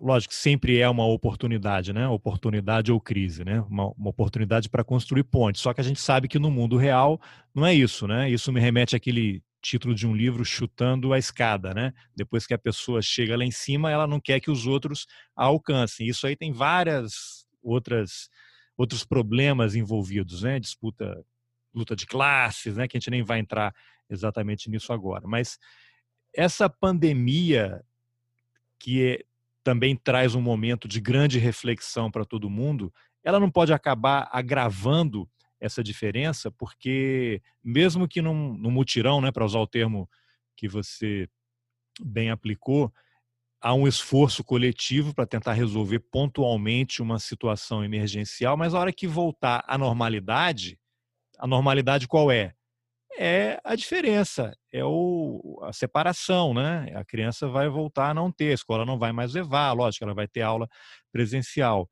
lógico, 0.00 0.34
sempre 0.34 0.78
é 0.78 0.88
uma 0.88 1.06
oportunidade, 1.06 1.92
né? 1.92 2.06
Oportunidade 2.08 2.92
ou 2.92 3.00
crise, 3.00 3.44
né? 3.44 3.60
Uma, 3.62 3.88
uma 3.92 4.10
oportunidade 4.10 4.68
para 4.68 4.84
construir 4.84 5.24
pontes. 5.24 5.62
Só 5.62 5.72
que 5.72 5.80
a 5.80 5.84
gente 5.84 6.00
sabe 6.00 6.28
que 6.28 6.38
no 6.38 6.50
mundo 6.50 6.76
real 6.76 7.20
não 7.54 7.64
é 7.64 7.74
isso, 7.74 8.06
né? 8.06 8.28
Isso 8.30 8.52
me 8.52 8.60
remete 8.60 8.94
àquele 8.94 9.42
título 9.62 9.94
de 9.94 10.06
um 10.06 10.14
livro 10.14 10.44
chutando 10.44 11.12
a 11.12 11.18
escada, 11.18 11.72
né? 11.74 11.92
Depois 12.14 12.46
que 12.46 12.54
a 12.54 12.58
pessoa 12.58 13.00
chega 13.00 13.36
lá 13.36 13.44
em 13.44 13.50
cima, 13.50 13.90
ela 13.90 14.06
não 14.06 14.20
quer 14.20 14.40
que 14.40 14.50
os 14.50 14.66
outros 14.66 15.06
a 15.36 15.44
alcancem. 15.44 16.06
Isso 16.06 16.26
aí 16.26 16.36
tem 16.36 16.52
várias 16.52 17.46
outras 17.62 18.28
outros 18.76 19.04
problemas 19.04 19.74
envolvidos, 19.74 20.42
né? 20.42 20.60
Disputa, 20.60 21.24
luta 21.74 21.96
de 21.96 22.06
classes, 22.06 22.76
né? 22.76 22.86
Que 22.86 22.96
a 22.96 23.00
gente 23.00 23.10
nem 23.10 23.22
vai 23.22 23.40
entrar 23.40 23.74
exatamente 24.08 24.70
nisso 24.70 24.92
agora. 24.92 25.26
Mas 25.26 25.58
essa 26.34 26.68
pandemia 26.68 27.84
que 28.78 29.06
é, 29.06 29.24
também 29.64 29.96
traz 29.96 30.34
um 30.34 30.40
momento 30.40 30.86
de 30.86 31.00
grande 31.00 31.38
reflexão 31.38 32.10
para 32.10 32.24
todo 32.24 32.48
mundo, 32.48 32.92
ela 33.24 33.40
não 33.40 33.50
pode 33.50 33.72
acabar 33.72 34.28
agravando 34.32 35.28
essa 35.60 35.82
diferença, 35.82 36.50
porque 36.50 37.42
mesmo 37.62 38.06
que 38.06 38.22
num, 38.22 38.56
num 38.56 38.70
mutirão, 38.70 39.20
né, 39.20 39.32
para 39.32 39.44
usar 39.44 39.58
o 39.58 39.66
termo 39.66 40.08
que 40.56 40.68
você 40.68 41.28
bem 42.00 42.30
aplicou, 42.30 42.92
há 43.60 43.74
um 43.74 43.88
esforço 43.88 44.44
coletivo 44.44 45.12
para 45.12 45.26
tentar 45.26 45.52
resolver 45.52 45.98
pontualmente 45.98 47.02
uma 47.02 47.18
situação 47.18 47.84
emergencial, 47.84 48.56
mas 48.56 48.72
a 48.72 48.78
hora 48.78 48.92
que 48.92 49.06
voltar 49.06 49.64
à 49.66 49.76
normalidade, 49.76 50.78
a 51.38 51.46
normalidade 51.46 52.06
qual 52.06 52.30
é? 52.30 52.54
É 53.16 53.58
a 53.64 53.74
diferença, 53.74 54.56
é 54.72 54.84
o, 54.84 55.60
a 55.62 55.72
separação, 55.72 56.52
né? 56.52 56.92
A 56.94 57.04
criança 57.04 57.48
vai 57.48 57.68
voltar 57.68 58.10
a 58.10 58.14
não 58.14 58.30
ter, 58.30 58.50
a 58.50 58.54
escola 58.54 58.84
não 58.84 58.98
vai 58.98 59.12
mais 59.12 59.34
levar, 59.34 59.72
lógico, 59.72 60.04
ela 60.04 60.14
vai 60.14 60.28
ter 60.28 60.42
aula 60.42 60.68
presencial. 61.10 61.88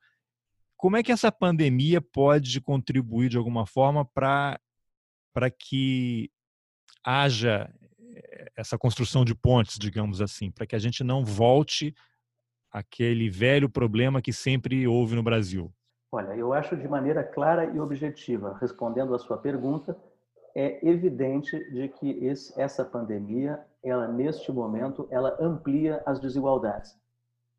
Como 0.77 0.97
é 0.97 1.03
que 1.03 1.11
essa 1.11 1.33
pandemia 1.33 2.01
pode 2.01 2.61
contribuir 2.61 3.31
de 3.31 3.37
alguma 3.37 3.67
forma 3.67 4.05
para 4.05 4.61
que 5.59 6.31
haja 7.03 7.73
eh, 8.15 8.53
essa 8.57 8.77
construção 8.77 9.25
de 9.25 9.35
pontes, 9.35 9.79
digamos 9.79 10.21
assim, 10.21 10.51
para 10.51 10.67
que 10.67 10.77
a 10.77 10.79
gente 10.79 11.03
não 11.03 11.25
volte 11.25 11.95
aquele 12.71 13.31
velho 13.31 13.71
problema 13.71 14.21
que 14.21 14.33
sempre 14.33 14.87
houve 14.87 15.15
no 15.15 15.23
Brasil? 15.23 15.73
Olha, 16.13 16.35
eu 16.37 16.53
acho 16.53 16.77
de 16.77 16.87
maneira 16.87 17.25
clara 17.25 17.65
e 17.65 17.81
objetiva, 17.81 18.57
respondendo 18.61 19.15
à 19.15 19.19
sua 19.19 19.39
pergunta, 19.39 19.97
é 20.59 20.89
evidente 20.89 21.59
de 21.71 21.87
que 21.91 22.25
esse, 22.25 22.59
essa 22.59 22.83
pandemia, 22.83 23.63
ela 23.85 24.09
neste 24.09 24.51
momento, 24.51 25.07
ela 25.11 25.37
amplia 25.39 26.03
as 26.07 26.19
desigualdades. 26.19 26.99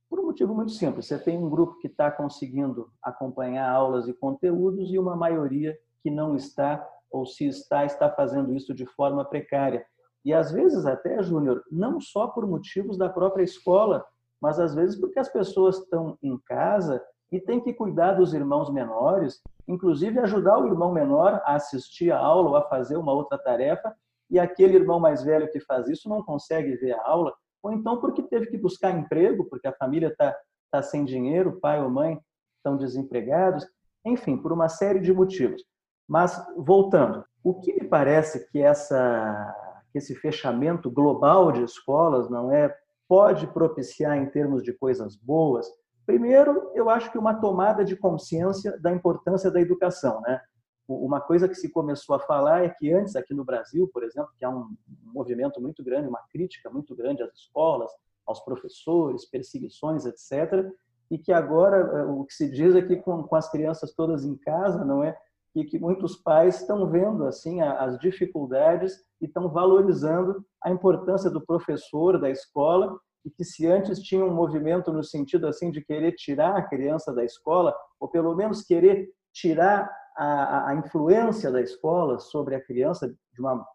Por 0.10 0.20
um 0.20 0.26
motivo 0.26 0.56
muito 0.56 0.72
simples. 0.72 1.06
Você 1.06 1.20
tem 1.20 1.38
um 1.38 1.48
grupo 1.48 1.78
que 1.78 1.86
está 1.86 2.10
conseguindo 2.10 2.90
acompanhar 3.04 3.70
aulas 3.70 4.08
e 4.08 4.14
conteúdos 4.14 4.92
e 4.92 4.98
uma 4.98 5.16
maioria 5.16 5.78
que 6.02 6.10
não 6.10 6.36
está 6.36 6.84
ou 7.12 7.24
se 7.24 7.46
está, 7.46 7.86
está 7.86 8.10
fazendo 8.10 8.56
isso 8.56 8.74
de 8.74 8.86
forma 8.88 9.24
precária. 9.24 9.86
E 10.26 10.34
às 10.34 10.52
vezes 10.52 10.88
até, 10.88 11.22
Júnior, 11.22 11.64
não 11.72 12.02
só 12.02 12.28
por 12.28 12.48
motivos 12.48 12.98
da 12.98 13.08
própria 13.08 13.44
escola, 13.44 14.04
mas 14.42 14.60
às 14.60 14.74
vezes 14.74 15.00
porque 15.00 15.20
as 15.20 15.30
pessoas 15.30 15.78
estão 15.78 16.18
em 16.24 16.36
casa 16.48 17.00
e 17.32 17.40
têm 17.40 17.60
que 17.60 17.74
cuidar 17.74 18.14
dos 18.14 18.34
irmãos 18.34 18.72
menores, 18.72 19.42
inclusive 19.68 20.20
ajudar 20.20 20.58
o 20.60 20.68
irmão 20.68 20.92
menor 20.92 21.42
a 21.44 21.56
assistir 21.56 22.12
a 22.12 22.20
aula 22.20 22.50
ou 22.50 22.56
a 22.56 22.68
fazer 22.70 22.98
uma 22.98 23.12
outra 23.12 23.38
tarefa, 23.38 23.94
e 24.30 24.40
aquele 24.40 24.76
irmão 24.76 25.00
mais 25.00 25.24
velho 25.24 25.50
que 25.52 25.60
faz 25.60 25.88
isso 25.88 26.10
não 26.10 26.24
consegue 26.24 26.76
ver 26.76 26.94
a 26.94 27.08
aula, 27.08 27.34
ou 27.62 27.72
então 27.72 28.00
porque 28.00 28.22
teve 28.24 28.48
que 28.48 28.58
buscar 28.58 28.92
emprego, 28.92 29.46
porque 29.46 29.68
a 29.68 29.74
família 29.74 30.08
está 30.08 30.36
tá 30.72 30.82
sem 30.82 31.06
dinheiro, 31.06 31.60
pai 31.60 31.82
ou 31.82 31.90
mãe 31.90 32.20
estão 32.58 32.78
desempregados, 32.78 33.66
enfim, 34.06 34.38
por 34.38 34.52
uma 34.52 34.70
série 34.70 35.00
de 35.00 35.14
motivos. 35.14 35.64
Mas, 36.08 36.42
voltando, 36.56 37.26
o 37.44 37.56
que 37.60 37.74
me 37.74 37.88
parece 37.88 38.50
que 38.50 38.62
essa 38.62 39.56
que 39.92 39.98
esse 39.98 40.16
fechamento 40.16 40.92
global 40.92 41.52
de 41.52 41.64
escolas 41.64 42.30
não 42.30 42.52
é 42.52 42.74
pode 43.08 43.48
propiciar 43.48 44.18
em 44.18 44.26
termos 44.26 44.62
de 44.62 44.74
coisas 44.74 45.16
boas. 45.16 45.66
Primeiro, 46.08 46.72
eu 46.74 46.90
acho 46.90 47.12
que 47.12 47.18
uma 47.18 47.36
tomada 47.36 47.84
de 47.84 47.94
consciência 47.94 48.80
da 48.80 48.94
importância 48.94 49.52
da 49.52 49.60
educação, 49.60 50.22
né? 50.22 50.40
Uma 50.88 51.20
coisa 51.20 51.50
que 51.50 51.56
se 51.56 51.70
começou 51.70 52.16
a 52.16 52.20
falar 52.20 52.64
é 52.64 52.70
que 52.70 52.94
antes 52.94 53.14
aqui 53.18 53.34
no 53.34 53.44
Brasil, 53.44 53.90
por 53.94 54.06
exemplo, 54.06 54.32
que 54.40 54.46
há 54.46 54.50
um 54.50 54.74
movimento 55.14 55.62
muito 55.62 55.84
grande, 55.84 56.08
uma 56.08 56.24
crítica 56.32 56.70
muito 56.70 56.96
grande 56.96 57.22
às 57.22 57.34
escolas, 57.34 57.92
aos 58.26 58.40
professores, 58.40 59.26
perseguições, 59.26 60.06
etc. 60.06 60.72
E 61.12 61.18
que 61.18 61.34
agora 61.34 61.76
eh, 61.76 62.06
o 62.06 62.24
que 62.24 62.34
se 62.34 62.50
diz 62.50 62.74
é 62.74 62.82
que 62.82 62.96
com, 62.96 63.24
com 63.24 63.36
as 63.36 63.52
crianças 63.52 63.94
todas 63.94 64.24
em 64.24 64.38
casa, 64.38 64.86
não 64.86 65.04
é, 65.04 65.14
e 65.54 65.66
que 65.66 65.78
muitos 65.78 66.16
pais 66.16 66.62
estão 66.62 66.90
vendo 66.90 67.26
assim 67.26 67.60
as 67.60 68.00
dificuldades 68.00 68.96
e 69.20 69.26
estão 69.26 69.50
valorizando 69.50 70.46
a 70.64 70.72
importância 70.72 71.30
do 71.30 71.46
professor 71.46 72.18
da 72.18 72.30
escola 72.30 72.98
e 73.26 73.30
que 73.30 73.44
se 73.44 73.68
antes 73.68 74.00
tinha 74.00 74.24
um 74.24 74.34
movimento 74.34 74.92
no 74.92 75.04
sentido 75.04 75.48
assim 75.48 75.72
de 75.72 75.84
querer 75.84 76.14
tirar 76.14 76.56
a 76.56 76.62
criança 76.62 77.14
da 77.14 77.24
escola 77.24 77.76
ou 78.00 78.08
pelo 78.08 78.36
menos 78.36 78.64
querer 78.64 79.10
tirar 79.34 79.90
a, 80.18 80.70
a 80.70 80.76
influência 80.76 81.52
da 81.52 81.62
escola 81.62 82.20
sobre 82.20 82.56
a 82.56 82.64
criança 82.64 83.08
de 83.08 83.40
uma 83.40 83.66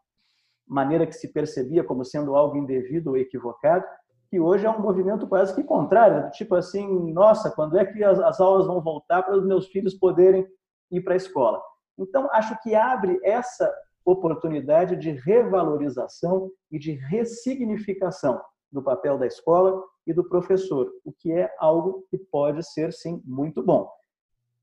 maneira 0.66 1.06
que 1.06 1.12
se 1.12 1.32
percebia 1.32 1.84
como 1.84 2.04
sendo 2.04 2.34
algo 2.34 2.56
indevido 2.56 3.10
ou 3.10 3.16
equivocado, 3.16 3.84
que 4.28 4.40
hoje 4.40 4.66
é 4.66 4.70
um 4.70 4.80
movimento 4.80 5.26
quase 5.28 5.54
que 5.54 5.62
contrário, 5.62 6.30
tipo 6.30 6.54
assim, 6.54 7.12
nossa, 7.12 7.50
quando 7.50 7.78
é 7.78 7.84
que 7.84 8.02
as, 8.02 8.18
as 8.18 8.40
aulas 8.40 8.66
vão 8.66 8.80
voltar 8.80 9.22
para 9.22 9.36
os 9.36 9.44
meus 9.44 9.66
filhos 9.68 9.94
poderem 9.94 10.46
ir 10.90 11.02
para 11.02 11.12
a 11.12 11.16
escola? 11.16 11.62
Então, 11.98 12.28
acho 12.32 12.58
que 12.62 12.74
abre 12.74 13.20
essa 13.22 13.72
oportunidade 14.04 14.96
de 14.96 15.10
revalorização 15.10 16.50
e 16.70 16.78
de 16.78 16.92
ressignificação 16.92 18.40
do 18.72 18.82
papel 18.82 19.18
da 19.18 19.26
escola 19.26 19.82
e 20.06 20.12
do 20.12 20.24
professor, 20.24 20.90
o 21.04 21.12
que 21.12 21.30
é 21.30 21.54
algo 21.58 22.04
que 22.10 22.18
pode 22.18 22.64
ser, 22.64 22.92
sim, 22.92 23.22
muito 23.24 23.62
bom. 23.62 23.90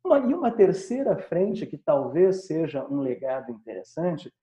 Uma, 0.04 0.20
e 0.20 0.34
uma 0.34 0.52
terceira 0.52 1.18
frente, 1.18 1.66
que 1.66 1.78
talvez 1.78 2.48
seja 2.48 2.86
um 2.88 3.00
legado 3.00 3.52
interessante, 3.52 4.34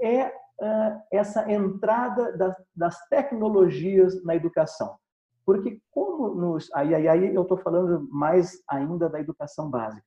é 0.00 0.26
uh, 0.26 1.00
essa 1.10 1.50
entrada 1.50 2.36
das, 2.36 2.56
das, 2.74 3.08
tecnologias 3.08 4.22
na 4.24 4.34
educação. 4.34 4.96
Porque 5.44 5.80
como 5.90 6.34
nos... 6.34 6.72
Aí, 6.74 6.94
aí, 6.94 7.08
aí 7.08 7.34
eu 7.34 7.42
estou 7.42 7.58
falando 7.58 8.08
mais 8.10 8.62
ainda 8.68 9.08
da 9.08 9.20
educação 9.20 9.70
básica. 9.70 10.04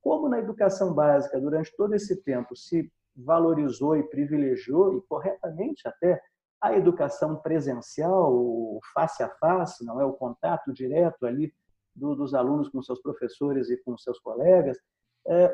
Como 0.00 0.28
na 0.28 0.38
educação 0.38 0.92
básica, 0.92 1.40
durante 1.40 1.74
todo 1.76 1.94
esse 1.94 2.22
tempo, 2.22 2.56
se 2.56 2.90
valorizou 3.16 3.96
e 3.96 4.02
privilegiou, 4.02 4.96
e 4.96 5.02
corretamente 5.02 5.86
até, 5.86 6.20
a 6.62 6.76
educação 6.76 7.36
presencial, 7.36 8.32
o 8.32 8.80
face 8.94 9.22
a 9.22 9.28
face, 9.28 9.84
não 9.84 10.00
é 10.00 10.04
o 10.04 10.12
contato 10.12 10.72
direto 10.72 11.26
ali 11.26 11.52
do, 11.94 12.14
dos 12.14 12.34
alunos 12.34 12.68
com 12.68 12.80
seus 12.80 13.02
professores 13.02 13.68
e 13.68 13.76
com 13.78 13.98
seus 13.98 14.18
colegas, 14.20 14.78
é, 15.26 15.52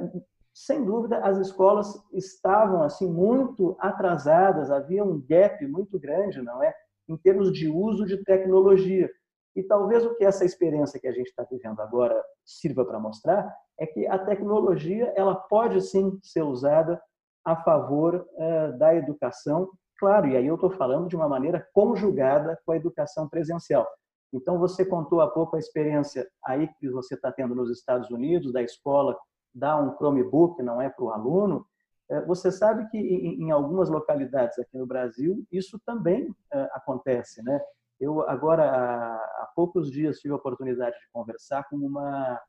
sem 0.55 0.85
dúvida 0.85 1.19
as 1.21 1.39
escolas 1.39 1.95
estavam 2.13 2.83
assim 2.83 3.11
muito 3.11 3.77
atrasadas, 3.81 4.71
havia 4.71 5.05
um 5.05 5.21
gap 5.21 5.67
muito 5.67 5.99
grande, 5.99 6.43
não 6.43 6.63
é, 6.63 6.75
em 7.09 7.17
termos 7.17 7.53
de 7.53 7.69
uso 7.69 8.05
de 8.05 8.23
tecnologia. 8.25 9.09
E 9.57 9.63
talvez 9.63 10.05
o 10.05 10.15
que 10.15 10.25
essa 10.25 10.45
experiência 10.45 11.01
que 11.01 11.09
a 11.09 11.13
gente 11.13 11.29
está 11.29 11.43
vivendo 11.51 11.81
agora 11.81 12.23
sirva 12.45 12.85
para 12.85 13.01
mostrar 13.01 13.53
é 13.79 13.87
que 13.87 14.07
a 14.07 14.19
tecnologia 14.19 15.13
ela 15.17 15.35
pode 15.35 15.81
sim 15.81 16.19
ser 16.23 16.43
usada 16.43 17.01
a 17.45 17.57
favor 17.57 18.27
uh, 18.35 18.79
da 18.79 18.95
educação, 18.95 19.71
claro, 19.99 20.29
e 20.29 20.37
aí 20.37 20.47
eu 20.47 20.55
estou 20.55 20.71
falando 20.71 21.09
de 21.09 21.17
uma 21.17 21.29
maneira 21.29 21.67
conjugada 21.73 22.59
com 22.65 22.73
a 22.73 22.77
educação 22.77 23.29
presencial. 23.29 23.87
Então, 24.33 24.59
você 24.59 24.85
contou 24.85 25.21
há 25.21 25.29
pouco 25.31 25.57
a 25.57 25.59
experiência 25.59 26.29
aí 26.45 26.69
que 26.79 26.89
você 26.91 27.15
está 27.15 27.33
tendo 27.33 27.55
nos 27.55 27.71
Estados 27.71 28.11
Unidos, 28.11 28.53
da 28.53 28.63
escola 28.63 29.17
dar 29.55 29.81
um 29.83 29.97
Chromebook, 29.97 30.63
não 30.63 30.81
é 30.81 30.89
para 30.89 31.05
o 31.05 31.11
aluno. 31.11 31.67
Eh, 32.11 32.21
você 32.27 32.53
sabe 32.53 32.89
que 32.91 32.99
em 32.99 33.51
algumas 33.51 33.89
localidades 33.89 34.59
aqui 34.59 34.77
no 34.77 34.87
Brasil 34.87 35.45
isso 35.51 35.81
também 35.85 36.35
eh, 36.53 36.69
acontece, 36.73 37.43
né? 37.43 37.61
Eu 38.01 38.29
agora 38.29 38.65
há 38.65 39.51
poucos 39.57 39.91
dias 39.91 40.19
tive 40.19 40.33
a 40.33 40.37
oportunidade 40.37 40.97
de 40.97 41.11
conversar 41.13 41.65
com 41.69 41.77
uma 41.77 42.41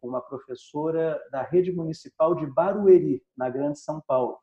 uma 0.00 0.20
professora 0.20 1.20
da 1.32 1.42
rede 1.42 1.72
municipal 1.72 2.34
de 2.34 2.46
Barueri, 2.46 3.20
na 3.36 3.50
Grande 3.50 3.80
São 3.80 4.00
Paulo. 4.06 4.38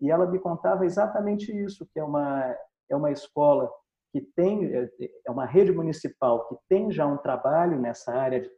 E 0.00 0.10
ela 0.10 0.26
me 0.26 0.38
contava 0.38 0.84
exatamente 0.84 1.52
isso, 1.52 1.86
que 1.92 1.98
é 1.98 2.04
uma, 2.04 2.56
é 2.88 2.96
uma 2.96 3.10
escola 3.10 3.70
que 4.12 4.20
tem, 4.20 4.72
é 5.24 5.30
uma 5.30 5.46
rede 5.46 5.72
municipal 5.72 6.48
que 6.48 6.56
tem 6.68 6.90
já 6.90 7.06
um 7.06 7.16
trabalho 7.16 7.78
nessa 7.78 8.12
área 8.12 8.40
de, 8.40 8.50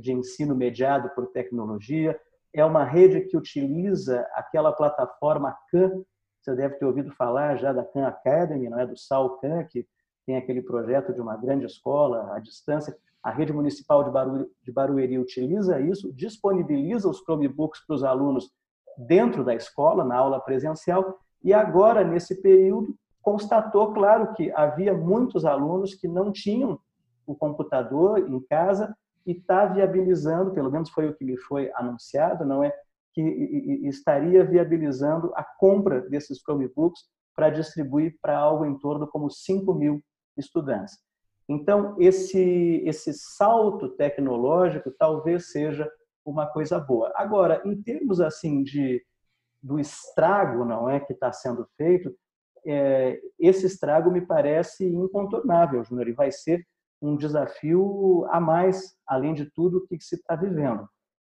de 0.00 0.12
ensino 0.12 0.54
mediado 0.54 1.10
por 1.14 1.26
tecnologia, 1.28 2.18
é 2.54 2.64
uma 2.64 2.84
rede 2.84 3.22
que 3.22 3.36
utiliza 3.36 4.20
aquela 4.34 4.72
plataforma 4.72 5.56
Khan, 5.70 6.04
você 6.40 6.54
deve 6.54 6.74
ter 6.74 6.84
ouvido 6.84 7.12
falar 7.12 7.56
já 7.56 7.72
da 7.72 7.84
Khan 7.84 8.06
Academy, 8.06 8.68
não 8.68 8.78
é? 8.78 8.86
Do 8.86 8.96
Sal 8.96 9.38
Khan, 9.38 9.64
que 9.64 9.86
tem 10.26 10.36
aquele 10.36 10.60
projeto 10.60 11.12
de 11.12 11.20
uma 11.20 11.36
grande 11.36 11.66
escola 11.66 12.34
à 12.34 12.38
distância. 12.38 12.96
A 13.22 13.30
rede 13.30 13.52
municipal 13.52 14.02
de 14.02 14.10
Barueri, 14.10 14.50
de 14.62 14.72
Barueri 14.72 15.18
utiliza 15.18 15.80
isso, 15.80 16.12
disponibiliza 16.12 17.08
os 17.08 17.20
Chromebooks 17.20 17.86
para 17.86 17.94
os 17.94 18.04
alunos 18.04 18.52
dentro 18.96 19.44
da 19.44 19.54
escola, 19.54 20.04
na 20.04 20.16
aula 20.16 20.40
presencial, 20.40 21.18
e 21.42 21.52
agora, 21.52 22.04
nesse 22.04 22.40
período, 22.40 22.94
constatou, 23.20 23.92
claro, 23.92 24.32
que 24.34 24.52
havia 24.52 24.94
muitos 24.94 25.44
alunos 25.44 25.94
que 25.94 26.08
não 26.08 26.32
tinham 26.32 26.78
o 27.26 27.34
computador 27.34 28.18
em 28.18 28.40
casa 28.40 28.94
e 29.24 29.32
está 29.32 29.66
viabilizando, 29.66 30.52
pelo 30.52 30.70
menos 30.70 30.90
foi 30.90 31.08
o 31.08 31.14
que 31.14 31.24
me 31.24 31.36
foi 31.36 31.70
anunciado, 31.74 32.44
não 32.44 32.62
é? 32.62 32.72
Que 33.14 33.22
estaria 33.84 34.44
viabilizando 34.44 35.32
a 35.34 35.44
compra 35.44 36.00
desses 36.00 36.38
Chromebooks 36.40 37.02
para 37.34 37.50
distribuir 37.50 38.16
para 38.20 38.36
algo 38.36 38.64
em 38.64 38.76
torno 38.78 39.06
como 39.06 39.30
5 39.30 39.72
mil 39.74 40.02
estudantes. 40.36 40.98
Então, 41.48 41.96
esse, 41.98 42.82
esse 42.84 43.12
salto 43.12 43.90
tecnológico 43.90 44.90
talvez 44.98 45.50
seja 45.50 45.90
uma 46.24 46.46
coisa 46.46 46.78
boa. 46.78 47.12
Agora, 47.16 47.62
em 47.64 47.80
termos 47.80 48.20
assim 48.20 48.62
de 48.62 49.04
do 49.62 49.78
estrago, 49.78 50.64
não 50.64 50.90
é, 50.90 50.98
que 50.98 51.12
está 51.12 51.32
sendo 51.32 51.64
feito, 51.76 52.12
é, 52.66 53.20
esse 53.38 53.66
estrago 53.66 54.10
me 54.10 54.20
parece 54.20 54.84
incontornável, 54.84 55.84
Júnior, 55.84 56.08
e 56.08 56.12
vai 56.12 56.32
ser 56.32 56.66
um 57.00 57.16
desafio 57.16 58.26
a 58.30 58.40
mais, 58.40 58.96
além 59.06 59.34
de 59.34 59.48
tudo 59.52 59.86
que 59.86 60.00
se 60.00 60.16
está 60.16 60.34
vivendo. 60.34 60.88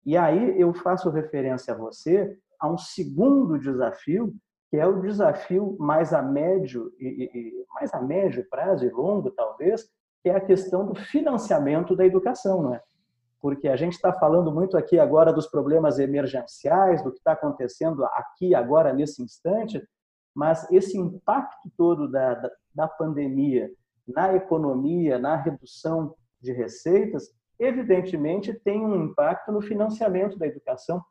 E 0.05 0.17
aí 0.17 0.59
eu 0.59 0.73
faço 0.73 1.09
referência 1.09 1.73
a 1.73 1.77
você 1.77 2.37
a 2.59 2.69
um 2.69 2.77
segundo 2.77 3.57
desafio 3.57 4.35
que 4.69 4.77
é 4.77 4.85
o 4.85 5.01
desafio 5.01 5.77
mais 5.79 6.13
a 6.13 6.21
médio 6.21 6.91
e, 6.99 7.29
e, 7.33 7.65
mais 7.73 7.93
a 7.93 8.01
médio 8.01 8.45
prazo 8.49 8.85
e 8.85 8.89
longo 8.89 9.31
talvez, 9.31 9.89
que 10.21 10.29
é 10.29 10.35
a 10.35 10.41
questão 10.41 10.85
do 10.85 10.95
financiamento 10.95 11.95
da 11.95 12.05
educação, 12.05 12.61
não 12.61 12.73
é? 12.73 12.81
Porque 13.41 13.67
a 13.67 13.75
gente 13.75 13.93
está 13.93 14.11
falando 14.11 14.51
muito 14.51 14.77
aqui 14.77 14.99
agora 14.99 15.31
dos 15.31 15.47
problemas 15.47 15.99
emergenciais, 15.99 17.03
do 17.03 17.11
que 17.11 17.19
está 17.19 17.33
acontecendo 17.33 18.03
aqui 18.05 18.55
agora 18.55 18.93
nesse 18.93 19.21
instante, 19.21 19.81
mas 20.35 20.69
esse 20.71 20.97
impacto 20.97 21.69
todo 21.77 22.09
da, 22.09 22.33
da, 22.33 22.51
da 22.73 22.87
pandemia 22.87 23.69
na 24.07 24.33
economia, 24.33 25.19
na 25.19 25.35
redução 25.35 26.15
de 26.39 26.53
receitas, 26.53 27.29
evidentemente 27.59 28.53
tem 28.53 28.85
um 28.85 29.05
impacto 29.05 29.51
no 29.51 29.61
financiamento 29.61 30.37
da 30.37 30.47
educação. 30.47 31.03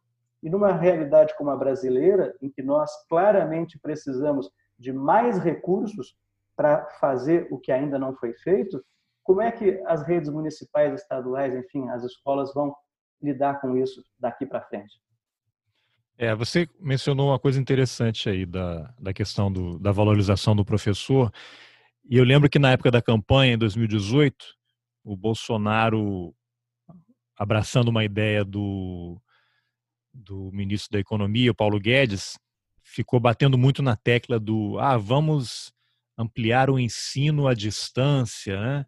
E 0.43 0.49
numa 0.49 0.73
realidade 0.73 1.37
como 1.37 1.51
a 1.51 1.57
brasileira, 1.57 2.35
em 2.41 2.49
que 2.49 2.63
nós 2.63 2.91
claramente 3.09 3.79
precisamos 3.79 4.51
de 4.79 4.93
mais 4.93 5.39
recursos 5.39 6.17
para 6.57 6.87
fazer 7.01 7.49
o 7.51 7.59
que 7.59 7.71
ainda 7.71 7.99
não 7.99 8.15
foi 8.15 8.33
feito, 8.35 8.83
como 9.27 9.43
é 9.43 9.51
que 9.51 9.83
as 9.87 10.07
redes 10.07 10.31
municipais, 10.31 10.95
estaduais, 10.95 11.53
enfim, 11.53 11.89
as 11.89 12.05
escolas 12.05 12.55
vão 12.55 12.73
lidar 13.21 13.61
com 13.61 13.77
isso 13.77 14.03
daqui 14.19 14.47
para 14.47 14.63
frente? 14.63 15.01
É, 16.17 16.35
você 16.35 16.69
mencionou 16.81 17.31
uma 17.31 17.39
coisa 17.39 17.61
interessante 17.61 18.29
aí 18.29 18.47
da, 18.47 18.95
da 18.99 19.13
questão 19.13 19.53
do, 19.53 19.79
da 19.81 19.91
valorização 19.91 20.55
do 20.55 20.65
professor. 20.65 21.31
E 22.09 22.17
eu 22.17 22.25
lembro 22.25 22.49
que 22.49 22.59
na 22.59 22.71
época 22.71 22.91
da 22.91 23.03
campanha, 23.03 23.55
em 23.55 23.59
2018, 23.59 24.37
o 25.05 25.17
Bolsonaro, 25.17 26.33
abraçando 27.37 27.89
uma 27.89 28.05
ideia 28.05 28.45
do, 28.45 29.21
do 30.15 30.51
ministro 30.53 30.93
da 30.93 31.01
Economia, 31.01 31.51
o 31.51 31.55
Paulo 31.55 31.81
Guedes, 31.81 32.39
ficou 32.81 33.19
batendo 33.19 33.59
muito 33.59 33.83
na 33.83 33.97
tecla 33.97 34.39
do 34.39 34.79
ah, 34.79 34.97
vamos 34.97 35.73
ampliar 36.17 36.71
o 36.71 36.79
ensino 36.79 37.49
à 37.49 37.55
distância. 37.55 38.59
Né? 38.59 38.87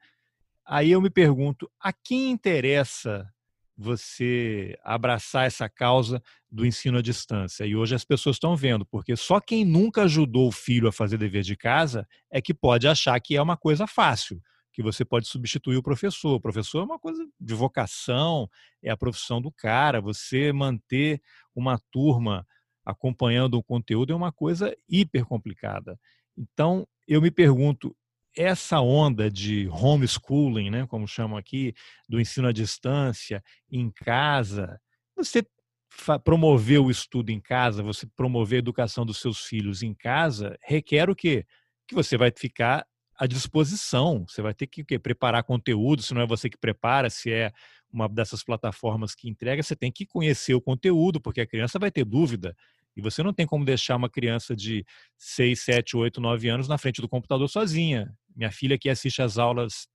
Aí 0.70 0.90
eu 0.90 1.00
me 1.00 1.08
pergunto, 1.08 1.70
a 1.80 1.94
quem 1.94 2.30
interessa 2.30 3.26
você 3.74 4.76
abraçar 4.84 5.46
essa 5.46 5.66
causa 5.66 6.22
do 6.50 6.66
ensino 6.66 6.98
à 6.98 7.02
distância. 7.02 7.64
E 7.64 7.74
hoje 7.74 7.94
as 7.94 8.04
pessoas 8.04 8.36
estão 8.36 8.54
vendo, 8.54 8.84
porque 8.84 9.16
só 9.16 9.40
quem 9.40 9.64
nunca 9.64 10.02
ajudou 10.02 10.48
o 10.48 10.52
filho 10.52 10.88
a 10.88 10.92
fazer 10.92 11.16
dever 11.16 11.42
de 11.42 11.56
casa 11.56 12.06
é 12.30 12.42
que 12.42 12.52
pode 12.52 12.86
achar 12.86 13.18
que 13.18 13.34
é 13.34 13.40
uma 13.40 13.56
coisa 13.56 13.86
fácil, 13.86 14.42
que 14.70 14.82
você 14.82 15.06
pode 15.06 15.26
substituir 15.26 15.78
o 15.78 15.82
professor. 15.82 16.34
O 16.34 16.40
professor 16.40 16.80
é 16.80 16.84
uma 16.84 16.98
coisa 16.98 17.24
de 17.40 17.54
vocação, 17.54 18.46
é 18.82 18.90
a 18.90 18.96
profissão 18.96 19.40
do 19.40 19.50
cara. 19.50 20.02
Você 20.02 20.52
manter 20.52 21.22
uma 21.54 21.78
turma 21.90 22.46
acompanhando 22.84 23.54
o 23.54 23.64
conteúdo 23.64 24.12
é 24.12 24.16
uma 24.16 24.32
coisa 24.32 24.76
hiper 24.86 25.24
complicada. 25.24 25.98
Então, 26.36 26.86
eu 27.06 27.22
me 27.22 27.30
pergunto, 27.30 27.96
essa 28.38 28.80
onda 28.80 29.30
de 29.30 29.68
homeschooling, 29.68 30.70
né, 30.70 30.86
como 30.86 31.08
chamam 31.08 31.36
aqui, 31.36 31.74
do 32.08 32.20
ensino 32.20 32.48
à 32.48 32.52
distância, 32.52 33.42
em 33.70 33.90
casa, 33.90 34.80
você 35.16 35.44
promover 36.24 36.80
o 36.80 36.90
estudo 36.90 37.30
em 37.30 37.40
casa, 37.40 37.82
você 37.82 38.06
promover 38.16 38.56
a 38.58 38.60
educação 38.60 39.04
dos 39.04 39.18
seus 39.20 39.40
filhos 39.44 39.82
em 39.82 39.92
casa, 39.94 40.56
requer 40.62 41.10
o 41.10 41.16
quê? 41.16 41.44
Que 41.88 41.94
você 41.94 42.16
vai 42.16 42.32
ficar 42.36 42.86
à 43.18 43.26
disposição, 43.26 44.24
você 44.28 44.40
vai 44.40 44.54
ter 44.54 44.68
que, 44.68 44.84
preparar 44.98 45.42
conteúdo, 45.42 46.02
se 46.02 46.14
não 46.14 46.22
é 46.22 46.26
você 46.26 46.48
que 46.48 46.56
prepara, 46.58 47.10
se 47.10 47.32
é 47.32 47.50
uma 47.92 48.08
dessas 48.08 48.44
plataformas 48.44 49.14
que 49.14 49.28
entrega, 49.28 49.62
você 49.62 49.74
tem 49.74 49.90
que 49.90 50.06
conhecer 50.06 50.54
o 50.54 50.60
conteúdo, 50.60 51.20
porque 51.20 51.40
a 51.40 51.46
criança 51.46 51.78
vai 51.78 51.90
ter 51.90 52.04
dúvida. 52.04 52.54
E 52.98 53.00
você 53.00 53.22
não 53.22 53.32
tem 53.32 53.46
como 53.46 53.64
deixar 53.64 53.94
uma 53.94 54.10
criança 54.10 54.56
de 54.56 54.84
6, 55.16 55.60
7, 55.60 55.96
8, 55.96 56.20
9 56.20 56.48
anos 56.48 56.66
na 56.66 56.76
frente 56.76 57.00
do 57.00 57.08
computador 57.08 57.48
sozinha. 57.48 58.12
Minha 58.34 58.50
filha 58.50 58.76
que 58.76 58.90
assiste 58.90 59.22
as 59.22 59.38
aulas 59.38 59.86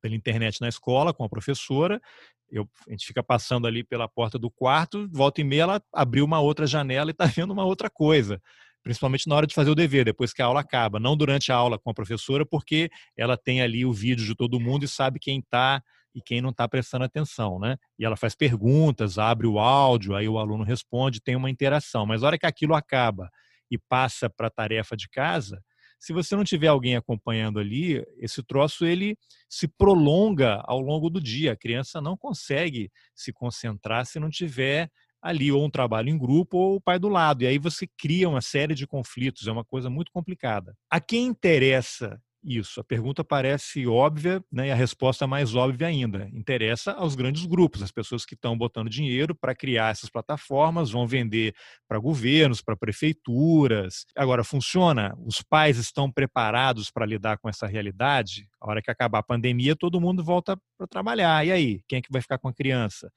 pela 0.00 0.14
internet 0.14 0.60
na 0.60 0.68
escola 0.68 1.12
com 1.12 1.24
a 1.24 1.28
professora, 1.28 2.00
eu, 2.48 2.68
a 2.86 2.92
gente 2.92 3.04
fica 3.04 3.22
passando 3.22 3.66
ali 3.66 3.82
pela 3.82 4.08
porta 4.08 4.38
do 4.38 4.48
quarto, 4.48 5.08
volta 5.10 5.40
e 5.40 5.44
meia 5.44 5.62
ela 5.62 5.82
abriu 5.92 6.24
uma 6.24 6.38
outra 6.40 6.66
janela 6.66 7.10
e 7.10 7.12
está 7.12 7.26
vendo 7.26 7.52
uma 7.52 7.64
outra 7.64 7.90
coisa 7.90 8.40
principalmente 8.80 9.28
na 9.28 9.34
hora 9.34 9.46
de 9.46 9.54
fazer 9.54 9.70
o 9.70 9.74
dever, 9.74 10.04
depois 10.04 10.32
que 10.32 10.40
a 10.40 10.46
aula 10.46 10.60
acaba, 10.60 10.98
não 10.98 11.14
durante 11.14 11.52
a 11.52 11.54
aula 11.54 11.78
com 11.78 11.90
a 11.90 11.94
professora, 11.94 12.46
porque 12.46 12.88
ela 13.14 13.36
tem 13.36 13.60
ali 13.60 13.84
o 13.84 13.92
vídeo 13.92 14.24
de 14.24 14.34
todo 14.34 14.58
mundo 14.58 14.84
e 14.84 14.88
sabe 14.88 15.18
quem 15.18 15.40
está 15.40 15.82
e 16.18 16.22
quem 16.22 16.40
não 16.40 16.50
está 16.50 16.68
prestando 16.68 17.04
atenção, 17.04 17.58
né? 17.58 17.76
E 17.98 18.04
ela 18.04 18.16
faz 18.16 18.34
perguntas, 18.34 19.18
abre 19.18 19.46
o 19.46 19.58
áudio, 19.58 20.14
aí 20.14 20.28
o 20.28 20.38
aluno 20.38 20.64
responde, 20.64 21.20
tem 21.22 21.36
uma 21.36 21.48
interação. 21.48 22.04
Mas 22.04 22.20
na 22.22 22.28
hora 22.28 22.38
que 22.38 22.46
aquilo 22.46 22.74
acaba 22.74 23.30
e 23.70 23.78
passa 23.78 24.28
para 24.28 24.48
a 24.48 24.50
tarefa 24.50 24.96
de 24.96 25.08
casa, 25.08 25.62
se 26.00 26.12
você 26.12 26.34
não 26.34 26.44
tiver 26.44 26.68
alguém 26.68 26.96
acompanhando 26.96 27.58
ali, 27.58 28.04
esse 28.18 28.42
troço 28.42 28.84
ele 28.84 29.16
se 29.48 29.68
prolonga 29.68 30.60
ao 30.64 30.80
longo 30.80 31.08
do 31.08 31.20
dia. 31.20 31.52
A 31.52 31.56
criança 31.56 32.00
não 32.00 32.16
consegue 32.16 32.90
se 33.14 33.32
concentrar 33.32 34.06
se 34.06 34.18
não 34.18 34.30
tiver 34.30 34.90
ali 35.20 35.50
ou 35.50 35.64
um 35.64 35.70
trabalho 35.70 36.08
em 36.08 36.18
grupo 36.18 36.56
ou 36.56 36.76
o 36.76 36.80
pai 36.80 36.98
do 36.98 37.08
lado. 37.08 37.42
E 37.42 37.46
aí 37.46 37.58
você 37.58 37.86
cria 37.96 38.28
uma 38.28 38.40
série 38.40 38.74
de 38.74 38.86
conflitos, 38.86 39.46
é 39.46 39.52
uma 39.52 39.64
coisa 39.64 39.90
muito 39.90 40.12
complicada. 40.12 40.74
A 40.90 41.00
quem 41.00 41.26
interessa 41.26 42.20
isso? 42.48 42.80
A 42.80 42.84
pergunta 42.84 43.22
parece 43.22 43.86
óbvia, 43.86 44.42
né, 44.50 44.68
e 44.68 44.70
a 44.70 44.74
resposta 44.74 45.24
é 45.24 45.28
mais 45.28 45.54
óbvia 45.54 45.86
ainda. 45.86 46.28
Interessa 46.32 46.92
aos 46.92 47.14
grandes 47.14 47.44
grupos, 47.46 47.82
as 47.82 47.92
pessoas 47.92 48.24
que 48.24 48.34
estão 48.34 48.56
botando 48.56 48.88
dinheiro 48.88 49.34
para 49.34 49.54
criar 49.54 49.90
essas 49.90 50.08
plataformas, 50.08 50.90
vão 50.90 51.06
vender 51.06 51.54
para 51.86 51.98
governos, 51.98 52.62
para 52.62 52.76
prefeituras. 52.76 54.06
Agora, 54.16 54.42
funciona? 54.42 55.14
Os 55.24 55.42
pais 55.42 55.76
estão 55.78 56.10
preparados 56.10 56.90
para 56.90 57.06
lidar 57.06 57.38
com 57.38 57.48
essa 57.48 57.66
realidade? 57.66 58.48
A 58.60 58.68
hora 58.70 58.82
que 58.82 58.90
acabar 58.90 59.18
a 59.18 59.22
pandemia, 59.22 59.76
todo 59.76 60.00
mundo 60.00 60.24
volta 60.24 60.58
para 60.76 60.86
trabalhar. 60.86 61.46
E 61.46 61.52
aí? 61.52 61.80
Quem 61.86 61.98
é 61.98 62.02
que 62.02 62.12
vai 62.12 62.22
ficar 62.22 62.38
com 62.38 62.48
a 62.48 62.54
criança? 62.54 63.10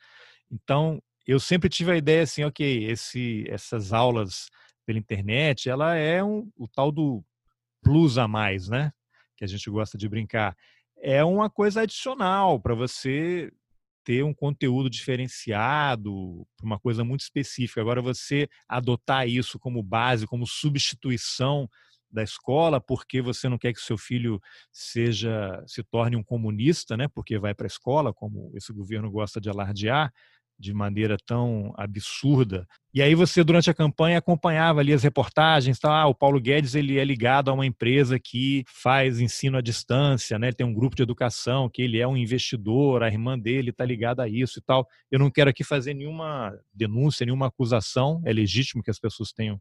Então, 0.52 1.02
eu 1.26 1.40
sempre 1.40 1.70
tive 1.70 1.92
a 1.92 1.98
ideia 1.98 2.24
assim, 2.24 2.44
ok, 2.44 2.86
esse, 2.86 3.46
essas 3.48 3.94
aulas 3.94 4.50
pela 4.86 5.00
internet, 5.00 5.70
ela 5.70 5.96
é 5.96 6.24
um, 6.24 6.50
o 6.58 6.68
tal 6.68 6.92
do 6.92 7.24
plus 7.84 8.18
a 8.18 8.28
mais, 8.28 8.68
né? 8.68 8.92
Que 9.42 9.46
a 9.46 9.48
gente 9.48 9.72
gosta 9.72 9.98
de 9.98 10.08
brincar. 10.08 10.56
É 11.02 11.24
uma 11.24 11.50
coisa 11.50 11.82
adicional 11.82 12.60
para 12.60 12.76
você 12.76 13.52
ter 14.04 14.24
um 14.24 14.36
conteúdo 14.36 14.88
diferenciado, 14.88 16.46
uma 16.62 16.80
coisa 16.80 17.04
muito 17.04 17.22
específica. 17.22 17.82
Agora, 17.82 18.04
você 18.04 18.48
adotar 18.70 19.28
isso 19.28 19.58
como 19.58 19.82
base, 19.82 20.28
como 20.28 20.46
substituição 20.46 21.68
da 22.12 22.22
escola, 22.22 22.80
porque 22.80 23.20
você 23.20 23.50
não 23.50 23.58
quer 23.58 23.74
que 23.74 23.82
seu 23.82 23.98
filho 23.98 24.40
seja 24.72 25.64
se 25.66 25.82
torne 25.82 26.16
um 26.16 26.24
comunista, 26.24 26.96
né? 26.96 27.08
Porque 27.08 27.40
vai 27.40 27.56
para 27.56 27.66
a 27.66 27.74
escola, 27.74 28.14
como 28.14 28.52
esse 28.54 28.72
governo 28.72 29.10
gosta 29.10 29.42
de 29.42 29.50
alardear, 29.50 30.14
de 30.62 30.74
maneira 30.74 31.18
tão 31.26 31.74
absurda. 31.76 32.68
E 32.94 33.02
aí 33.02 33.16
você, 33.16 33.44
durante 33.44 33.70
a 33.70 33.74
campanha, 33.74 34.20
acompanhava 34.20 34.80
ali 34.80 34.94
as 34.94 35.02
reportagens, 35.02 35.80
tá? 35.80 36.02
Ah, 36.02 36.08
o 36.08 36.14
Paulo 36.14 36.40
Guedes 36.40 36.76
ele 36.76 37.00
é 37.00 37.04
ligado 37.04 37.50
a 37.50 37.54
uma 37.54 37.66
empresa 37.66 38.20
que 38.20 38.64
faz 38.68 39.20
ensino 39.20 39.58
à 39.58 39.62
distância, 39.62 40.38
né? 40.38 40.52
tem 40.52 40.66
um 40.66 40.74
grupo 40.74 40.96
de 40.96 41.02
educação, 41.02 41.70
que 41.70 41.82
ele 41.82 42.00
é 42.00 42.08
um 42.08 42.16
investidor, 42.16 43.02
a 43.02 43.08
irmã 43.08 43.40
dele 43.40 43.72
está 43.72 43.84
ligada 43.84 44.24
a 44.24 44.30
isso 44.30 44.60
e 44.60 44.62
tal. 44.62 44.88
Eu 45.10 45.18
não 45.18 45.32
quero 45.32 45.50
aqui 45.50 45.64
fazer 45.64 45.94
nenhuma 45.94 46.54
denúncia, 46.74 47.26
nenhuma 47.26 47.48
acusação, 47.48 48.22
é 48.26 48.32
legítimo 48.32 48.84
que 48.84 48.92
as 48.92 49.00
pessoas 49.00 49.32
tenham 49.32 49.60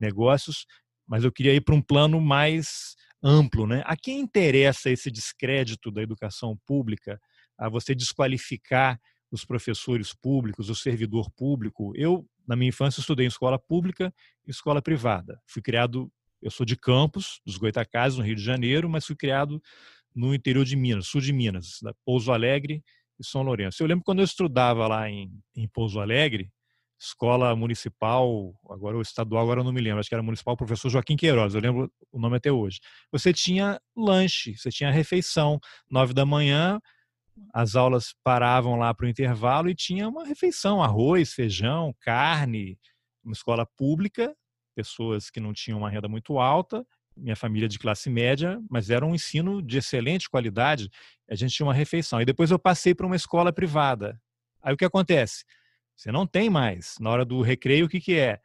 negócios, 0.00 0.64
mas 1.06 1.24
eu 1.24 1.32
queria 1.32 1.54
ir 1.54 1.60
para 1.60 1.74
um 1.74 1.82
plano 1.82 2.20
mais 2.20 2.94
amplo. 3.22 3.66
Né? 3.66 3.82
A 3.84 3.96
quem 3.96 4.20
interessa 4.20 4.88
esse 4.88 5.10
descrédito 5.10 5.90
da 5.90 6.00
educação 6.00 6.56
pública, 6.64 7.20
a 7.58 7.68
você 7.68 7.94
desqualificar 7.94 8.98
os 9.30 9.44
professores 9.44 10.12
públicos, 10.12 10.70
o 10.70 10.74
servidor 10.74 11.30
público. 11.30 11.92
Eu, 11.96 12.26
na 12.46 12.56
minha 12.56 12.68
infância, 12.68 13.00
estudei 13.00 13.26
em 13.26 13.28
escola 13.28 13.58
pública 13.58 14.12
e 14.46 14.50
escola 14.50 14.80
privada. 14.80 15.40
Fui 15.46 15.62
criado, 15.62 16.10
eu 16.40 16.50
sou 16.50 16.64
de 16.64 16.76
Campos, 16.76 17.40
dos 17.44 17.56
Goitacazes, 17.56 18.18
no 18.18 18.24
Rio 18.24 18.36
de 18.36 18.42
Janeiro, 18.42 18.88
mas 18.88 19.04
fui 19.06 19.16
criado 19.16 19.62
no 20.14 20.34
interior 20.34 20.64
de 20.64 20.76
Minas, 20.76 21.06
sul 21.06 21.20
de 21.20 21.32
Minas, 21.32 21.78
da 21.82 21.92
Pouso 22.04 22.32
Alegre 22.32 22.82
e 23.18 23.24
São 23.24 23.42
Lourenço. 23.42 23.82
Eu 23.82 23.86
lembro 23.86 24.04
quando 24.04 24.20
eu 24.20 24.24
estudava 24.24 24.86
lá 24.88 25.08
em, 25.08 25.30
em 25.54 25.68
Pouso 25.68 26.00
Alegre, 26.00 26.50
escola 26.98 27.54
municipal, 27.54 28.52
agora 28.68 28.96
o 28.96 29.02
estadual, 29.02 29.44
agora 29.44 29.60
eu 29.60 29.64
não 29.64 29.72
me 29.72 29.80
lembro, 29.80 30.00
acho 30.00 30.08
que 30.08 30.14
era 30.14 30.22
municipal, 30.22 30.56
professor 30.56 30.90
Joaquim 30.90 31.16
Queiroz, 31.16 31.54
eu 31.54 31.60
lembro 31.60 31.92
o 32.10 32.18
nome 32.18 32.36
até 32.36 32.50
hoje. 32.50 32.80
Você 33.12 33.32
tinha 33.32 33.80
lanche, 33.96 34.56
você 34.56 34.70
tinha 34.70 34.90
refeição, 34.90 35.60
nove 35.88 36.12
da 36.12 36.26
manhã, 36.26 36.80
as 37.52 37.76
aulas 37.76 38.14
paravam 38.22 38.76
lá 38.76 38.92
para 38.94 39.06
o 39.06 39.08
intervalo 39.08 39.68
e 39.68 39.74
tinha 39.74 40.08
uma 40.08 40.24
refeição, 40.24 40.82
arroz, 40.82 41.32
feijão, 41.32 41.94
carne, 42.00 42.78
uma 43.24 43.32
escola 43.32 43.66
pública, 43.76 44.34
pessoas 44.74 45.30
que 45.30 45.40
não 45.40 45.52
tinham 45.52 45.78
uma 45.78 45.90
renda 45.90 46.08
muito 46.08 46.38
alta, 46.38 46.86
minha 47.16 47.36
família 47.36 47.68
de 47.68 47.78
classe 47.78 48.08
média, 48.08 48.60
mas 48.70 48.90
era 48.90 49.04
um 49.04 49.14
ensino 49.14 49.60
de 49.60 49.78
excelente 49.78 50.30
qualidade, 50.30 50.88
a 51.28 51.34
gente 51.34 51.54
tinha 51.54 51.66
uma 51.66 51.74
refeição. 51.74 52.20
E 52.20 52.24
depois 52.24 52.50
eu 52.50 52.58
passei 52.58 52.94
para 52.94 53.06
uma 53.06 53.16
escola 53.16 53.52
privada. 53.52 54.20
Aí 54.62 54.72
o 54.72 54.76
que 54.76 54.84
acontece? 54.84 55.44
Você 55.96 56.12
não 56.12 56.26
tem 56.26 56.48
mais. 56.48 56.94
Na 57.00 57.10
hora 57.10 57.24
do 57.24 57.42
recreio, 57.42 57.86
o 57.86 57.88
que, 57.88 58.00
que 58.00 58.14
é? 58.16 58.40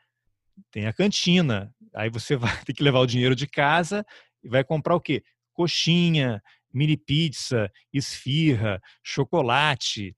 Tem 0.71 0.87
a 0.87 0.93
cantina. 0.93 1.73
Aí 1.93 2.09
você 2.09 2.35
vai 2.37 2.63
ter 2.63 2.73
que 2.73 2.83
levar 2.83 2.99
o 2.99 3.07
dinheiro 3.07 3.35
de 3.35 3.47
casa 3.47 4.05
e 4.43 4.49
vai 4.49 4.63
comprar 4.63 4.95
o 4.95 5.01
quê? 5.01 5.23
Coxinha, 5.53 6.41
mini 6.73 6.97
pizza, 6.97 7.71
esfirra, 7.91 8.81
chocolate. 9.03 10.15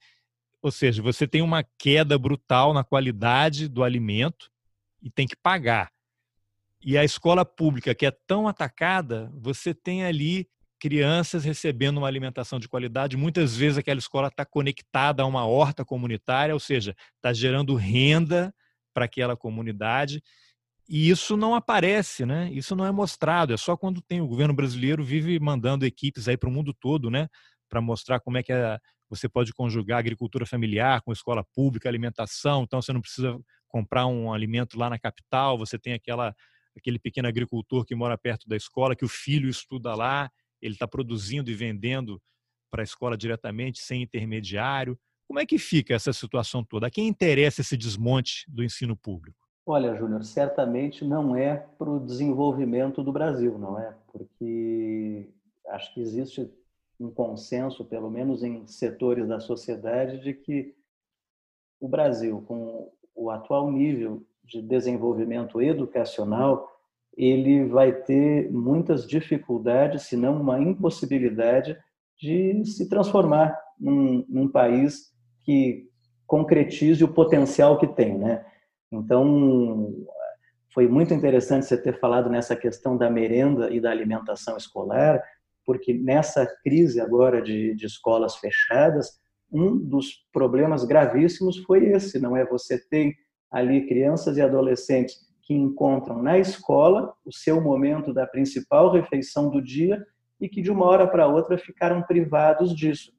Ou 0.62 0.72
seja, 0.72 1.02
você 1.02 1.28
tem 1.28 1.42
uma 1.42 1.64
queda 1.78 2.18
brutal 2.18 2.74
na 2.74 2.84
qualidade 2.84 3.68
do 3.68 3.84
alimento 3.84 4.50
e 5.02 5.10
tem 5.12 5.28
que 5.28 5.36
pagar. 5.36 5.92
E 6.82 6.98
a 6.98 7.04
escola 7.04 7.44
pública, 7.44 7.96
que 7.96 8.06
é 8.06 8.12
tão 8.12 8.48
atacada, 8.48 9.32
você 9.36 9.74
tem 9.74 10.06
ali 10.06 10.48
crianças 10.80 11.44
recebendo 11.44 11.98
uma 11.98 12.08
alimentação 12.08 12.60
de 12.60 12.70
qualidade. 12.70 13.18
Muitas 13.18 13.56
vezes 13.56 13.78
aquela 13.78 14.00
escola 14.00 14.28
está 14.28 14.46
conectada 14.46 15.24
a 15.24 15.26
uma 15.26 15.46
horta 15.46 15.84
comunitária, 15.84 16.54
ou 16.54 16.60
seja, 16.60 16.96
está 17.16 17.34
gerando 17.34 17.76
renda 17.76 18.54
para 18.94 19.06
aquela 19.06 19.36
comunidade. 19.36 20.22
E 20.88 21.10
isso 21.10 21.36
não 21.36 21.56
aparece, 21.56 22.26
né? 22.26 22.52
Isso 22.52 22.76
não 22.76 22.86
é 22.86 22.92
mostrado. 22.92 23.54
É 23.54 23.58
só 23.58 23.76
quando 23.76 24.02
tem 24.02 24.22
o 24.22 24.28
governo 24.28 24.54
brasileiro 24.54 25.04
vive 25.04 25.40
mandando 25.40 25.86
equipes 25.86 26.28
aí 26.28 26.38
para 26.38 26.50
o 26.50 26.52
mundo 26.52 26.74
todo, 26.74 27.10
né? 27.10 27.28
para 27.70 27.82
mostrar 27.82 28.20
como 28.20 28.38
é 28.38 28.44
que 28.44 28.54
é, 28.54 28.80
você 29.10 29.28
pode 29.28 29.54
conjugar 29.54 30.00
agricultura 30.00 30.46
familiar 30.46 31.02
com 31.02 31.12
escola 31.12 31.44
pública, 31.54 31.90
alimentação. 31.90 32.64
Então, 32.64 32.82
você 32.82 32.94
não 32.94 33.02
precisa 33.02 33.38
comprar 33.68 34.06
um 34.08 34.32
alimento 34.32 34.78
lá 34.78 34.90
na 34.90 34.98
capital, 34.98 35.58
você 35.58 35.78
tem 35.78 35.94
aquela 35.94 36.34
aquele 36.78 37.00
pequeno 37.00 37.28
agricultor 37.30 37.86
que 37.86 37.96
mora 37.96 38.18
perto 38.18 38.50
da 38.50 38.56
escola, 38.56 38.98
que 38.98 39.06
o 39.06 39.08
filho 39.08 39.48
estuda 39.48 39.96
lá, 39.96 40.30
ele 40.62 40.74
está 40.74 40.86
produzindo 40.86 41.50
e 41.50 41.54
vendendo 41.54 42.22
para 42.70 42.82
a 42.82 42.84
escola 42.84 43.18
diretamente, 43.18 43.80
sem 43.80 44.02
intermediário. 44.02 45.00
Como 45.26 45.40
é 45.40 45.46
que 45.46 45.58
fica 45.58 45.94
essa 45.94 46.12
situação 46.12 46.66
toda? 46.66 46.88
A 46.88 46.92
quem 46.92 47.08
interessa 47.08 47.62
esse 47.62 47.78
desmonte 47.78 48.44
do 48.50 48.62
ensino 48.62 48.96
público? 48.98 49.45
Olha, 49.68 49.96
Júnior, 49.96 50.24
certamente 50.24 51.04
não 51.04 51.36
é 51.36 51.58
para 51.78 51.90
o 51.90 52.00
desenvolvimento 52.00 53.02
do 53.02 53.12
Brasil, 53.12 53.58
não 53.58 53.80
é? 53.80 53.96
Porque 54.12 55.28
acho 55.70 55.92
que 55.92 56.02
existe 56.02 56.48
um 57.00 57.10
consenso, 57.10 57.84
pelo 57.84 58.10
menos 58.12 58.44
em 58.44 58.68
setores 58.68 59.28
da 59.28 59.40
sociedade, 59.40 60.20
de 60.20 60.36
que 60.36 60.76
o 61.80 61.88
Brasil, 61.88 62.44
com 62.48 62.92
o 63.16 63.32
atual 63.32 63.72
nível 63.72 64.24
de 64.44 64.62
desenvolvimento 64.62 65.60
educacional, 65.60 66.72
ele 67.18 67.66
vai 67.66 67.92
ter 67.92 68.52
muitas 68.52 69.08
dificuldades, 69.08 70.04
se 70.04 70.16
não 70.16 70.40
uma 70.42 70.62
impossibilidade, 70.62 71.76
de 72.20 72.64
se 72.66 72.88
transformar 72.88 73.60
num, 73.80 74.24
num 74.30 74.48
país 74.48 75.12
que 75.44 75.90
concretize 76.28 77.04
o 77.04 77.14
potencial 77.14 77.80
que 77.80 77.88
tem, 77.88 78.16
né? 78.18 78.46
Então, 79.00 79.94
foi 80.74 80.88
muito 80.88 81.14
interessante 81.14 81.66
você 81.66 81.78
ter 81.78 82.00
falado 82.00 82.30
nessa 82.30 82.56
questão 82.56 82.98
da 82.98 83.10
merenda 83.10 83.74
e 83.74 83.80
da 83.80 83.92
alimentação 83.92 84.58
escolar, 84.58 85.22
porque 85.66 85.94
nessa 85.94 86.46
crise 86.64 87.00
agora 87.00 87.42
de, 87.42 87.74
de 87.76 87.86
escolas 87.86 88.36
fechadas, 88.36 89.20
um 89.52 89.78
dos 89.78 90.26
problemas 90.34 90.84
gravíssimos 90.84 91.58
foi 91.64 91.86
esse, 91.86 92.20
não 92.20 92.36
é? 92.36 92.46
Você 92.46 92.78
tem 92.90 93.16
ali 93.50 93.88
crianças 93.88 94.38
e 94.38 94.42
adolescentes 94.42 95.16
que 95.44 95.54
encontram 95.54 96.22
na 96.22 96.38
escola 96.38 97.14
o 97.24 97.32
seu 97.32 97.62
momento 97.62 98.14
da 98.14 98.28
principal 98.28 98.92
refeição 98.92 99.50
do 99.50 99.62
dia 99.62 100.04
e 100.42 100.50
que 100.50 100.62
de 100.62 100.72
uma 100.72 100.86
hora 100.86 101.08
para 101.08 101.28
outra 101.28 101.58
ficaram 101.58 102.02
privados 102.02 102.76
disso, 102.76 103.14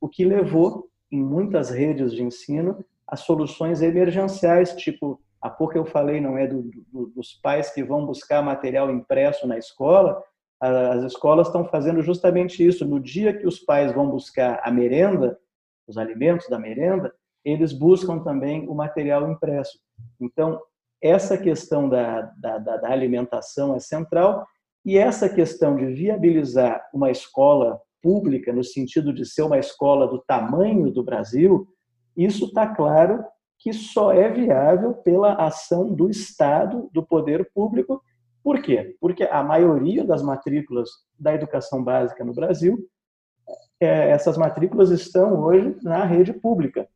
o 0.00 0.08
que 0.08 0.24
levou 0.24 0.90
em 1.10 1.22
muitas 1.22 1.70
redes 1.70 2.12
de 2.12 2.22
ensino 2.22 2.84
a 3.10 3.16
soluções 3.16 3.82
emergenciais, 3.82 4.72
tipo, 4.74 5.20
há 5.42 5.50
pouco 5.50 5.76
eu 5.76 5.84
falei, 5.84 6.20
não 6.20 6.38
é, 6.38 6.46
do, 6.46 6.70
do, 6.92 7.06
dos 7.08 7.34
pais 7.42 7.70
que 7.70 7.82
vão 7.82 8.06
buscar 8.06 8.42
material 8.42 8.90
impresso 8.90 9.46
na 9.46 9.58
escola, 9.58 10.22
as 10.60 11.02
escolas 11.04 11.46
estão 11.46 11.64
fazendo 11.64 12.02
justamente 12.02 12.64
isso. 12.64 12.84
No 12.86 13.00
dia 13.00 13.36
que 13.36 13.46
os 13.46 13.58
pais 13.58 13.92
vão 13.92 14.10
buscar 14.10 14.60
a 14.62 14.70
merenda, 14.70 15.38
os 15.88 15.96
alimentos 15.96 16.48
da 16.48 16.58
merenda, 16.58 17.12
eles 17.44 17.72
buscam 17.72 18.18
também 18.18 18.68
o 18.68 18.74
material 18.74 19.28
impresso. 19.30 19.80
Então, 20.20 20.60
essa 21.02 21.38
questão 21.38 21.88
da, 21.88 22.30
da, 22.36 22.58
da 22.58 22.90
alimentação 22.90 23.74
é 23.74 23.80
central 23.80 24.46
e 24.84 24.98
essa 24.98 25.28
questão 25.28 25.76
de 25.76 25.86
viabilizar 25.86 26.86
uma 26.92 27.10
escola 27.10 27.80
pública, 28.02 28.52
no 28.52 28.62
sentido 28.62 29.12
de 29.12 29.24
ser 29.24 29.42
uma 29.42 29.58
escola 29.58 30.06
do 30.06 30.18
tamanho 30.18 30.90
do 30.90 31.02
Brasil, 31.02 31.66
isso 32.16 32.46
está 32.46 32.66
claro 32.66 33.24
que 33.58 33.72
só 33.72 34.12
é 34.12 34.28
viável 34.30 34.94
pela 34.94 35.34
ação 35.34 35.92
do 35.92 36.08
Estado, 36.08 36.88
do 36.92 37.02
poder 37.02 37.50
público. 37.52 38.02
Por 38.42 38.62
quê? 38.62 38.96
Porque 38.98 39.24
a 39.24 39.42
maioria 39.42 40.02
das 40.02 40.22
matrículas 40.22 40.88
da 41.18 41.34
educação 41.34 41.84
básica 41.84 42.24
no 42.24 42.32
Brasil, 42.32 42.88
é, 43.78 44.10
essas 44.10 44.38
matrículas 44.38 44.90
estão 44.90 45.40
hoje 45.42 45.76
na 45.82 46.04
rede 46.04 46.32
pública. 46.32 46.88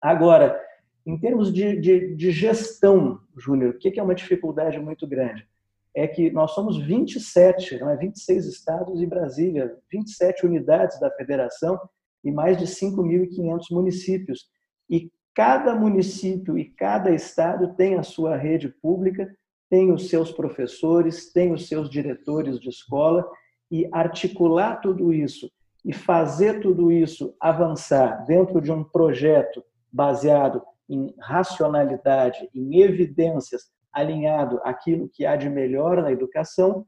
Agora, 0.00 0.60
em 1.06 1.18
termos 1.18 1.52
de, 1.52 1.80
de, 1.80 2.14
de 2.14 2.30
gestão, 2.30 3.18
Júnior, 3.34 3.70
o 3.70 3.78
que 3.78 3.98
é 3.98 4.02
uma 4.02 4.14
dificuldade 4.14 4.78
muito 4.78 5.06
grande? 5.06 5.48
É 5.94 6.06
que 6.06 6.30
nós 6.30 6.50
somos 6.50 6.76
27, 6.76 7.78
não 7.80 7.88
é 7.88 7.96
26 7.96 8.44
estados 8.44 9.00
e 9.00 9.06
Brasília, 9.06 9.74
27 9.90 10.44
unidades 10.44 11.00
da 11.00 11.10
federação 11.10 11.80
e 12.28 12.32
mais 12.32 12.58
de 12.58 12.66
5.500 12.66 13.64
municípios. 13.70 14.46
E 14.88 15.10
cada 15.34 15.74
município 15.74 16.58
e 16.58 16.66
cada 16.66 17.10
estado 17.10 17.74
tem 17.74 17.94
a 17.94 18.02
sua 18.02 18.36
rede 18.36 18.68
pública, 18.68 19.34
tem 19.70 19.92
os 19.92 20.08
seus 20.08 20.30
professores, 20.30 21.32
tem 21.32 21.52
os 21.52 21.68
seus 21.68 21.88
diretores 21.88 22.60
de 22.60 22.68
escola 22.68 23.26
e 23.70 23.88
articular 23.92 24.76
tudo 24.76 25.12
isso 25.12 25.50
e 25.84 25.92
fazer 25.92 26.60
tudo 26.60 26.92
isso 26.92 27.34
avançar 27.40 28.24
dentro 28.26 28.60
de 28.60 28.70
um 28.70 28.84
projeto 28.84 29.64
baseado 29.90 30.62
em 30.88 31.14
racionalidade, 31.18 32.48
em 32.54 32.80
evidências, 32.80 33.70
alinhado 33.92 34.60
àquilo 34.64 35.08
que 35.08 35.24
há 35.24 35.34
de 35.34 35.48
melhor 35.48 36.02
na 36.02 36.12
educação, 36.12 36.86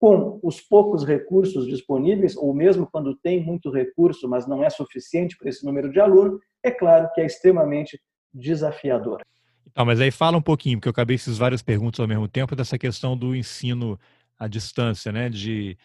com 0.00 0.40
os 0.42 0.62
poucos 0.62 1.04
recursos 1.04 1.66
disponíveis, 1.66 2.34
ou 2.34 2.54
mesmo 2.54 2.88
quando 2.90 3.14
tem 3.14 3.44
muito 3.44 3.70
recurso, 3.70 4.26
mas 4.26 4.48
não 4.48 4.64
é 4.64 4.70
suficiente 4.70 5.36
para 5.36 5.50
esse 5.50 5.64
número 5.64 5.92
de 5.92 6.00
alunos, 6.00 6.40
é 6.62 6.70
claro 6.70 7.10
que 7.14 7.20
é 7.20 7.26
extremamente 7.26 8.00
desafiador. 8.32 9.20
Então, 9.70 9.84
mas 9.84 10.00
aí 10.00 10.10
fala 10.10 10.38
um 10.38 10.42
pouquinho, 10.42 10.78
porque 10.78 10.88
eu 10.88 10.92
acabei 10.92 11.16
essas 11.16 11.36
várias 11.36 11.60
perguntas 11.60 12.00
ao 12.00 12.08
mesmo 12.08 12.26
tempo, 12.26 12.56
dessa 12.56 12.78
questão 12.78 13.14
do 13.14 13.36
ensino 13.36 14.00
à 14.38 14.48
distância, 14.48 15.12
né? 15.12 15.28
De, 15.28 15.76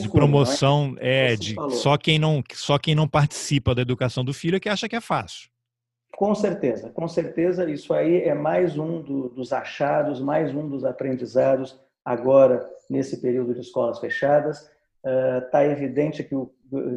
de 0.00 0.08
promoção, 0.10 0.96
é, 0.98 1.34
é 1.34 1.36
de 1.36 1.54
só 1.70 1.96
quem 1.96 2.18
não 2.18 2.42
só 2.52 2.76
quem 2.76 2.96
não 2.96 3.06
participa 3.06 3.72
da 3.72 3.82
educação 3.82 4.24
do 4.24 4.34
filho 4.34 4.56
é 4.56 4.60
que 4.60 4.68
acha 4.68 4.88
que 4.88 4.96
é 4.96 5.00
fácil. 5.00 5.48
Com 6.16 6.34
certeza, 6.34 6.90
com 6.90 7.06
certeza, 7.06 7.70
isso 7.70 7.94
aí 7.94 8.22
é 8.22 8.34
mais 8.34 8.76
um 8.76 9.00
do, 9.00 9.28
dos 9.28 9.52
achados, 9.52 10.20
mais 10.20 10.52
um 10.52 10.68
dos 10.68 10.84
aprendizados 10.84 11.78
agora 12.04 12.73
nesse 12.90 13.20
período 13.20 13.54
de 13.54 13.60
escolas 13.60 13.98
fechadas. 13.98 14.70
Está 15.44 15.60
uh, 15.60 15.70
evidente 15.70 16.24
que, 16.24 16.34
o, 16.34 16.50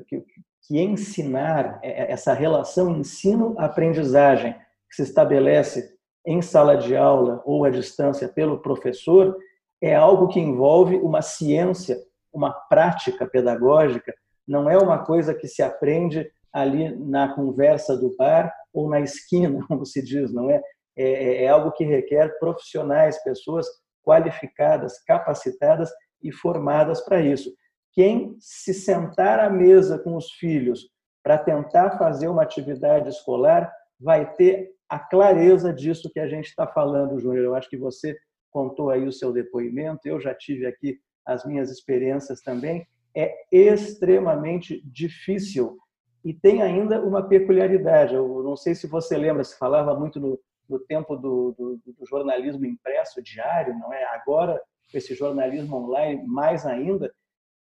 que, 0.07 0.23
que 0.67 0.79
ensinar, 0.79 1.79
é, 1.81 2.03
é, 2.03 2.11
essa 2.11 2.33
relação 2.33 2.97
ensino-aprendizagem 2.97 4.53
que 4.89 4.95
se 4.95 5.03
estabelece 5.03 5.95
em 6.25 6.41
sala 6.41 6.75
de 6.77 6.95
aula 6.95 7.41
ou 7.45 7.63
à 7.63 7.69
distância 7.69 8.27
pelo 8.27 8.59
professor, 8.59 9.37
é 9.81 9.95
algo 9.95 10.27
que 10.27 10.39
envolve 10.39 10.95
uma 10.97 11.21
ciência, 11.21 11.97
uma 12.33 12.51
prática 12.51 13.25
pedagógica, 13.25 14.13
não 14.47 14.69
é 14.69 14.77
uma 14.77 14.99
coisa 14.99 15.33
que 15.33 15.47
se 15.47 15.61
aprende 15.61 16.29
ali 16.51 16.95
na 16.97 17.33
conversa 17.33 17.95
do 17.95 18.15
bar 18.17 18.53
ou 18.73 18.89
na 18.89 18.99
esquina, 18.99 19.59
como 19.67 19.85
se 19.85 20.01
diz, 20.01 20.33
não 20.33 20.49
é? 20.49 20.61
É, 20.97 21.43
é 21.43 21.47
algo 21.47 21.71
que 21.71 21.83
requer 21.83 22.39
profissionais, 22.39 23.23
pessoas 23.23 23.67
qualificadas, 24.07 25.03
capacitadas 25.03 25.91
e 26.23 26.31
formadas 26.31 27.01
para 27.01 27.19
isso. 27.19 27.53
Quem 27.91 28.37
se 28.39 28.73
sentar 28.73 29.37
à 29.37 29.49
mesa 29.49 29.99
com 29.99 30.15
os 30.15 30.31
filhos 30.31 30.87
para 31.21 31.37
tentar 31.37 31.97
fazer 31.97 32.29
uma 32.29 32.41
atividade 32.41 33.09
escolar 33.09 33.69
vai 33.99 34.33
ter 34.35 34.71
a 34.87 34.97
clareza 34.97 35.73
disso 35.73 36.09
que 36.13 36.21
a 36.21 36.27
gente 36.27 36.45
está 36.45 36.65
falando, 36.65 37.19
Júnior. 37.19 37.43
Eu 37.43 37.55
acho 37.55 37.69
que 37.69 37.75
você 37.75 38.15
contou 38.49 38.89
aí 38.89 39.05
o 39.05 39.11
seu 39.11 39.33
depoimento, 39.33 40.07
eu 40.07 40.21
já 40.21 40.33
tive 40.33 40.65
aqui 40.65 40.97
as 41.25 41.43
minhas 41.43 41.69
experiências 41.69 42.39
também. 42.39 42.87
É 43.13 43.33
extremamente 43.51 44.81
difícil 44.85 45.77
e 46.23 46.33
tem 46.33 46.61
ainda 46.61 47.03
uma 47.03 47.27
peculiaridade. 47.27 48.15
Eu 48.15 48.41
não 48.41 48.55
sei 48.55 48.73
se 48.73 48.87
você 48.87 49.17
lembra, 49.17 49.43
se 49.43 49.57
falava 49.57 49.99
muito 49.99 50.17
no, 50.17 50.39
no 50.69 50.79
tempo 50.79 51.15
do, 51.15 51.53
do, 51.57 51.79
do, 51.85 52.05
jornalismo 52.05 52.65
impresso 52.65 53.21
diário, 53.21 53.77
não 53.77 53.93
é? 53.93 54.03
Agora, 54.15 54.61
esse 54.93 55.13
jornalismo 55.15 55.77
online, 55.77 56.23
mais 56.25 56.65
ainda, 56.65 57.11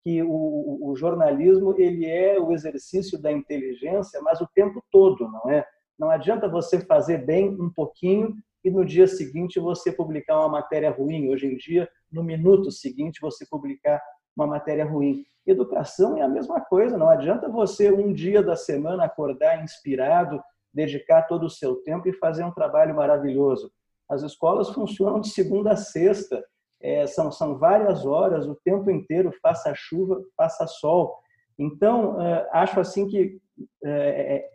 que 0.03 0.21
o, 0.23 0.79
o, 0.81 0.95
jornalismo 0.95 1.75
ele 1.77 2.05
é 2.05 2.39
o 2.39 2.51
exercício 2.51 3.21
da 3.21 3.31
inteligência, 3.31 4.21
mas 4.21 4.39
o 4.39 4.47
tempo 4.53 4.83
todo, 4.91 5.27
não 5.29 5.49
é? 5.49 5.65
Não 5.97 6.09
adianta 6.09 6.47
você 6.47 6.79
fazer 6.79 7.25
bem 7.25 7.49
um 7.49 7.69
pouquinho 7.69 8.35
e 8.63 8.69
no 8.69 8.85
dia 8.85 9.07
seguinte 9.07 9.59
você 9.59 9.91
publicar 9.91 10.39
uma 10.39 10.49
matéria 10.49 10.91
ruim. 10.91 11.29
Hoje 11.29 11.47
em 11.47 11.57
dia, 11.57 11.89
no 12.11 12.23
minuto 12.23 12.71
seguinte, 12.71 13.19
você 13.21 13.45
publicar 13.49 14.01
uma 14.35 14.45
matéria 14.45 14.85
ruim. 14.85 15.25
Educação 15.45 16.17
é 16.17 16.21
a 16.21 16.27
mesma 16.27 16.61
coisa, 16.61 16.97
não 16.97 17.09
adianta 17.09 17.49
você 17.49 17.91
um 17.91 18.13
dia 18.13 18.43
da 18.43 18.55
semana 18.55 19.05
acordar 19.05 19.63
inspirado, 19.63 20.41
dedicar 20.73 21.23
todo 21.23 21.45
o 21.45 21.49
seu 21.49 21.77
tempo 21.77 22.07
e 22.07 22.13
fazer 22.13 22.43
um 22.43 22.51
trabalho 22.51 22.95
maravilhoso. 22.95 23.71
As 24.09 24.23
escolas 24.23 24.69
funcionam 24.69 25.19
de 25.19 25.29
segunda 25.29 25.71
a 25.71 25.75
sexta, 25.75 26.43
é, 26.79 27.07
são, 27.07 27.31
são 27.31 27.57
várias 27.57 28.05
horas, 28.05 28.47
o 28.47 28.55
tempo 28.63 28.89
inteiro, 28.91 29.31
faça 29.41 29.73
chuva, 29.75 30.21
faça 30.35 30.67
sol. 30.67 31.17
Então, 31.57 32.21
é, 32.21 32.49
acho 32.53 32.79
assim 32.79 33.07
que 33.07 33.39
é, 33.83 33.89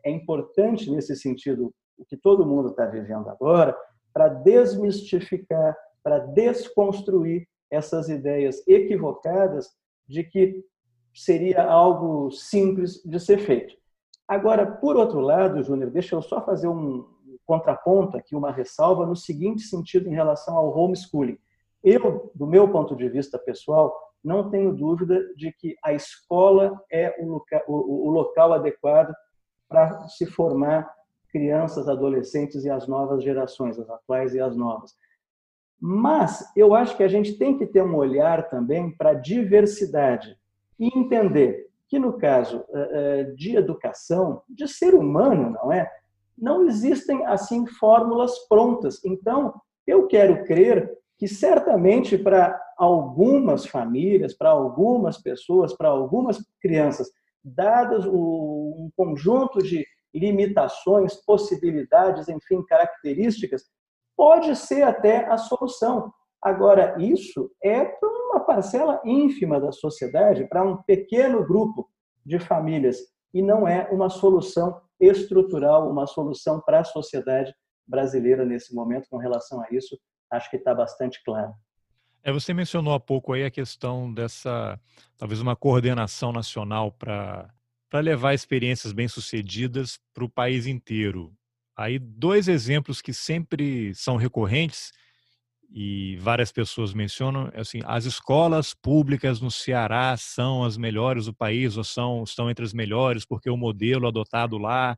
é, 0.04 0.10
é 0.10 0.10
importante 0.10 0.90
nesse 0.90 1.16
sentido 1.16 1.74
o 1.98 2.04
que 2.04 2.16
todo 2.16 2.46
mundo 2.46 2.70
está 2.70 2.86
vivendo 2.86 3.28
agora, 3.28 3.76
para 4.12 4.28
desmistificar, 4.28 5.76
para 6.02 6.18
desconstruir 6.18 7.46
essas 7.70 8.08
ideias 8.08 8.66
equivocadas 8.66 9.70
de 10.08 10.24
que 10.24 10.64
seria 11.14 11.62
algo 11.64 12.30
simples 12.30 13.02
de 13.04 13.18
ser 13.18 13.38
feito. 13.38 13.74
Agora, 14.26 14.64
por 14.66 14.96
outro 14.96 15.20
lado, 15.20 15.62
Júnior, 15.62 15.90
deixa 15.90 16.14
eu 16.14 16.22
só 16.22 16.44
fazer 16.44 16.68
um 16.68 17.06
contraponto 17.44 18.16
aqui, 18.16 18.34
uma 18.34 18.52
ressalva 18.52 19.04
no 19.04 19.16
seguinte 19.16 19.62
sentido 19.62 20.08
em 20.08 20.14
relação 20.14 20.56
ao 20.56 20.76
homeschooling. 20.76 21.38
Eu, 21.82 22.30
do 22.34 22.46
meu 22.46 22.68
ponto 22.70 22.94
de 22.96 23.08
vista 23.08 23.38
pessoal, 23.38 23.92
não 24.22 24.48
tenho 24.50 24.72
dúvida 24.72 25.20
de 25.36 25.52
que 25.52 25.76
a 25.84 25.92
escola 25.92 26.80
é 26.90 27.14
o 27.20 27.26
local, 27.26 27.62
o, 27.66 28.08
o 28.08 28.10
local 28.10 28.52
adequado 28.52 29.12
para 29.68 30.06
se 30.08 30.26
formar 30.26 30.88
crianças, 31.30 31.88
adolescentes 31.88 32.64
e 32.64 32.70
as 32.70 32.86
novas 32.86 33.24
gerações, 33.24 33.78
as 33.78 33.90
atuais 33.90 34.34
e 34.34 34.40
as 34.40 34.56
novas. 34.56 34.94
Mas 35.80 36.44
eu 36.54 36.74
acho 36.74 36.96
que 36.96 37.02
a 37.02 37.08
gente 37.08 37.36
tem 37.36 37.58
que 37.58 37.66
ter 37.66 37.82
um 37.82 37.96
olhar 37.96 38.48
também 38.48 38.94
para 38.94 39.10
a 39.10 39.14
diversidade 39.14 40.38
e 40.78 40.86
entender 40.96 41.71
que, 41.92 41.98
no 41.98 42.14
caso 42.14 42.64
eh, 42.72 42.88
eh, 42.90 43.24
de 43.36 43.54
educação, 43.54 44.40
de 44.48 44.66
ser 44.66 44.94
humano, 44.94 45.50
não 45.50 45.70
é? 45.70 45.86
Não 46.38 46.66
existem, 46.66 47.26
assim, 47.26 47.66
fórmulas 47.66 48.48
prontas. 48.48 49.04
Então, 49.04 49.52
eu 49.86 50.06
quero 50.06 50.42
crer 50.46 50.90
que 51.18 51.28
certamente 51.28 52.16
para 52.16 52.58
algumas 52.78 53.66
famílias, 53.66 54.32
para 54.32 54.48
algumas 54.48 55.18
pessoas, 55.18 55.76
para 55.76 55.90
algumas 55.90 56.42
crianças, 56.62 57.10
dadas 57.44 58.06
um 58.06 58.90
conjunto 58.96 59.58
de 59.58 59.86
limitações, 60.14 61.14
possibilidades, 61.26 62.26
enfim, 62.26 62.64
características, 62.64 63.64
pode 64.16 64.56
ser 64.56 64.84
até 64.84 65.26
a 65.26 65.36
solução. 65.36 66.10
Agora, 66.42 66.96
isso 66.98 67.50
é 67.62 67.84
para 67.84 68.08
uma 68.08 68.40
parcela 68.40 69.00
ínfima 69.04 69.60
da 69.60 69.70
sociedade, 69.70 70.48
para 70.48 70.64
um 70.64 70.82
pequeno 70.82 71.46
grupo 71.46 71.88
de 72.24 72.38
famílias, 72.38 72.98
e 73.32 73.40
não 73.40 73.66
é 73.66 73.88
uma 73.90 74.10
solução 74.10 74.80
estrutural, 75.00 75.90
uma 75.90 76.06
solução 76.06 76.60
para 76.60 76.80
a 76.80 76.84
sociedade 76.84 77.54
brasileira 77.86 78.44
nesse 78.44 78.74
momento 78.74 79.08
com 79.08 79.16
relação 79.16 79.60
a 79.60 79.66
isso. 79.70 79.98
Acho 80.30 80.50
que 80.50 80.56
está 80.56 80.74
bastante 80.74 81.22
claro. 81.24 81.52
É, 82.22 82.32
você 82.32 82.54
mencionou 82.54 82.94
há 82.94 83.00
pouco 83.00 83.32
aí 83.32 83.44
a 83.44 83.50
questão 83.50 84.12
dessa, 84.12 84.78
talvez 85.16 85.40
uma 85.40 85.56
coordenação 85.56 86.32
nacional 86.32 86.92
para 86.92 87.52
para 87.92 88.00
levar 88.00 88.32
experiências 88.32 88.90
bem-sucedidas 88.90 90.00
para 90.14 90.24
o 90.24 90.28
país 90.28 90.66
inteiro. 90.66 91.30
Aí 91.76 91.98
dois 91.98 92.48
exemplos 92.48 93.02
que 93.02 93.12
sempre 93.12 93.94
são 93.94 94.16
recorrentes 94.16 94.92
e 95.74 96.16
várias 96.16 96.52
pessoas 96.52 96.92
mencionam, 96.92 97.50
é 97.54 97.60
assim, 97.60 97.80
as 97.84 98.04
escolas 98.04 98.74
públicas 98.74 99.40
no 99.40 99.50
Ceará 99.50 100.14
são 100.18 100.64
as 100.64 100.76
melhores 100.76 101.24
do 101.24 101.34
país 101.34 101.78
ou 101.78 101.84
são 101.84 102.22
estão 102.24 102.50
entre 102.50 102.62
as 102.64 102.74
melhores 102.74 103.24
porque 103.24 103.48
o 103.48 103.56
modelo 103.56 104.06
adotado 104.06 104.58
lá 104.58 104.94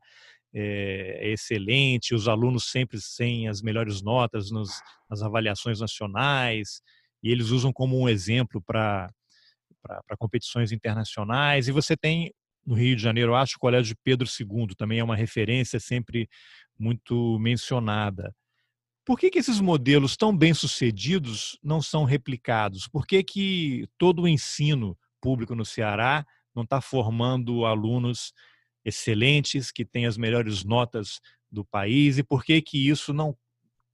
é, 0.53 1.29
é 1.29 1.31
excelente, 1.31 2.13
os 2.13 2.27
alunos 2.27 2.65
sempre 2.65 2.99
têm 3.17 3.47
as 3.47 3.61
melhores 3.61 4.01
notas 4.01 4.51
nos, 4.51 4.69
nas 5.09 5.21
avaliações 5.21 5.79
nacionais 5.79 6.81
e 7.23 7.31
eles 7.31 7.51
usam 7.51 7.71
como 7.71 7.97
um 7.97 8.09
exemplo 8.09 8.61
para 8.61 9.09
competições 10.19 10.73
internacionais 10.73 11.69
e 11.69 11.71
você 11.71 11.95
tem 11.95 12.33
no 12.65 12.73
Rio 12.73 12.95
de 12.95 13.01
Janeiro, 13.01 13.35
acho, 13.35 13.55
o 13.57 13.59
Colégio 13.59 13.95
Pedro 14.03 14.27
II 14.27 14.75
também 14.75 14.99
é 14.99 15.03
uma 15.03 15.15
referência 15.15 15.79
sempre 15.79 16.27
muito 16.77 17.37
mencionada. 17.39 18.33
Por 19.05 19.19
que, 19.19 19.29
que 19.29 19.37
esses 19.37 19.61
modelos 19.61 20.17
tão 20.17 20.35
bem 20.35 20.51
sucedidos 20.51 21.59
não 21.61 21.79
são 21.79 22.05
replicados? 22.05 22.87
Por 22.87 23.05
que, 23.05 23.23
que 23.23 23.87
todo 23.99 24.23
o 24.23 24.27
ensino 24.27 24.97
público 25.21 25.53
no 25.53 25.63
Ceará 25.63 26.25
não 26.55 26.63
está 26.63 26.81
formando 26.81 27.65
alunos 27.65 28.33
excelentes, 28.83 29.71
que 29.71 29.85
têm 29.85 30.07
as 30.07 30.17
melhores 30.17 30.63
notas 30.63 31.19
do 31.51 31.63
país? 31.63 32.17
E 32.17 32.23
por 32.23 32.43
que, 32.43 32.59
que 32.63 32.89
isso 32.89 33.13
não. 33.13 33.37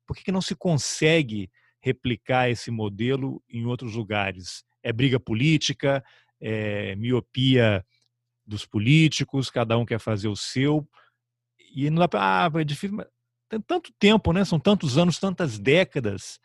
Por 0.08 0.16
que, 0.16 0.24
que 0.24 0.32
não 0.32 0.42
se 0.42 0.56
consegue 0.56 1.52
replicar 1.82 2.50
esse 2.50 2.72
modelo 2.72 3.44
em 3.50 3.66
outros 3.66 3.96
lugares? 3.96 4.64
É 4.82 4.94
briga 4.94 5.20
política, 5.20 6.02
é 6.40 6.96
miopia 6.96 7.86
dos 8.46 8.66
políticos, 8.66 9.50
cada 9.50 9.78
um 9.78 9.86
quer 9.86 10.00
fazer 10.00 10.30
o 10.30 10.38
seu. 10.38 10.88
E 11.76 11.90
não 11.90 12.00
dá 12.00 12.08
para. 12.08 12.46
Ah, 12.46 12.62
é 12.62 12.64
difícil. 12.64 12.98
Tem 13.52 13.60
tanto 13.60 13.92
tempo, 14.00 14.32
né? 14.32 14.46
São 14.46 14.58
tantos 14.58 14.98
anos, 14.98 15.20
tantas 15.20 15.60
décadas. 15.60 16.40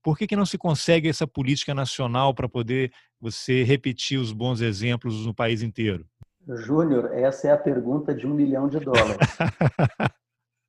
Por 0.00 0.16
que, 0.16 0.28
que 0.28 0.36
não 0.36 0.46
se 0.46 0.56
consegue 0.56 1.08
essa 1.08 1.26
política 1.26 1.74
nacional 1.74 2.32
para 2.32 2.48
poder 2.48 2.92
você 3.20 3.64
repetir 3.64 4.16
os 4.20 4.32
bons 4.32 4.60
exemplos 4.60 5.26
no 5.26 5.34
país 5.34 5.60
inteiro? 5.60 6.06
Júnior, 6.48 7.12
essa 7.12 7.48
é 7.48 7.50
a 7.50 7.58
pergunta 7.58 8.14
de 8.14 8.28
um 8.28 8.34
milhão 8.34 8.68
de 8.68 8.78
dólares. 8.78 9.16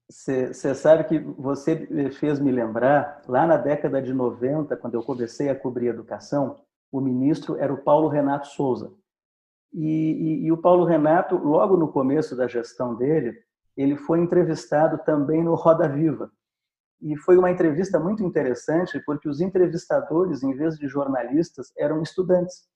Você 0.10 0.76
sabe 0.76 1.06
que 1.06 1.18
você 1.18 2.12
fez 2.20 2.40
me 2.40 2.52
lembrar, 2.52 3.22
lá 3.28 3.48
na 3.48 3.58
década 3.58 4.02
de 4.02 4.14
90, 4.14 4.76
quando 4.78 4.96
eu 4.96 5.02
comecei 5.02 5.50
a 5.50 5.56
cobrir 5.56 5.88
educação, 5.88 6.60
o 6.92 7.00
ministro 7.00 7.58
era 7.58 7.74
o 7.74 7.82
Paulo 7.82 8.10
Renato 8.10 8.48
Souza. 8.48 8.94
E, 9.74 9.80
e, 9.80 10.46
e, 10.46 10.52
o 10.52 10.58
Paulo 10.58 10.86
Renato, 10.86 11.36
logo 11.36 11.78
no 11.78 11.88
começo 11.92 12.36
da 12.36 12.48
gestão 12.48 12.96
dele, 12.96 13.36
ele 13.76 13.96
foi 13.96 14.20
entrevistado 14.20 15.00
também 15.00 15.44
no 15.44 15.56
Roda 15.56 15.88
Viva. 15.88 16.32
E 17.02 17.18
foi 17.18 17.38
uma 17.38 17.52
entrevista 17.52 18.00
muito 18.00 18.24
interessante, 18.24 19.00
porque 19.06 19.28
os 19.28 19.42
entrevistadores, 19.42 20.42
em 20.42 20.54
vez 20.56 20.78
de 20.78 20.88
jornalistas, 20.88 21.74
eram 21.78 22.02
estudantes. 22.02 22.68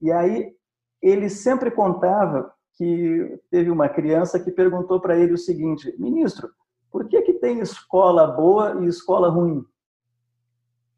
E 0.00 0.10
aí 0.10 0.52
ele 1.00 1.28
sempre 1.28 1.70
contava 1.70 2.52
que 2.74 3.40
teve 3.50 3.70
uma 3.70 3.88
criança 3.88 4.40
que 4.40 4.50
perguntou 4.50 5.00
para 5.00 5.16
ele 5.16 5.34
o 5.34 5.38
seguinte: 5.38 5.94
ministro, 5.98 6.50
por 6.90 7.08
que, 7.08 7.22
que 7.22 7.34
tem 7.34 7.60
escola 7.60 8.26
boa 8.26 8.82
e 8.82 8.86
escola 8.86 9.28
ruim? 9.28 9.64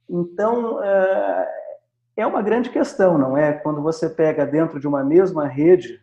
Então, 0.08 0.82
eh, 0.82 1.48
é 2.16 2.26
uma 2.26 2.42
grande 2.42 2.70
questão, 2.70 3.18
não 3.18 3.36
é? 3.36 3.52
Quando 3.52 3.82
você 3.82 4.08
pega 4.08 4.46
dentro 4.46 4.78
de 4.78 4.86
uma 4.86 5.02
mesma 5.02 5.46
rede 5.46 6.02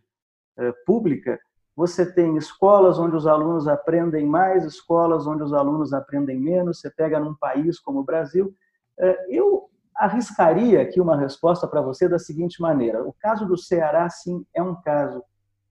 eh, 0.58 0.74
pública, 0.86 1.40
você 1.76 2.06
tem 2.06 2.36
escolas 2.38 3.00
onde 3.00 3.16
os 3.16 3.26
alunos 3.26 3.68
aprendem 3.68 4.26
mais, 4.26 4.66
escolas 4.66 5.26
onde 5.26 5.44
os 5.44 5.54
alunos 5.54 5.94
aprendem 5.94 6.40
menos. 6.40 6.80
Você 6.80 6.90
pega 6.90 7.20
num 7.20 7.34
país 7.34 7.80
como 7.80 8.00
o 8.00 8.04
Brasil. 8.04 8.54
Eh, 9.00 9.38
eu 9.38 9.70
arriscaria 9.96 10.82
aqui 10.82 11.00
uma 11.00 11.18
resposta 11.18 11.68
para 11.68 11.82
você 11.82 12.10
da 12.10 12.20
seguinte 12.20 12.62
maneira: 12.62 13.04
o 13.04 13.14
caso 13.14 13.46
do 13.46 13.58
Ceará, 13.58 14.10
sim, 14.10 14.46
é 14.54 14.62
um 14.62 14.76
caso 14.82 15.24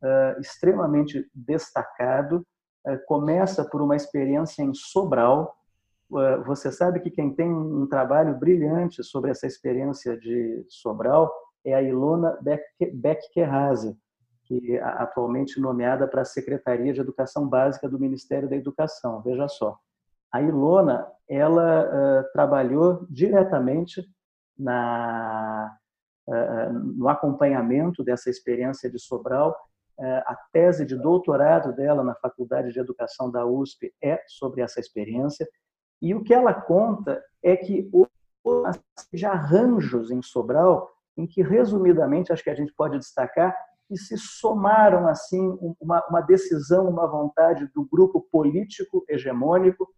eh, 0.03 0.37
extremamente 0.41 1.29
destacado. 1.35 2.45
começa 3.07 3.63
por 3.63 3.83
uma 3.83 3.95
experiência 3.95 4.63
em 4.63 4.73
Sobral, 4.73 5.55
eh, 6.17 6.39
você 6.47 6.73
sabe 6.73 7.01
que 7.01 7.11
quem 7.11 7.35
tem 7.35 7.53
um 7.53 7.87
trabalho 7.87 8.39
brilhante 8.39 9.05
sobre 9.05 9.31
essa 9.31 9.47
experiência 9.47 10.17
de 10.19 10.65
Sobral 10.69 11.31
é 11.65 11.75
a 11.75 11.83
Ilona 11.83 12.39
Beck-Kerraze, 12.95 13.97
que 14.51 14.77
atualmente 14.81 15.61
nomeada 15.61 16.09
para 16.09 16.23
a 16.23 16.25
Secretaria 16.25 16.93
de 16.93 17.01
Educação 17.01 17.49
Básica 17.49 17.89
do 17.89 18.01
Ministério 18.01 18.51
da 18.51 18.57
Educação. 18.57 19.23
Veja 19.23 19.47
só, 19.47 19.79
a 20.33 20.43
Ilona 20.43 21.07
ela 21.29 21.85
uh, 21.85 22.33
trabalhou 22.33 23.07
diretamente 23.09 24.05
na, 24.59 25.73
uh, 26.27 26.73
no 26.73 27.09
acompanhamento 27.09 28.03
dessa 28.03 28.29
experiência 28.29 28.91
de 28.91 28.99
Sobral. 28.99 29.57
Uh, 29.97 30.23
a 30.27 30.37
tese 30.53 30.85
de 30.85 30.97
doutorado 30.97 31.73
dela 31.73 32.03
na 32.03 32.17
Faculdade 32.17 32.73
de 32.73 32.81
Educação 32.81 33.31
da 33.31 33.47
USP 33.47 33.95
é 34.03 34.21
sobre 34.27 34.63
essa 34.63 34.81
experiência 34.81 35.49
e 36.03 36.13
o 36.13 36.25
que 36.25 36.35
ela 36.35 36.53
conta 36.53 37.23
é 37.41 37.57
que 37.57 37.89
houve 37.93 38.11
arranjos 39.25 40.11
em 40.11 40.21
Sobral, 40.23 40.91
em 41.17 41.25
que, 41.25 41.41
resumidamente, 41.41 42.33
acho 42.33 42.43
que 42.43 42.51
a 42.51 42.55
gente 42.55 42.73
pode 42.73 42.99
destacar, 42.99 43.55
que 43.91 43.97
se 43.97 44.17
somaram 44.17 45.09
assim 45.09 45.59
uma, 45.81 46.01
uma 46.09 46.21
decisão, 46.21 46.89
uma 46.89 47.09
vontade 47.09 47.67
do 47.75 47.85
grupo 47.85 48.21
político 48.31 49.05
hegemônico, 49.09 49.89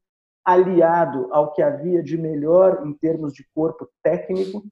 aliado 0.43 1.29
ao 1.31 1.53
que 1.53 1.61
havia 1.61 2.03
de 2.03 2.17
melhor 2.17 2.87
em 2.87 2.95
termos 2.95 3.35
de 3.35 3.47
corpo 3.55 3.87
técnico, 4.03 4.65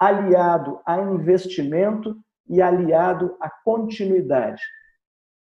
aliado 0.00 0.80
a 0.86 0.98
investimento 0.98 2.16
e 2.48 2.62
aliado 2.62 3.36
à 3.38 3.50
continuidade. 3.50 4.62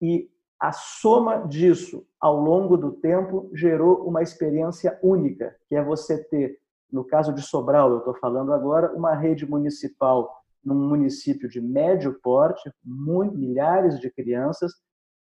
E 0.02 0.30
a 0.60 0.74
soma 0.74 1.48
disso 1.48 2.06
ao 2.20 2.36
longo 2.36 2.76
do 2.76 2.92
tempo 2.92 3.50
gerou 3.54 4.06
uma 4.06 4.22
experiência 4.22 5.00
única, 5.02 5.56
que 5.70 5.76
é 5.76 5.82
você 5.82 6.22
ter, 6.26 6.60
no 6.92 7.06
caso 7.06 7.34
de 7.34 7.42
Sobral, 7.42 7.92
eu 7.92 8.00
estou 8.00 8.16
falando 8.16 8.52
agora, 8.52 8.94
uma 8.94 9.16
rede 9.16 9.50
municipal 9.50 10.45
num 10.66 10.90
município 10.90 11.48
de 11.48 11.62
médio 11.62 12.20
porte, 12.22 12.72
milhares 12.84 14.00
de 14.00 14.10
crianças, 14.10 14.74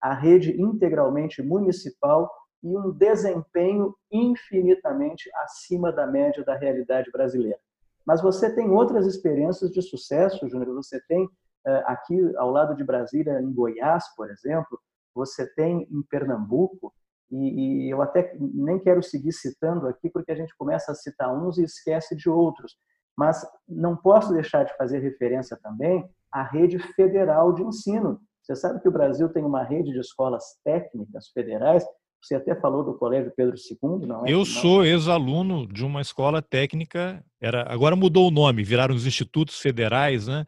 a 0.01 0.13
rede 0.13 0.61
integralmente 0.61 1.41
municipal 1.41 2.31
e 2.63 2.77
um 2.77 2.91
desempenho 2.91 3.95
infinitamente 4.11 5.29
acima 5.43 5.91
da 5.91 6.05
média 6.05 6.43
da 6.43 6.55
realidade 6.55 7.09
brasileira. 7.11 7.59
Mas 8.05 8.21
você 8.21 8.53
tem 8.53 8.69
outras 8.69 9.05
experiências 9.07 9.71
de 9.71 9.81
sucesso, 9.81 10.47
Júnior, 10.47 10.75
você 10.75 11.01
tem 11.07 11.27
aqui 11.85 12.19
ao 12.37 12.49
lado 12.49 12.75
de 12.75 12.83
Brasília, 12.83 13.39
em 13.41 13.51
Goiás, 13.53 14.05
por 14.15 14.29
exemplo, 14.29 14.79
você 15.13 15.47
tem 15.53 15.87
em 15.91 16.01
Pernambuco, 16.03 16.93
e, 17.31 17.89
eu 17.89 18.01
até 18.01 18.35
nem 18.39 18.77
quero 18.79 19.01
seguir 19.01 19.31
citando 19.31 19.87
aqui, 19.87 20.09
porque 20.09 20.31
a 20.31 20.35
gente 20.35 20.55
começa 20.57 20.91
a 20.91 20.95
citar 20.95 21.33
uns 21.33 21.57
e 21.57 21.63
esquece 21.63 22.15
de 22.15 22.29
outros, 22.29 22.75
mas 23.21 23.45
não 23.69 23.95
posso 23.95 24.33
deixar 24.33 24.63
de 24.63 24.75
fazer 24.75 24.97
referência 24.97 25.55
também 25.61 26.03
à 26.31 26.41
rede 26.41 26.79
federal 26.95 27.53
de 27.53 27.61
ensino. 27.61 28.19
Você 28.41 28.55
sabe 28.55 28.81
que 28.81 28.87
o 28.87 28.91
Brasil 28.91 29.29
tem 29.29 29.45
uma 29.45 29.63
rede 29.63 29.91
de 29.91 29.99
escolas 29.99 30.43
técnicas 30.63 31.27
federais 31.27 31.85
você 32.23 32.35
até 32.35 32.53
falou 32.55 32.83
do 32.83 32.93
Colégio 32.93 33.33
Pedro 33.35 33.55
II, 33.55 34.07
não 34.07 34.25
é? 34.25 34.31
Eu 34.31 34.45
sou 34.45 34.85
ex-aluno 34.85 35.65
de 35.65 35.83
uma 35.83 36.01
escola 36.01 36.39
técnica, 36.39 37.23
era, 37.41 37.65
agora 37.67 37.95
mudou 37.95 38.27
o 38.27 38.31
nome, 38.31 38.63
viraram 38.63 38.93
os 38.93 39.07
institutos 39.07 39.59
federais, 39.59 40.27
né? 40.27 40.45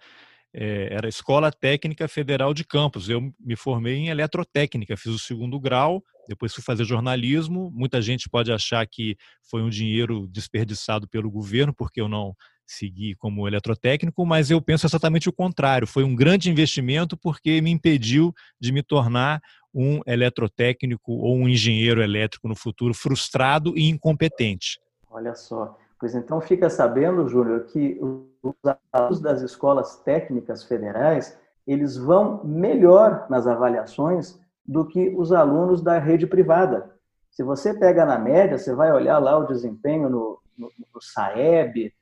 É, 0.55 0.93
era 0.93 1.09
Escola 1.09 1.51
Técnica 1.51 2.07
Federal 2.07 2.53
de 2.53 2.63
Campos. 2.63 3.09
Eu 3.09 3.33
me 3.39 3.55
formei 3.55 3.95
em 3.95 4.09
eletrotécnica, 4.09 4.95
fiz 4.95 5.11
o 5.11 5.17
segundo 5.17 5.59
grau, 5.59 6.03
depois 6.29 6.53
fui 6.53 6.63
fazer 6.63 6.85
jornalismo. 6.85 7.71
Muita 7.73 7.99
gente 7.99 8.29
pode 8.29 8.51
achar 8.51 8.85
que 8.85 9.17
foi 9.49 9.63
um 9.63 9.69
dinheiro 9.69 10.27
desperdiçado 10.27 11.07
pelo 11.07 11.31
governo, 11.31 11.73
porque 11.73 11.99
eu 11.99 12.07
não 12.07 12.35
segui 12.65 13.15
como 13.15 13.47
eletrotécnico, 13.47 14.25
mas 14.25 14.49
eu 14.49 14.61
penso 14.61 14.85
exatamente 14.85 15.29
o 15.29 15.33
contrário. 15.33 15.87
Foi 15.87 16.03
um 16.03 16.15
grande 16.15 16.49
investimento 16.49 17.17
porque 17.17 17.61
me 17.61 17.71
impediu 17.71 18.33
de 18.59 18.71
me 18.71 18.81
tornar 18.81 19.41
um 19.73 20.01
eletrotécnico 20.05 21.13
ou 21.13 21.35
um 21.35 21.49
engenheiro 21.49 22.01
elétrico 22.01 22.47
no 22.47 22.55
futuro 22.55 22.93
frustrado 22.93 23.77
e 23.77 23.89
incompetente. 23.89 24.79
Olha 25.09 25.33
só. 25.35 25.77
Pois 25.99 26.15
então 26.15 26.41
fica 26.41 26.69
sabendo, 26.69 27.27
Júnior, 27.29 27.65
que 27.67 27.97
os 28.41 28.55
alunos 28.91 29.21
das 29.21 29.41
escolas 29.41 29.95
técnicas 30.03 30.63
federais, 30.63 31.39
eles 31.65 31.95
vão 31.95 32.43
melhor 32.43 33.25
nas 33.29 33.47
avaliações 33.47 34.37
do 34.65 34.85
que 34.85 35.09
os 35.15 35.31
alunos 35.31 35.81
da 35.81 35.97
rede 35.99 36.27
privada. 36.27 36.93
Se 37.31 37.41
você 37.41 37.73
pega 37.73 38.05
na 38.05 38.19
média, 38.19 38.57
você 38.57 38.75
vai 38.75 38.91
olhar 38.91 39.17
lá 39.17 39.37
o 39.37 39.47
desempenho 39.47 40.09
no, 40.09 40.39
no, 40.57 40.69
no 40.93 41.01
SAEB, 41.01 41.93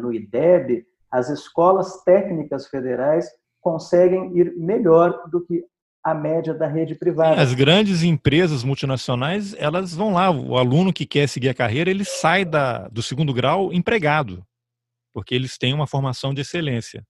no 0.00 0.12
IDEB, 0.12 0.84
as 1.10 1.28
escolas 1.28 2.02
técnicas 2.04 2.66
federais 2.66 3.28
conseguem 3.60 4.36
ir 4.36 4.54
melhor 4.56 5.28
do 5.30 5.44
que 5.44 5.64
a 6.02 6.14
média 6.14 6.54
da 6.54 6.66
rede 6.66 6.94
privada. 6.94 7.40
As 7.40 7.52
grandes 7.52 8.02
empresas 8.02 8.64
multinacionais, 8.64 9.54
elas 9.58 9.94
vão 9.94 10.14
lá, 10.14 10.30
o 10.30 10.56
aluno 10.56 10.92
que 10.92 11.04
quer 11.04 11.28
seguir 11.28 11.50
a 11.50 11.54
carreira, 11.54 11.90
ele 11.90 12.04
sai 12.04 12.44
da, 12.44 12.88
do 12.88 13.02
segundo 13.02 13.34
grau 13.34 13.72
empregado, 13.72 14.42
porque 15.12 15.34
eles 15.34 15.58
têm 15.58 15.74
uma 15.74 15.86
formação 15.86 16.32
de 16.32 16.40
excelência. 16.40 17.04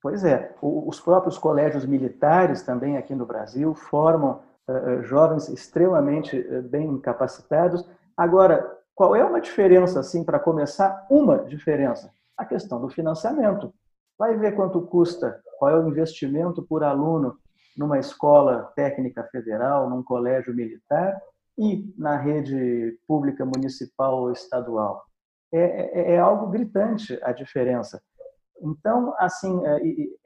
Pois 0.00 0.24
é, 0.24 0.52
os 0.60 0.98
próprios 0.98 1.38
colégios 1.38 1.86
militares 1.86 2.62
também 2.62 2.96
aqui 2.96 3.14
no 3.14 3.24
Brasil 3.24 3.72
formam 3.72 4.40
uh, 4.68 5.02
jovens 5.04 5.48
extremamente 5.48 6.36
bem 6.62 6.98
capacitados. 6.98 7.88
Agora, 8.16 8.68
qual 8.94 9.16
é 9.16 9.24
uma 9.24 9.40
diferença, 9.40 10.00
assim, 10.00 10.24
para 10.24 10.38
começar? 10.38 11.06
Uma 11.10 11.44
diferença, 11.44 12.12
a 12.36 12.44
questão 12.44 12.80
do 12.80 12.88
financiamento. 12.88 13.72
Vai 14.18 14.36
ver 14.36 14.54
quanto 14.54 14.82
custa, 14.82 15.40
qual 15.58 15.70
é 15.70 15.78
o 15.78 15.88
investimento 15.88 16.62
por 16.62 16.84
aluno 16.84 17.36
numa 17.76 17.98
escola 17.98 18.70
técnica 18.76 19.24
federal, 19.32 19.88
num 19.88 20.02
colégio 20.02 20.54
militar 20.54 21.18
e 21.58 21.92
na 21.96 22.16
rede 22.16 22.98
pública 23.06 23.44
municipal 23.44 24.22
ou 24.22 24.32
estadual. 24.32 25.04
É, 25.52 25.60
é, 25.60 26.14
é 26.14 26.18
algo 26.18 26.48
gritante 26.48 27.18
a 27.22 27.32
diferença. 27.32 28.02
Então, 28.60 29.14
assim, 29.18 29.60
é, 29.66 29.80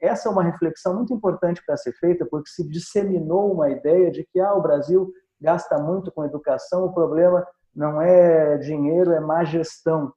essa 0.07 0.29
é 0.29 0.31
uma 0.31 0.43
reflexão 0.43 0.95
muito 0.95 1.13
importante 1.13 1.61
para 1.65 1.75
ser 1.75 1.93
feita, 1.93 2.25
porque 2.29 2.49
se 2.49 2.67
disseminou 2.67 3.51
uma 3.51 3.69
ideia 3.69 4.11
de 4.11 4.23
que 4.25 4.39
ah, 4.39 4.53
o 4.53 4.61
Brasil 4.61 5.11
gasta 5.41 5.77
muito 5.79 6.11
com 6.11 6.23
educação, 6.23 6.85
o 6.85 6.93
problema 6.93 7.45
não 7.77 8.01
é 8.01 8.57
dinheiro, 8.57 9.11
é 9.13 9.19
má 9.19 9.43
gestão. 9.43 10.11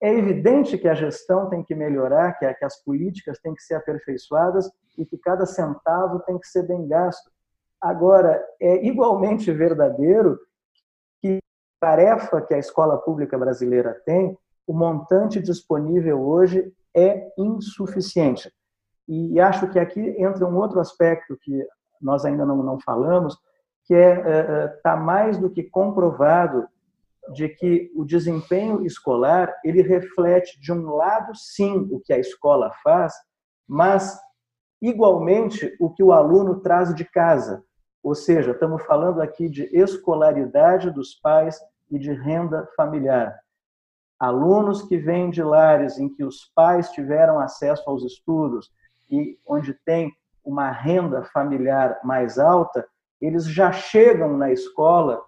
É 0.00 0.10
evidente 0.10 0.78
que 0.78 0.88
a 0.88 0.94
gestão 0.94 1.50
tem 1.50 1.62
que 1.62 1.74
melhorar, 1.74 2.38
que, 2.38 2.46
as 2.64 2.82
políticas 2.82 3.38
têm 3.40 3.54
que 3.54 3.62
ser 3.62 3.74
aperfeiçoadas 3.74 4.70
e 4.96 5.04
que 5.04 5.18
cada 5.18 5.44
centavo 5.44 6.20
tem 6.20 6.38
que 6.38 6.48
ser 6.48 6.62
bem 6.66 6.88
gasto. 6.88 7.30
Agora, 7.78 8.42
é 8.58 8.86
igualmente 8.86 9.52
verdadeiro 9.52 10.38
que 11.20 11.38
a 11.82 11.86
tarefa 11.86 12.40
que 12.40 12.54
a 12.54 12.58
escola 12.58 12.96
pública 12.96 13.36
brasileira 13.36 14.00
tem, 14.06 14.36
o 14.66 14.72
montante 14.72 15.42
disponível 15.42 16.22
hoje 16.22 16.72
é 16.96 17.28
insuficiente. 17.36 18.50
E 19.06 19.38
acho 19.38 19.68
que 19.70 19.78
aqui 19.78 20.00
entra 20.18 20.46
um 20.46 20.56
outro 20.56 20.80
aspecto 20.80 21.36
que 21.42 21.66
nós 22.00 22.24
ainda 22.24 22.46
não, 22.46 22.62
não 22.62 22.80
falamos, 22.80 23.36
que 23.84 23.94
é 23.94 24.16
está 24.16 24.30
é, 24.30 24.64
é 24.64 24.68
tá 24.82 24.96
mais 24.96 25.36
do 25.36 25.50
que 25.50 25.62
comprovado 25.62 26.66
de 27.34 27.48
que 27.48 27.90
o 27.94 28.04
desempenho 28.04 28.84
escolar 28.84 29.54
ele 29.64 29.82
reflete 29.82 30.60
de 30.60 30.72
um 30.72 30.90
lado 30.90 31.34
sim 31.34 31.88
o 31.90 32.00
que 32.00 32.12
a 32.12 32.18
escola 32.18 32.72
faz, 32.82 33.12
mas 33.66 34.18
igualmente 34.80 35.76
o 35.80 35.90
que 35.90 36.02
o 36.02 36.12
aluno 36.12 36.60
traz 36.60 36.94
de 36.94 37.04
casa. 37.04 37.62
Ou 38.02 38.14
seja, 38.14 38.52
estamos 38.52 38.82
falando 38.84 39.20
aqui 39.20 39.48
de 39.48 39.64
escolaridade 39.76 40.90
dos 40.90 41.14
pais 41.14 41.58
e 41.90 41.98
de 41.98 42.12
renda 42.12 42.66
familiar. 42.76 43.38
Alunos 44.18 44.82
que 44.82 44.96
vêm 44.96 45.30
de 45.30 45.42
lares 45.42 45.98
em 45.98 46.08
que 46.08 46.24
os 46.24 46.50
pais 46.54 46.90
tiveram 46.90 47.38
acesso 47.38 47.82
aos 47.86 48.04
estudos 48.04 48.70
e 49.10 49.38
onde 49.46 49.74
tem 49.84 50.12
uma 50.44 50.70
renda 50.70 51.24
familiar 51.24 52.00
mais 52.02 52.38
alta, 52.38 52.86
eles 53.20 53.46
já 53.46 53.70
chegam 53.70 54.36
na 54.36 54.50
escola 54.50 55.20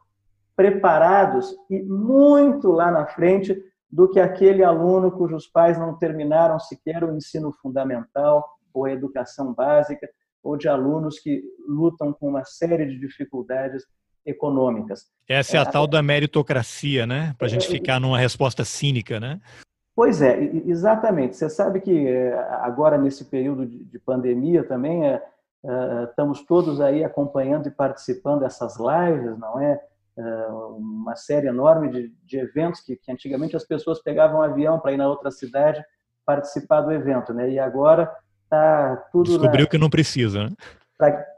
preparados 0.61 1.57
e 1.71 1.83
muito 1.83 2.71
lá 2.71 2.91
na 2.91 3.07
frente 3.07 3.57
do 3.91 4.07
que 4.11 4.21
aquele 4.21 4.63
aluno 4.63 5.11
cujos 5.11 5.47
pais 5.47 5.79
não 5.79 5.97
terminaram 5.97 6.61
sequer 6.61 7.03
o 7.03 7.17
ensino 7.17 7.51
fundamental 7.63 8.47
ou 8.75 8.85
a 8.85 8.93
educação 8.93 9.55
básica, 9.55 10.07
ou 10.43 10.59
de 10.59 10.69
alunos 10.69 11.19
que 11.19 11.43
lutam 11.67 12.13
com 12.13 12.29
uma 12.29 12.45
série 12.45 12.85
de 12.85 12.99
dificuldades 12.99 13.85
econômicas. 14.25 15.07
Essa 15.27 15.57
é 15.57 15.61
a 15.61 15.63
é, 15.63 15.65
tal 15.65 15.87
da 15.87 16.03
meritocracia, 16.03 17.07
né? 17.07 17.35
Para 17.39 17.47
a 17.47 17.51
gente 17.51 17.67
é, 17.67 17.71
ficar 17.71 17.99
numa 17.99 18.19
resposta 18.19 18.63
cínica, 18.63 19.19
né? 19.19 19.41
Pois 19.97 20.21
é, 20.21 20.39
exatamente. 20.67 21.37
Você 21.37 21.49
sabe 21.49 21.81
que 21.81 22.07
é, 22.07 22.39
agora, 22.61 22.99
nesse 22.99 23.25
período 23.25 23.67
de 23.67 23.99
pandemia 23.99 24.63
também, 24.63 25.07
é, 25.07 25.23
é, 25.65 26.05
estamos 26.05 26.45
todos 26.45 26.83
aí 26.83 27.03
acompanhando 27.03 27.67
e 27.67 27.71
participando 27.71 28.41
dessas 28.41 28.77
lives, 28.77 29.39
não 29.39 29.59
é? 29.59 29.81
Uma 30.77 31.17
série 31.17 31.49
enorme 31.49 31.91
de, 31.91 32.15
de 32.25 32.39
eventos 32.39 32.81
que, 32.81 32.97
que, 32.97 33.11
antigamente 33.11 33.57
as 33.57 33.65
pessoas 33.65 34.03
pegavam 34.03 34.41
um 34.41 34.43
avião 34.43 34.79
para 34.79 34.93
ir 34.93 34.97
na 34.97 35.09
outra 35.09 35.31
cidade 35.31 35.83
participar 36.25 36.83
do 36.83 36.93
evento, 36.93 37.33
né? 37.33 37.51
E 37.51 37.59
agora 37.59 38.11
tá 38.49 38.97
tudo 39.13 39.31
descobriu 39.31 39.65
na... 39.65 39.71
que 39.71 39.79
não 39.79 39.91
precisa, 39.91 40.45
né? 40.45 40.51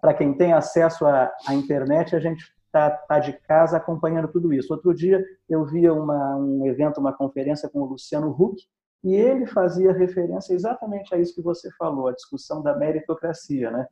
Para 0.01 0.15
quem 0.15 0.35
tem 0.35 0.53
acesso 0.53 1.07
à, 1.07 1.31
à 1.47 1.55
internet, 1.55 2.17
a 2.17 2.21
gente 2.21 2.53
está 2.67 2.91
tá 2.91 3.19
de 3.19 3.33
casa 3.33 3.77
acompanhando 3.77 4.29
tudo 4.29 4.53
isso. 4.53 4.73
Outro 4.73 4.95
dia 4.95 5.23
eu 5.49 5.65
via 5.65 5.93
uma, 5.93 6.37
um 6.37 6.67
evento, 6.67 6.99
uma 6.99 7.13
conferência 7.13 7.69
com 7.69 7.81
o 7.81 7.87
Luciano 7.87 8.31
Huck, 8.31 8.57
e 9.05 9.15
ele 9.15 9.47
fazia 9.47 9.93
referência 9.93 10.55
exatamente 10.55 11.15
a 11.15 11.19
isso 11.19 11.35
que 11.35 11.43
você 11.43 11.71
falou, 11.73 12.09
a 12.09 12.13
discussão 12.13 12.63
da 12.63 12.77
meritocracia, 12.77 13.71
né? 13.71 13.87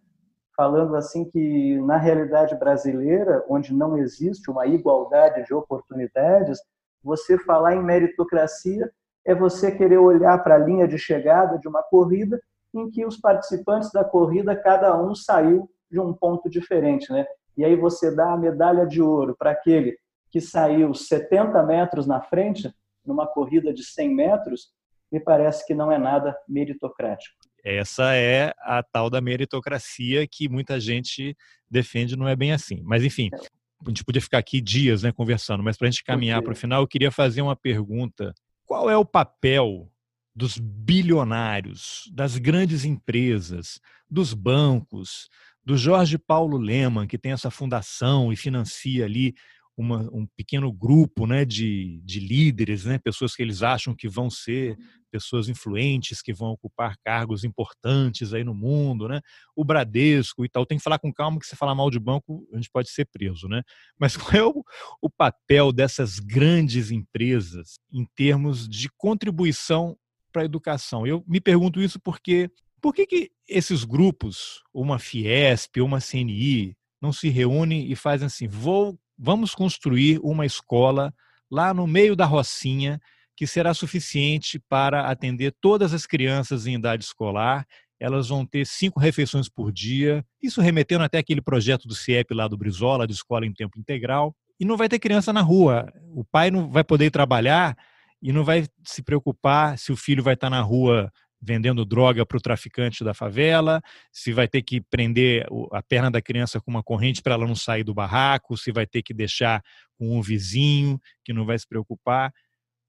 Falando 0.57 0.97
assim 0.97 1.25
que 1.25 1.79
na 1.81 1.97
realidade 1.97 2.55
brasileira, 2.57 3.45
onde 3.49 3.73
não 3.73 3.97
existe 3.97 4.51
uma 4.51 4.67
igualdade 4.67 5.45
de 5.45 5.55
oportunidades, 5.55 6.59
você 7.03 7.39
falar 7.39 7.75
em 7.75 7.83
meritocracia 7.83 8.91
é 9.25 9.35
você 9.35 9.71
querer 9.71 9.99
olhar 9.99 10.43
para 10.43 10.57
a 10.57 10.59
linha 10.59 10.87
de 10.87 10.99
chegada 10.99 11.59
de 11.59 11.69
uma 11.69 11.83
corrida 11.83 12.41
em 12.75 12.91
que 12.91 13.05
os 13.05 13.17
participantes 13.17 13.91
da 13.93 14.05
corrida 14.05 14.55
cada 14.55 14.97
um 15.01 15.15
saiu 15.15 15.69
de 15.91 15.99
um 15.99 16.13
ponto 16.13 16.49
diferente, 16.49 17.13
né? 17.13 17.27
E 17.57 17.65
aí 17.65 17.75
você 17.77 18.15
dá 18.15 18.33
a 18.33 18.37
medalha 18.37 18.87
de 18.87 19.03
ouro 19.03 19.35
para 19.39 19.51
aquele 19.51 19.99
que 20.31 20.41
saiu 20.41 20.95
70 20.95 21.63
metros 21.65 22.07
na 22.07 22.21
frente 22.21 22.73
numa 23.05 23.27
corrida 23.27 23.73
de 23.73 23.83
100 23.83 24.15
metros, 24.15 24.69
me 25.11 25.19
parece 25.19 25.67
que 25.67 25.75
não 25.75 25.91
é 25.91 25.99
nada 25.99 26.37
meritocrático. 26.49 27.40
Essa 27.65 28.15
é 28.15 28.53
a 28.61 28.83
tal 28.83 29.11
da 29.11 29.21
meritocracia 29.21 30.27
que 30.27 30.49
muita 30.49 30.81
gente 30.81 31.37
defende, 31.71 32.17
não 32.17 32.29
é 32.29 32.35
bem 32.35 32.53
assim. 32.53 32.81
Mas, 32.85 33.05
enfim, 33.05 33.31
é. 33.33 33.37
a 33.37 33.89
gente 33.89 34.05
podia 34.05 34.23
ficar 34.23 34.39
aqui 34.39 34.61
dias 34.61 35.03
né, 35.03 35.13
conversando, 35.13 35.63
mas 35.63 35.77
para 35.77 35.89
a 35.89 35.91
gente 35.91 36.05
caminhar 36.05 36.43
para 36.43 36.53
o 36.53 36.57
final, 36.57 36.83
eu 36.83 36.89
queria 36.89 37.11
fazer 37.11 37.43
uma 37.43 37.57
pergunta. 37.57 38.35
Qual 38.65 38.89
é 38.89 38.97
o 38.97 39.05
papel 39.05 39.91
dos 40.35 40.59
bilionários, 40.59 42.11
das 42.15 42.39
grandes 42.39 42.85
empresas, 42.85 43.81
dos 44.09 44.33
bancos, 44.33 45.29
do 45.65 45.77
Jorge 45.77 46.17
Paulo 46.17 46.57
Leman, 46.57 47.07
que 47.07 47.19
tem 47.19 47.33
essa 47.33 47.51
fundação 47.51 48.33
e 48.33 48.37
financia 48.37 49.05
ali 49.05 49.35
uma, 49.81 50.09
um 50.13 50.27
pequeno 50.37 50.73
grupo 50.73 51.27
né, 51.27 51.45
de, 51.45 52.01
de 52.05 52.21
líderes, 52.21 52.85
né, 52.85 52.99
pessoas 52.99 53.35
que 53.35 53.43
eles 53.43 53.63
acham 53.63 53.95
que 53.95 54.09
vão 54.09 54.29
ser 54.29 54.77
pessoas 55.11 55.49
influentes, 55.49 56.23
que 56.23 56.33
vão 56.33 56.51
ocupar 56.51 56.97
cargos 57.05 57.43
importantes 57.43 58.33
aí 58.33 58.45
no 58.45 58.55
mundo, 58.55 59.09
né? 59.09 59.21
O 59.57 59.65
Bradesco 59.65 60.45
e 60.45 60.49
tal. 60.49 60.65
Tem 60.65 60.79
que 60.79 60.85
falar 60.85 60.99
com 60.99 61.13
calma 61.13 61.41
que 61.41 61.47
se 61.47 61.57
falar 61.57 61.75
mal 61.75 61.91
de 61.91 61.99
banco, 61.99 62.47
a 62.53 62.57
gente 62.57 62.71
pode 62.71 62.91
ser 62.91 63.07
preso, 63.07 63.49
né? 63.49 63.63
Mas 63.99 64.15
qual 64.17 64.33
é 64.33 64.45
o, 64.45 64.65
o 65.03 65.11
papel 65.11 65.73
dessas 65.73 66.21
grandes 66.21 66.91
empresas 66.91 67.81
em 67.93 68.07
termos 68.15 68.69
de 68.69 68.89
contribuição 68.97 69.97
para 70.33 70.43
a 70.43 70.45
educação? 70.45 71.07
Eu 71.07 71.25
me 71.27 71.41
pergunto 71.41 71.81
isso 71.81 71.99
porque 71.99 72.49
por 72.81 72.95
que, 72.95 73.07
que 73.07 73.31
esses 73.49 73.85
grupos, 73.85 74.63
uma 74.73 74.99
Fiesp, 74.99 75.81
uma 75.81 76.01
CNI, 76.01 76.77
não 77.01 77.13
se 77.13 77.29
reúnem 77.29 77.91
e 77.91 77.97
fazem 77.97 78.27
assim: 78.27 78.47
vou 78.47 78.99
vamos 79.21 79.55
construir 79.55 80.19
uma 80.23 80.47
escola 80.47 81.13
lá 81.51 81.75
no 81.75 81.87
meio 81.87 82.17
da 82.17 82.25
Rocinha 82.25 82.99
que 83.37 83.47
será 83.47 83.75
suficiente 83.75 84.59
para 84.69 85.07
atender 85.07 85.55
todas 85.61 85.93
as 85.93 86.07
crianças 86.07 86.67
em 86.67 86.75
idade 86.75 87.05
escolar. 87.05 87.67
Elas 87.99 88.29
vão 88.29 88.47
ter 88.47 88.67
cinco 88.67 88.99
refeições 88.99 89.49
por 89.49 89.71
dia, 89.71 90.25
isso 90.43 90.61
remetendo 90.61 91.05
até 91.05 91.19
aquele 91.19 91.43
projeto 91.43 91.87
do 91.87 91.95
CIEP 91.95 92.35
lá 92.35 92.49
do 92.49 92.57
Brizola, 92.57 93.07
de 93.07 93.13
escola 93.13 93.47
em 93.47 93.53
tempo 93.53 93.79
integral. 93.79 94.35
E 94.59 94.65
não 94.65 94.77
vai 94.77 94.89
ter 94.89 94.99
criança 94.99 95.33
na 95.33 95.43
rua. 95.43 95.91
O 96.15 96.25
pai 96.25 96.51
não 96.51 96.71
vai 96.71 96.85
poder 96.85 97.11
trabalhar 97.11 97.77
e 98.23 98.33
não 98.33 98.45
vai 98.45 98.67
se 98.85 99.03
preocupar 99.03 99.79
se 99.79 99.93
o 99.93 99.97
filho 99.97 100.23
vai 100.23 100.35
estar 100.35 100.51
na 100.51 100.61
rua 100.61 101.11
vendendo 101.41 101.85
droga 101.85 102.27
para 102.27 102.37
o 102.37 102.41
traficante 102.41 103.03
da 103.03 103.15
favela, 103.15 103.81
se 104.13 104.33
vai 104.33 104.47
ter 104.47 104.63
que 104.63 104.81
prender 104.81 105.47
a 105.73 105.83
perna 105.83 106.11
da 106.11 106.21
criança 106.21 106.61
com 106.61 106.71
uma 106.71 106.83
corrente 106.83 107.23
para 107.23 107.35
ela 107.35 107.47
não 107.47 107.55
sair 107.55 107.83
do 107.83 107.95
barraco, 107.95 108.57
se 108.57 108.71
vai 108.71 108.87
ter 108.87 109.03
que 109.03 109.15
deixar 109.15 109.63
com 109.99 110.17
um 110.17 110.21
vizinho 110.21 111.01
que 111.25 111.33
não 111.33 111.47
vai 111.47 111.59
se 111.59 111.67
preocupar. 111.67 112.33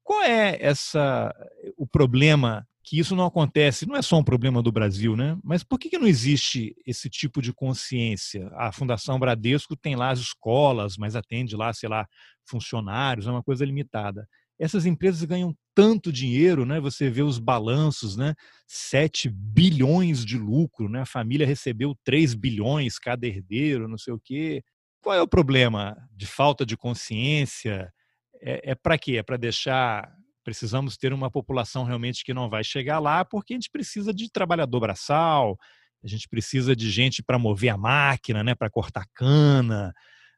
Qual 0.02 0.22
é 0.22 0.58
essa 0.60 1.32
o 1.76 1.86
problema 1.86 2.66
que 2.84 2.98
isso 2.98 3.14
não 3.14 3.24
acontece? 3.24 3.86
Não 3.86 3.96
é 3.96 4.02
só 4.02 4.18
um 4.18 4.24
problema 4.24 4.60
do 4.60 4.72
Brasil, 4.72 5.16
né? 5.16 5.38
Mas 5.42 5.62
por 5.62 5.78
que, 5.78 5.88
que 5.88 5.98
não 5.98 6.08
existe 6.08 6.74
esse 6.86 7.08
tipo 7.08 7.40
de 7.40 7.52
consciência? 7.52 8.50
A 8.54 8.72
Fundação 8.72 9.18
Bradesco 9.18 9.76
tem 9.76 9.94
lá 9.94 10.10
as 10.10 10.18
escolas, 10.18 10.96
mas 10.96 11.14
atende 11.14 11.56
lá, 11.56 11.72
sei 11.72 11.88
lá, 11.88 12.06
funcionários, 12.44 13.26
é 13.26 13.30
uma 13.30 13.42
coisa 13.42 13.64
limitada 13.64 14.28
essas 14.62 14.86
empresas 14.86 15.24
ganham 15.24 15.52
tanto 15.74 16.12
dinheiro, 16.12 16.64
né? 16.64 16.78
Você 16.78 17.10
vê 17.10 17.20
os 17.20 17.40
balanços, 17.40 18.16
né? 18.16 18.32
7 18.68 19.28
bilhões 19.28 20.24
de 20.24 20.38
lucro, 20.38 20.88
né? 20.88 21.00
A 21.00 21.06
família 21.06 21.44
recebeu 21.44 21.96
3 22.04 22.34
bilhões 22.34 22.96
cada 22.96 23.26
herdeiro, 23.26 23.88
não 23.88 23.98
sei 23.98 24.14
o 24.14 24.20
quê. 24.22 24.62
Qual 25.02 25.16
é 25.16 25.20
o 25.20 25.26
problema 25.26 25.96
de 26.12 26.28
falta 26.28 26.64
de 26.64 26.76
consciência? 26.76 27.92
É, 28.40 28.70
é 28.70 28.74
para 28.76 28.96
quê? 28.96 29.16
É 29.16 29.22
para 29.24 29.36
deixar. 29.36 30.08
Precisamos 30.44 30.96
ter 30.96 31.12
uma 31.12 31.30
população 31.30 31.82
realmente 31.82 32.24
que 32.24 32.32
não 32.32 32.48
vai 32.48 32.62
chegar 32.62 33.00
lá, 33.00 33.24
porque 33.24 33.54
a 33.54 33.56
gente 33.56 33.70
precisa 33.70 34.14
de 34.14 34.30
trabalhador 34.30 34.78
braçal, 34.78 35.56
a 36.04 36.06
gente 36.06 36.28
precisa 36.28 36.76
de 36.76 36.88
gente 36.88 37.20
para 37.20 37.38
mover 37.38 37.70
a 37.70 37.76
máquina, 37.76 38.44
né? 38.44 38.54
Para 38.54 38.70
cortar 38.70 39.06
cana 39.12 39.92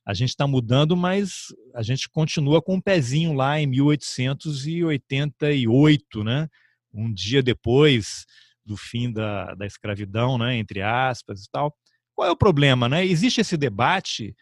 a 0.07 0.13
gente 0.13 0.29
está 0.31 0.47
mudando, 0.47 0.95
mas 0.97 1.47
a 1.75 1.83
gente 1.83 2.11
continua 2.11 2.61
com 2.61 2.75
um 2.75 2.81
pezinho 2.81 3.33
lá 3.33 3.59
em 3.59 3.67
1888, 3.67 6.23
né? 6.23 6.47
Um 6.93 7.11
dia 7.13 7.43
depois 7.43 8.27
do 8.65 8.77
fim 8.77 9.11
da, 9.11 9.55
da 9.55 9.67
escravidão, 9.67 10.37
né? 10.37 10.57
Entre 10.57 10.83
aspas 10.83 11.45
e 11.45 11.51
tal. 11.51 11.75
Qual 12.15 12.29
é 12.29 12.31
o 12.31 12.37
problema, 12.37 12.87
né? 12.89 13.05
Existe 13.05 13.41
esse 13.41 13.57
debate 13.57 14.37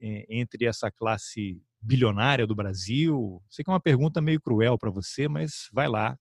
é, 0.00 0.26
entre 0.30 0.64
essa 0.64 0.90
classe 0.90 1.62
bilionária 1.80 2.46
do 2.46 2.54
Brasil? 2.54 3.42
Sei 3.50 3.64
que 3.64 3.70
é 3.70 3.74
uma 3.74 3.80
pergunta 3.80 4.20
meio 4.20 4.40
cruel 4.40 4.78
para 4.78 4.90
você, 4.90 5.28
mas 5.28 5.68
vai 5.72 5.88
lá. 5.88 6.16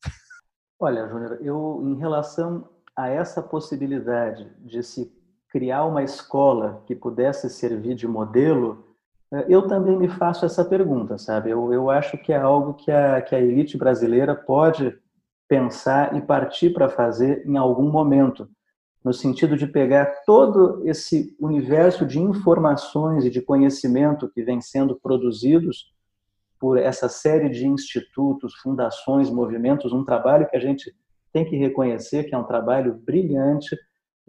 Olha, 0.79 1.07
Júnior, 1.07 1.39
eu 1.41 1.81
em 1.85 1.97
relação 1.97 2.69
a 2.95 3.07
essa 3.07 3.41
possibilidade 3.41 4.47
de 4.59 4.83
se 4.83 5.11
criar 5.51 5.85
uma 5.85 6.01
escola 6.01 6.81
que 6.87 6.95
pudesse 6.95 7.49
servir 7.49 7.93
de 7.93 8.07
modelo, 8.07 8.85
eh, 9.33 9.45
eu 9.49 9.67
também 9.67 9.97
me 9.97 10.07
faço 10.07 10.45
essa 10.45 10.63
pergunta, 10.63 11.17
sabe? 11.17 11.49
Eu, 11.49 11.73
eu 11.73 11.89
acho 11.89 12.17
que 12.17 12.31
é 12.31 12.37
algo 12.37 12.73
que 12.73 12.89
a, 12.89 13.21
que 13.21 13.35
a 13.35 13.39
elite 13.39 13.77
brasileira 13.77 14.33
pode 14.33 14.97
pensar 15.49 16.15
e 16.15 16.21
partir 16.21 16.71
para 16.71 16.87
fazer 16.87 17.45
em 17.45 17.57
algum 17.57 17.91
momento, 17.91 18.49
no 19.03 19.13
sentido 19.13 19.57
de 19.57 19.67
pegar 19.67 20.05
todo 20.25 20.81
esse 20.87 21.35
universo 21.37 22.05
de 22.05 22.19
informações 22.19 23.25
e 23.25 23.29
de 23.29 23.41
conhecimento 23.41 24.29
que 24.29 24.43
vem 24.43 24.61
sendo 24.61 24.95
produzidos 24.95 25.93
por 26.57 26.77
essa 26.77 27.09
série 27.09 27.49
de 27.49 27.67
institutos, 27.67 28.53
fundações, 28.61 29.29
movimentos, 29.29 29.91
um 29.91 30.05
trabalho 30.05 30.47
que 30.47 30.55
a 30.55 30.59
gente 30.59 30.95
tem 31.33 31.43
que 31.43 31.57
reconhecer 31.57 32.25
que 32.25 32.35
é 32.35 32.37
um 32.37 32.43
trabalho 32.43 32.93
brilhante, 32.93 33.75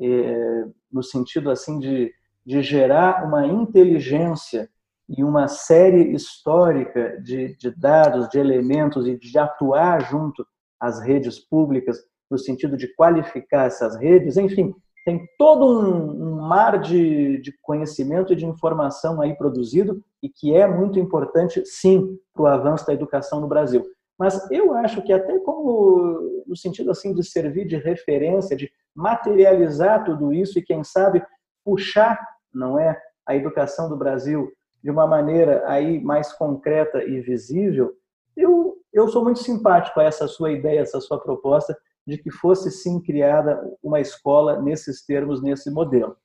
é, 0.01 0.64
no 0.90 1.03
sentido 1.03 1.51
assim 1.51 1.78
de, 1.78 2.12
de 2.45 2.62
gerar 2.62 3.26
uma 3.26 3.47
inteligência 3.47 4.68
e 5.09 5.22
uma 5.22 5.49
série 5.49 6.12
histórica 6.12 7.20
de, 7.20 7.57
de 7.57 7.70
dados, 7.70 8.28
de 8.28 8.38
elementos 8.38 9.07
e 9.07 9.16
de 9.16 9.38
atuar 9.38 10.01
junto 10.11 10.47
às 10.80 11.01
redes 11.01 11.38
públicas 11.38 11.99
no 12.30 12.38
sentido 12.38 12.76
de 12.76 12.88
qualificar 12.95 13.66
essas 13.66 13.95
redes, 13.97 14.38
enfim, 14.38 14.74
tem 15.05 15.26
todo 15.36 15.66
um, 15.66 16.38
um 16.38 16.40
mar 16.40 16.80
de, 16.80 17.38
de, 17.40 17.53
conhecimento 17.61 18.32
e 18.32 18.36
de 18.36 18.47
informação 18.47 19.20
aí 19.20 19.34
produzido 19.34 20.03
e 20.22 20.28
que 20.28 20.55
é 20.55 20.66
muito 20.66 20.99
importante, 20.99 21.62
sim, 21.66 22.18
para 22.32 22.43
o 22.43 22.47
avanço 22.47 22.86
da 22.86 22.95
educação 22.95 23.40
no 23.40 23.49
Brasil. 23.49 23.84
Mas 24.18 24.51
eu 24.51 24.72
acho 24.74 25.03
que 25.03 25.12
até 25.12 25.38
como 25.40 26.45
no 26.47 26.57
sentido 26.57 26.90
assim 26.90 27.12
de 27.12 27.24
servir 27.24 27.66
de 27.66 27.76
referência, 27.76 28.57
de 28.57 28.70
materializar 28.95 30.05
tudo 30.05 30.32
isso 30.32 30.59
e 30.59 30.62
quem 30.62 30.84
sabe 30.84 31.24
puxar, 31.64 32.18
não 32.53 32.78
é, 32.78 33.01
a 33.26 33.34
educação 33.34 33.88
do 33.88 33.97
Brasil 33.97 34.53
de 34.82 34.90
uma 34.90 35.07
maneira 35.07 35.62
aí 35.66 36.03
mais 36.03 36.32
concreta 36.32 37.03
e 37.05 37.20
visível, 37.20 37.93
eu, 38.36 38.76
eu 38.93 39.09
sou 39.09 39.22
muito 39.22 39.38
simpático 39.38 40.01
a 40.01 40.05
essa 40.05 40.26
sua 40.26 40.51
ideia, 40.51 40.80
essa 40.80 41.01
sua 41.01 41.20
proposta 41.20 41.76
de 42.07 42.18
que 42.18 42.30
fosse 42.30 42.70
sim 42.70 43.01
criada 43.01 43.62
uma 43.82 44.01
escola 44.01 44.61
nesses 44.61 45.05
termos, 45.05 45.40
nesse 45.40 45.70
modelo. 45.70 46.16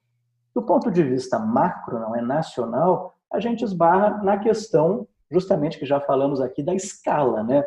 Do 0.55 0.63
ponto 0.63 0.89
de 0.89 1.03
vista 1.03 1.38
macro, 1.38 1.99
não 1.99 2.15
é 2.15 2.22
nacional, 2.22 3.15
a 3.32 3.39
gente 3.39 3.63
esbarra 3.63 4.24
na 4.24 4.39
questão, 4.39 5.07
justamente 5.30 5.78
que 5.78 5.86
já 5.86 5.99
falamos 5.99 6.41
aqui, 6.41 6.63
da 6.63 6.74
escala, 6.74 7.43
né? 7.43 7.63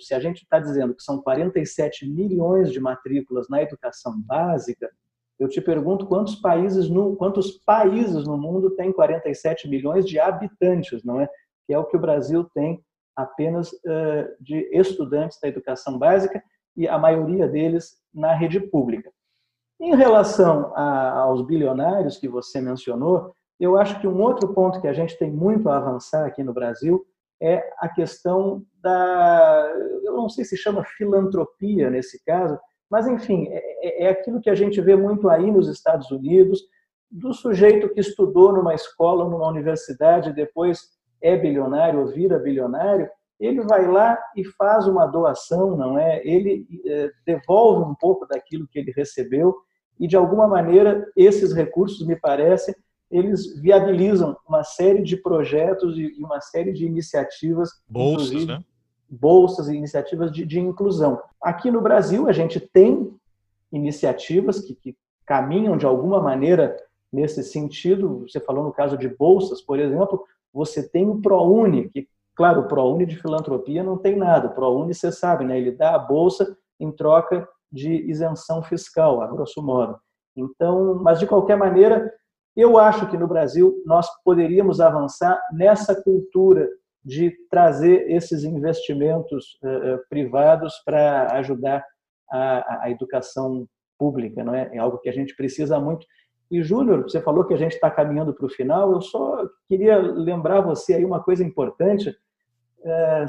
Se 0.00 0.14
a 0.14 0.20
gente 0.20 0.42
está 0.42 0.58
dizendo 0.58 0.94
que 0.94 1.02
são 1.02 1.20
47 1.20 2.08
milhões 2.08 2.72
de 2.72 2.80
matrículas 2.80 3.48
na 3.48 3.62
educação 3.62 4.20
básica, 4.20 4.90
eu 5.38 5.48
te 5.48 5.60
pergunto 5.60 6.06
quantos 6.06 6.36
países 6.36 6.88
no, 6.88 7.14
quantos 7.16 7.52
países 7.52 8.26
no 8.26 8.38
mundo 8.38 8.70
têm 8.70 8.92
47 8.92 9.68
milhões 9.68 10.06
de 10.06 10.18
habitantes, 10.18 11.04
não 11.04 11.20
é? 11.20 11.28
Que 11.66 11.74
é 11.74 11.78
o 11.78 11.84
que 11.84 11.96
o 11.96 12.00
Brasil 12.00 12.44
tem 12.54 12.82
apenas 13.14 13.72
uh, 13.72 14.34
de 14.40 14.68
estudantes 14.72 15.38
da 15.40 15.48
educação 15.48 15.98
básica 15.98 16.42
e 16.76 16.86
a 16.86 16.98
maioria 16.98 17.48
deles 17.48 17.98
na 18.12 18.34
rede 18.34 18.60
pública. 18.60 19.10
Em 19.80 19.94
relação 19.94 20.72
a, 20.74 21.20
aos 21.20 21.42
bilionários 21.42 22.18
que 22.18 22.28
você 22.28 22.60
mencionou, 22.60 23.34
eu 23.58 23.78
acho 23.78 23.98
que 24.00 24.06
um 24.06 24.20
outro 24.20 24.52
ponto 24.52 24.80
que 24.80 24.88
a 24.88 24.92
gente 24.92 25.18
tem 25.18 25.30
muito 25.30 25.68
a 25.68 25.76
avançar 25.76 26.26
aqui 26.26 26.42
no 26.42 26.52
Brasil 26.52 27.06
é 27.40 27.62
a 27.78 27.88
questão 27.88 28.64
da, 28.80 29.72
eu 30.04 30.14
não 30.14 30.28
sei 30.28 30.44
se 30.44 30.56
chama 30.56 30.84
filantropia 30.84 31.90
nesse 31.90 32.22
caso, 32.24 32.58
mas, 32.90 33.06
enfim, 33.06 33.48
é, 33.50 34.04
é, 34.04 34.04
é 34.04 34.08
aquilo 34.08 34.40
que 34.40 34.50
a 34.50 34.54
gente 34.54 34.80
vê 34.80 34.96
muito 34.96 35.28
aí 35.28 35.50
nos 35.50 35.68
Estados 35.68 36.10
Unidos, 36.10 36.62
do 37.10 37.32
sujeito 37.32 37.88
que 37.92 38.00
estudou 38.00 38.52
numa 38.52 38.74
escola, 38.74 39.28
numa 39.28 39.48
universidade, 39.48 40.32
depois 40.32 40.80
é 41.20 41.36
bilionário 41.36 42.00
ou 42.00 42.06
vira 42.06 42.38
bilionário, 42.38 43.08
ele 43.38 43.60
vai 43.62 43.86
lá 43.86 44.18
e 44.34 44.44
faz 44.44 44.86
uma 44.86 45.06
doação, 45.06 45.76
não 45.76 45.98
é? 45.98 46.26
Ele 46.26 46.66
é, 46.86 47.10
devolve 47.26 47.90
um 47.90 47.94
pouco 47.94 48.26
daquilo 48.26 48.66
que 48.68 48.78
ele 48.78 48.92
recebeu 48.92 49.54
e, 50.00 50.06
de 50.06 50.16
alguma 50.16 50.46
maneira, 50.46 51.06
esses 51.16 51.52
recursos, 51.52 52.06
me 52.06 52.16
parece, 52.16 52.74
eles 53.10 53.60
viabilizam 53.60 54.36
uma 54.48 54.62
série 54.62 55.02
de 55.02 55.16
projetos 55.16 55.96
e 55.96 56.14
uma 56.18 56.40
série 56.40 56.72
de 56.72 56.84
iniciativas. 56.84 57.70
Bolsas, 57.88 58.46
né? 58.46 58.62
bolsas 59.08 59.68
e 59.68 59.76
iniciativas 59.76 60.32
de, 60.32 60.44
de, 60.44 60.58
inclusão. 60.58 61.20
Aqui 61.40 61.70
no 61.70 61.80
Brasil, 61.80 62.28
a 62.28 62.32
gente 62.32 62.58
tem 62.58 63.14
iniciativas 63.72 64.60
que, 64.60 64.74
que, 64.74 64.96
caminham 65.24 65.76
de 65.76 65.84
alguma 65.84 66.20
maneira 66.20 66.76
nesse 67.12 67.42
sentido. 67.42 68.20
Você 68.28 68.38
falou 68.38 68.62
no 68.62 68.72
caso 68.72 68.96
de 68.96 69.08
bolsas, 69.08 69.60
por 69.60 69.80
exemplo, 69.80 70.24
você 70.52 70.88
tem 70.88 71.08
o 71.08 71.20
ProUni, 71.20 71.88
que, 71.88 72.08
claro, 72.36 72.60
o 72.60 72.68
ProUni 72.68 73.04
de 73.04 73.16
filantropia 73.16 73.82
não 73.82 73.98
tem 73.98 74.14
nada. 74.14 74.46
O 74.46 74.54
ProUni, 74.54 74.94
você 74.94 75.10
sabe, 75.10 75.44
né? 75.44 75.58
ele 75.58 75.72
dá 75.72 75.96
a 75.96 75.98
bolsa 75.98 76.56
em 76.78 76.92
troca 76.92 77.48
de 77.72 77.92
isenção 78.08 78.62
fiscal, 78.62 79.20
a 79.20 79.26
grosso 79.26 79.60
modo. 79.60 79.98
Então, 80.36 80.94
mas 81.02 81.18
de 81.18 81.26
qualquer 81.26 81.56
maneira, 81.56 82.12
Eu 82.56 82.78
acho 82.78 83.08
que 83.10 83.18
no 83.18 83.28
Brasil 83.28 83.82
nós 83.84 84.08
poderíamos 84.24 84.80
avançar 84.80 85.40
nessa 85.52 85.94
cultura 85.94 86.68
de 87.04 87.30
trazer 87.50 88.10
esses 88.10 88.42
investimentos 88.42 89.58
uh, 89.62 90.00
privados 90.08 90.74
para 90.84 91.32
ajudar 91.38 91.84
a, 92.30 92.84
a, 92.84 92.90
educação 92.90 93.68
pública, 93.98 94.42
não 94.42 94.54
é? 94.54 94.70
É 94.72 94.78
algo 94.78 94.98
que 94.98 95.08
a 95.08 95.12
gente 95.12 95.36
precisa 95.36 95.78
muito. 95.78 96.04
E 96.50 96.62
Júnior, 96.62 97.02
você 97.02 97.20
falou 97.20 97.44
que 97.44 97.54
a 97.54 97.56
gente 97.56 97.74
está 97.74 97.90
caminhando 97.90 98.34
para 98.34 98.46
o 98.46 98.50
final. 98.50 98.92
Eu 98.92 99.00
só 99.00 99.46
queria 99.68 99.98
lembrar 99.98 100.60
você 100.60 100.94
aí 100.94 101.04
uma 101.04 101.22
coisa 101.22 101.44
importante. 101.44 102.12
É, 102.82 103.26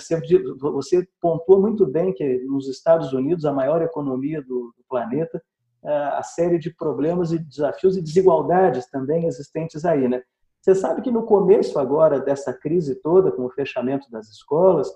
você 0.60 1.08
pontuou 1.20 1.62
muito 1.62 1.86
bem 1.86 2.14
que 2.14 2.40
nos 2.46 2.68
Estados 2.68 3.14
Unidos, 3.14 3.46
a 3.46 3.52
maior 3.52 3.82
economia 3.82 4.42
do, 4.42 4.74
planeta, 4.90 5.42
a 5.84 6.24
série 6.24 6.58
de 6.58 6.74
problemas 6.74 7.32
e 7.32 7.40
desafios 7.40 7.98
e 7.98 8.02
desigualdades 8.02 8.90
também 8.90 9.26
existentes 9.26 9.86
aí, 9.86 10.08
né? 10.08 10.22
Você 10.62 10.76
sabe 10.76 11.02
que 11.02 11.12
no 11.12 11.24
começo 11.24 11.80
agora 11.80 12.20
dessa 12.20 12.52
crise 12.52 12.96
toda, 12.96 13.32
com 13.32 13.46
o 13.46 13.50
fechamento 13.50 14.12
das 14.12 14.28
escolas, 14.28 14.92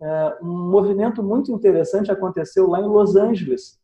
é, 0.00 0.38
um 0.42 0.70
movimento 0.70 1.22
muito 1.22 1.52
interessante 1.52 2.10
aconteceu 2.10 2.66
lá 2.66 2.80
em 2.80 2.86
Los 2.86 3.16
Angeles, 3.16 3.78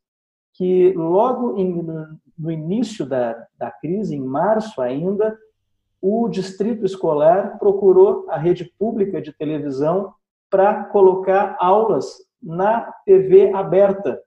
que 0.54 0.94
logo 0.94 1.58
em, 1.58 1.84
no 2.38 2.50
início 2.50 3.04
da, 3.04 3.46
da 3.58 3.70
crise, 3.70 4.16
em 4.16 4.24
março 4.24 4.80
ainda, 4.80 5.36
o 6.00 6.28
distrito 6.28 6.86
escolar 6.86 7.58
procurou 7.58 8.24
a 8.30 8.38
rede 8.38 8.72
pública 8.78 9.20
de 9.20 9.32
televisão 9.32 10.14
para 10.48 10.84
colocar 10.84 11.56
aulas 11.58 12.06
na 12.42 12.92
TV 13.04 13.52
aberta, 13.52 14.22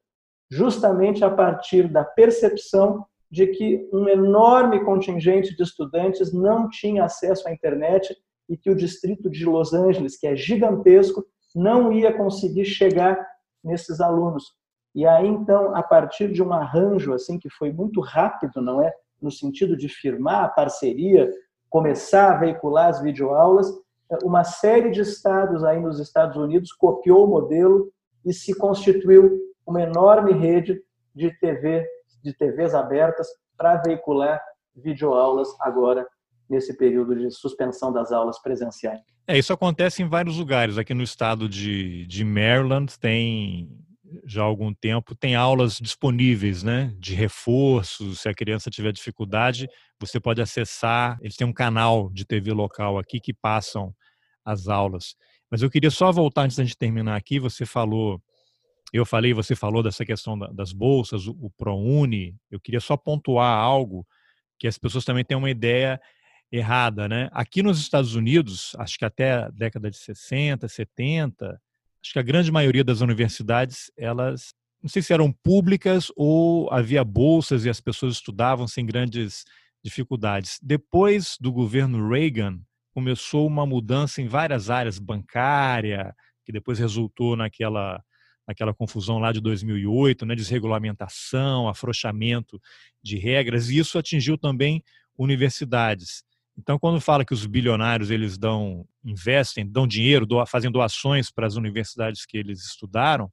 justamente 0.50 1.24
a 1.24 1.30
partir 1.30 1.88
da 1.88 2.04
percepção 2.04 3.06
de 3.32 3.48
que 3.48 3.88
um 3.94 4.08
enorme 4.08 4.84
contingente 4.84 5.56
de 5.56 5.62
estudantes 5.62 6.34
não 6.34 6.68
tinha 6.68 7.04
acesso 7.04 7.48
à 7.48 7.54
internet 7.54 8.16
e 8.50 8.58
que 8.58 8.72
o 8.72 8.76
distrito 8.76 9.30
de 9.30 9.46
Los 9.46 9.74
Angeles, 9.74 10.18
que 10.18 10.26
é 10.26 10.36
gigantesco, 10.36 11.24
não 11.56 11.92
ia 11.92 12.12
conseguir 12.12 12.66
chegar 12.66 13.24
nesses 13.64 14.02
alunos. 14.02 14.44
E 14.96 15.06
aí 15.06 15.28
então, 15.28 15.76
a 15.76 15.84
partir 15.84 16.32
de 16.32 16.42
um 16.42 16.52
arranjo 16.52 17.14
assim 17.14 17.38
que 17.38 17.50
foi 17.50 17.72
muito 17.72 18.02
rápido, 18.02 18.62
não 18.62 18.82
é, 18.82 18.92
no 19.22 19.32
sentido 19.32 19.78
de 19.78 19.88
firmar 19.88 20.46
a 20.46 20.50
parceria, 20.50 21.30
começar 21.70 22.32
a 22.32 22.38
veicular 22.38 22.88
as 22.88 23.02
videoaulas, 23.02 23.72
uma 24.24 24.44
série 24.44 24.90
de 24.90 25.02
estados 25.02 25.64
aí 25.64 25.80
nos 25.80 26.00
Estados 26.00 26.36
Unidos 26.36 26.72
copiou 26.72 27.26
o 27.26 27.30
modelo 27.30 27.92
e 28.26 28.34
se 28.34 28.58
constituiu 28.58 29.49
uma 29.70 29.84
enorme 29.84 30.34
rede 30.34 30.82
de 31.16 31.32
TV 31.40 31.86
de 32.24 32.34
TVs 32.34 32.74
abertas 32.74 33.28
para 33.56 33.78
veicular 33.78 34.42
videoaulas 34.76 35.48
agora 35.62 36.06
nesse 36.50 36.76
período 36.76 37.16
de 37.16 37.30
suspensão 37.30 37.94
das 37.94 38.12
aulas 38.12 38.42
presenciais. 38.42 39.00
É, 39.28 39.38
isso 39.38 39.54
acontece 39.54 40.02
em 40.02 40.08
vários 40.08 40.38
lugares. 40.38 40.78
Aqui 40.78 40.94
no 40.94 41.04
estado 41.04 41.48
de, 41.48 42.06
de 42.08 42.26
Maryland 42.26 42.98
tem 43.00 43.70
já 44.26 44.42
há 44.42 44.46
algum 44.46 44.74
tempo 44.74 45.14
tem 45.14 45.36
aulas 45.36 45.78
disponíveis, 45.78 46.64
né, 46.64 46.92
de 46.98 47.14
reforço. 47.14 48.16
Se 48.16 48.28
a 48.28 48.34
criança 48.34 48.72
tiver 48.72 48.92
dificuldade, 48.92 49.70
você 50.00 50.20
pode 50.20 50.42
acessar. 50.42 51.20
Eles 51.22 51.36
têm 51.36 51.46
um 51.46 51.54
canal 51.54 52.10
de 52.10 52.26
TV 52.26 52.52
local 52.52 52.98
aqui 52.98 53.20
que 53.20 53.36
passam 53.36 53.94
as 54.44 54.68
aulas. 54.68 55.16
Mas 55.52 55.62
eu 55.62 55.70
queria 55.70 55.92
só 55.92 56.12
voltar 56.12 56.42
antes 56.42 56.58
gente 56.58 56.76
terminar 56.76 57.16
aqui. 57.16 57.40
Você 57.40 57.68
falou 57.68 58.20
eu 58.98 59.06
falei, 59.06 59.34
você 59.34 59.56
falou 59.56 59.84
dessa 59.84 60.06
questão 60.06 60.38
das 60.38 60.72
bolsas, 60.72 61.28
o 61.28 61.50
ProUni. 61.58 62.36
Eu 62.50 62.60
queria 62.60 62.80
só 62.80 62.98
pontuar 62.98 63.58
algo 63.58 64.06
que 64.58 64.68
as 64.68 64.78
pessoas 64.78 65.06
também 65.06 65.24
têm 65.24 65.38
uma 65.38 65.50
ideia 65.50 66.02
errada, 66.52 67.08
né? 67.08 67.30
Aqui 67.32 67.62
nos 67.62 67.80
Estados 67.80 68.16
Unidos, 68.16 68.76
acho 68.80 68.98
que 68.98 69.06
até 69.06 69.34
a 69.34 69.50
década 69.50 69.90
de 69.92 69.98
60, 69.98 70.68
70, 70.68 71.62
acho 72.04 72.14
que 72.14 72.20
a 72.20 72.24
grande 72.24 72.52
maioria 72.52 72.84
das 72.84 73.02
universidades, 73.02 73.92
elas 73.96 74.54
não 74.82 74.90
sei 74.90 75.02
se 75.02 75.14
eram 75.14 75.32
públicas 75.32 76.10
ou 76.16 76.72
havia 76.72 77.04
bolsas 77.04 77.66
e 77.66 77.70
as 77.70 77.82
pessoas 77.82 78.16
estudavam 78.16 78.68
sem 78.68 78.86
grandes 78.86 79.44
dificuldades. 79.84 80.58
Depois 80.62 81.36
do 81.40 81.52
governo 81.52 82.08
Reagan, 82.10 82.60
começou 82.94 83.46
uma 83.46 83.66
mudança 83.66 84.22
em 84.22 84.28
várias 84.28 84.70
áreas, 84.70 84.98
bancária, 84.98 86.16
que 86.46 86.52
depois 86.52 86.80
resultou 86.80 87.36
naquela 87.36 88.02
naquela 88.50 88.74
confusão 88.74 89.20
lá 89.20 89.32
de 89.32 89.40
2008, 89.40 90.26
né, 90.26 90.34
desregulamentação, 90.34 91.70
afrouxamento 91.70 92.60
de 93.00 93.16
regras, 93.16 93.70
e 93.70 93.78
isso 93.78 94.00
atingiu 94.00 94.40
também 94.40 94.84
universidades. 95.16 96.24
Então, 96.58 96.80
quando 96.80 97.00
fala 97.00 97.24
que 97.24 97.34
os 97.34 97.46
bilionários 97.46 98.10
eles 98.10 98.40
dão, 98.40 98.88
investem, 99.06 99.70
dão 99.70 99.86
dinheiro, 99.88 100.26
fazem 100.48 100.72
doações 100.72 101.30
para 101.30 101.46
as 101.46 101.58
universidades 101.58 102.26
que 102.26 102.40
eles 102.40 102.66
estudaram, 102.66 103.32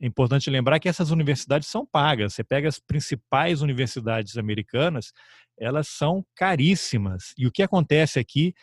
é 0.00 0.06
importante 0.06 0.48
lembrar 0.48 0.80
que 0.80 0.88
essas 0.88 1.10
universidades 1.10 1.68
são 1.68 1.84
pagas. 1.84 2.32
Você 2.32 2.42
pega 2.42 2.66
as 2.66 2.78
principais 2.78 3.60
universidades 3.60 4.38
americanas, 4.38 5.12
elas 5.58 5.88
são 5.88 6.24
caríssimas. 6.34 7.34
E 7.36 7.46
o 7.46 7.52
que 7.52 7.62
acontece 7.62 8.18
aqui 8.18 8.54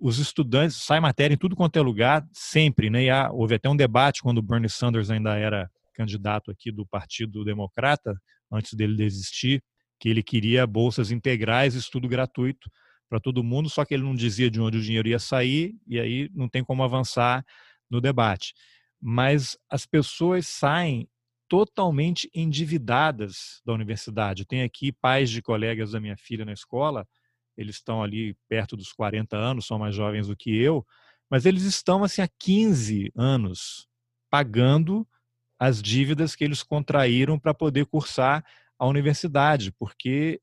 os 0.00 0.18
estudantes, 0.18 0.78
sai 0.78 0.98
matéria 0.98 1.34
em 1.34 1.38
tudo 1.38 1.54
quanto 1.54 1.78
é 1.78 1.82
lugar, 1.82 2.26
sempre, 2.32 2.88
né? 2.88 3.04
E 3.04 3.10
há, 3.10 3.30
houve 3.30 3.54
até 3.54 3.68
um 3.68 3.76
debate 3.76 4.22
quando 4.22 4.38
o 4.38 4.42
Bernie 4.42 4.70
Sanders 4.70 5.10
ainda 5.10 5.36
era 5.36 5.70
candidato 5.94 6.50
aqui 6.50 6.72
do 6.72 6.86
Partido 6.86 7.44
Democrata, 7.44 8.14
antes 8.50 8.72
dele 8.72 8.96
desistir, 8.96 9.62
que 10.00 10.08
ele 10.08 10.22
queria 10.22 10.66
bolsas 10.66 11.10
integrais, 11.10 11.74
estudo 11.74 12.08
gratuito 12.08 12.70
para 13.10 13.20
todo 13.20 13.44
mundo, 13.44 13.68
só 13.68 13.84
que 13.84 13.92
ele 13.92 14.02
não 14.02 14.14
dizia 14.14 14.50
de 14.50 14.58
onde 14.60 14.78
o 14.78 14.82
dinheiro 14.82 15.08
ia 15.08 15.18
sair, 15.18 15.74
e 15.86 16.00
aí 16.00 16.30
não 16.32 16.48
tem 16.48 16.64
como 16.64 16.82
avançar 16.82 17.44
no 17.90 18.00
debate. 18.00 18.54
Mas 18.98 19.58
as 19.68 19.84
pessoas 19.84 20.46
saem 20.46 21.06
totalmente 21.46 22.30
endividadas 22.34 23.60
da 23.66 23.74
universidade. 23.74 24.46
Tenho 24.46 24.64
aqui 24.64 24.92
pais 24.92 25.28
de 25.28 25.42
colegas 25.42 25.90
da 25.90 26.00
minha 26.00 26.16
filha 26.16 26.44
na 26.44 26.52
escola 26.52 27.06
eles 27.60 27.76
estão 27.76 28.02
ali 28.02 28.36
perto 28.48 28.76
dos 28.76 28.92
40 28.92 29.36
anos, 29.36 29.66
são 29.66 29.78
mais 29.78 29.94
jovens 29.94 30.28
do 30.28 30.36
que 30.36 30.56
eu, 30.56 30.84
mas 31.30 31.46
eles 31.46 31.62
estão 31.62 32.02
assim 32.02 32.22
há 32.22 32.28
15 32.38 33.12
anos 33.14 33.88
pagando 34.30 35.06
as 35.58 35.82
dívidas 35.82 36.34
que 36.34 36.42
eles 36.42 36.62
contraíram 36.62 37.38
para 37.38 37.52
poder 37.52 37.86
cursar 37.86 38.44
a 38.78 38.86
universidade, 38.86 39.72
porque 39.72 40.40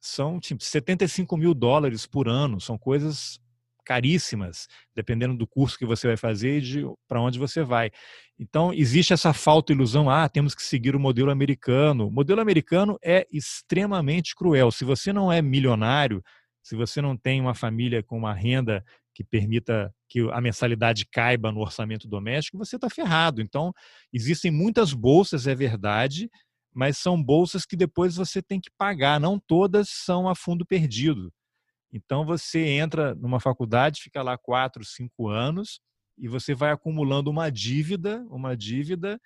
são 0.00 0.40
tipo, 0.40 0.62
75 0.62 1.36
mil 1.36 1.54
dólares 1.54 2.06
por 2.06 2.28
ano, 2.28 2.60
são 2.60 2.78
coisas 2.78 3.40
caríssimas, 3.84 4.66
dependendo 4.94 5.36
do 5.36 5.46
curso 5.46 5.78
que 5.78 5.84
você 5.84 6.06
vai 6.06 6.16
fazer 6.16 6.58
e 6.58 6.60
de 6.60 6.84
para 7.06 7.20
onde 7.20 7.38
você 7.38 7.62
vai. 7.62 7.90
Então, 8.38 8.72
existe 8.72 9.12
essa 9.12 9.32
falta 9.32 9.72
ilusão, 9.72 10.10
ah, 10.10 10.28
temos 10.28 10.54
que 10.54 10.62
seguir 10.62 10.96
o 10.96 11.00
modelo 11.00 11.30
americano. 11.30 12.08
O 12.08 12.10
modelo 12.10 12.40
americano 12.40 12.98
é 13.02 13.26
extremamente 13.30 14.34
cruel. 14.34 14.70
Se 14.72 14.84
você 14.84 15.12
não 15.12 15.30
é 15.30 15.40
milionário, 15.42 16.24
se 16.64 16.74
você 16.74 17.02
não 17.02 17.14
tem 17.14 17.42
uma 17.42 17.54
família 17.54 18.02
com 18.02 18.16
uma 18.16 18.32
renda 18.32 18.82
que 19.14 19.22
permita 19.22 19.94
que 20.08 20.20
a 20.32 20.40
mensalidade 20.40 21.06
caiba 21.06 21.52
no 21.52 21.60
orçamento 21.60 22.08
doméstico, 22.08 22.56
você 22.56 22.76
está 22.76 22.88
ferrado. 22.88 23.42
Então, 23.42 23.72
existem 24.10 24.50
muitas 24.50 24.94
bolsas, 24.94 25.46
é 25.46 25.54
verdade, 25.54 26.28
mas 26.74 26.96
são 26.96 27.22
bolsas 27.22 27.66
que 27.66 27.76
depois 27.76 28.16
você 28.16 28.42
tem 28.42 28.58
que 28.58 28.70
pagar. 28.78 29.20
Não 29.20 29.38
todas 29.38 29.90
são 29.90 30.26
a 30.26 30.34
fundo 30.34 30.64
perdido. 30.66 31.30
Então, 31.92 32.24
você 32.24 32.66
entra 32.66 33.14
numa 33.14 33.38
faculdade, 33.38 34.00
fica 34.02 34.22
lá 34.22 34.38
quatro, 34.38 34.82
cinco 34.84 35.28
anos 35.28 35.80
e 36.18 36.26
você 36.28 36.54
vai 36.54 36.72
acumulando 36.72 37.30
uma 37.30 37.50
dívida, 37.50 38.24
uma 38.30 38.56
dívida, 38.56 39.20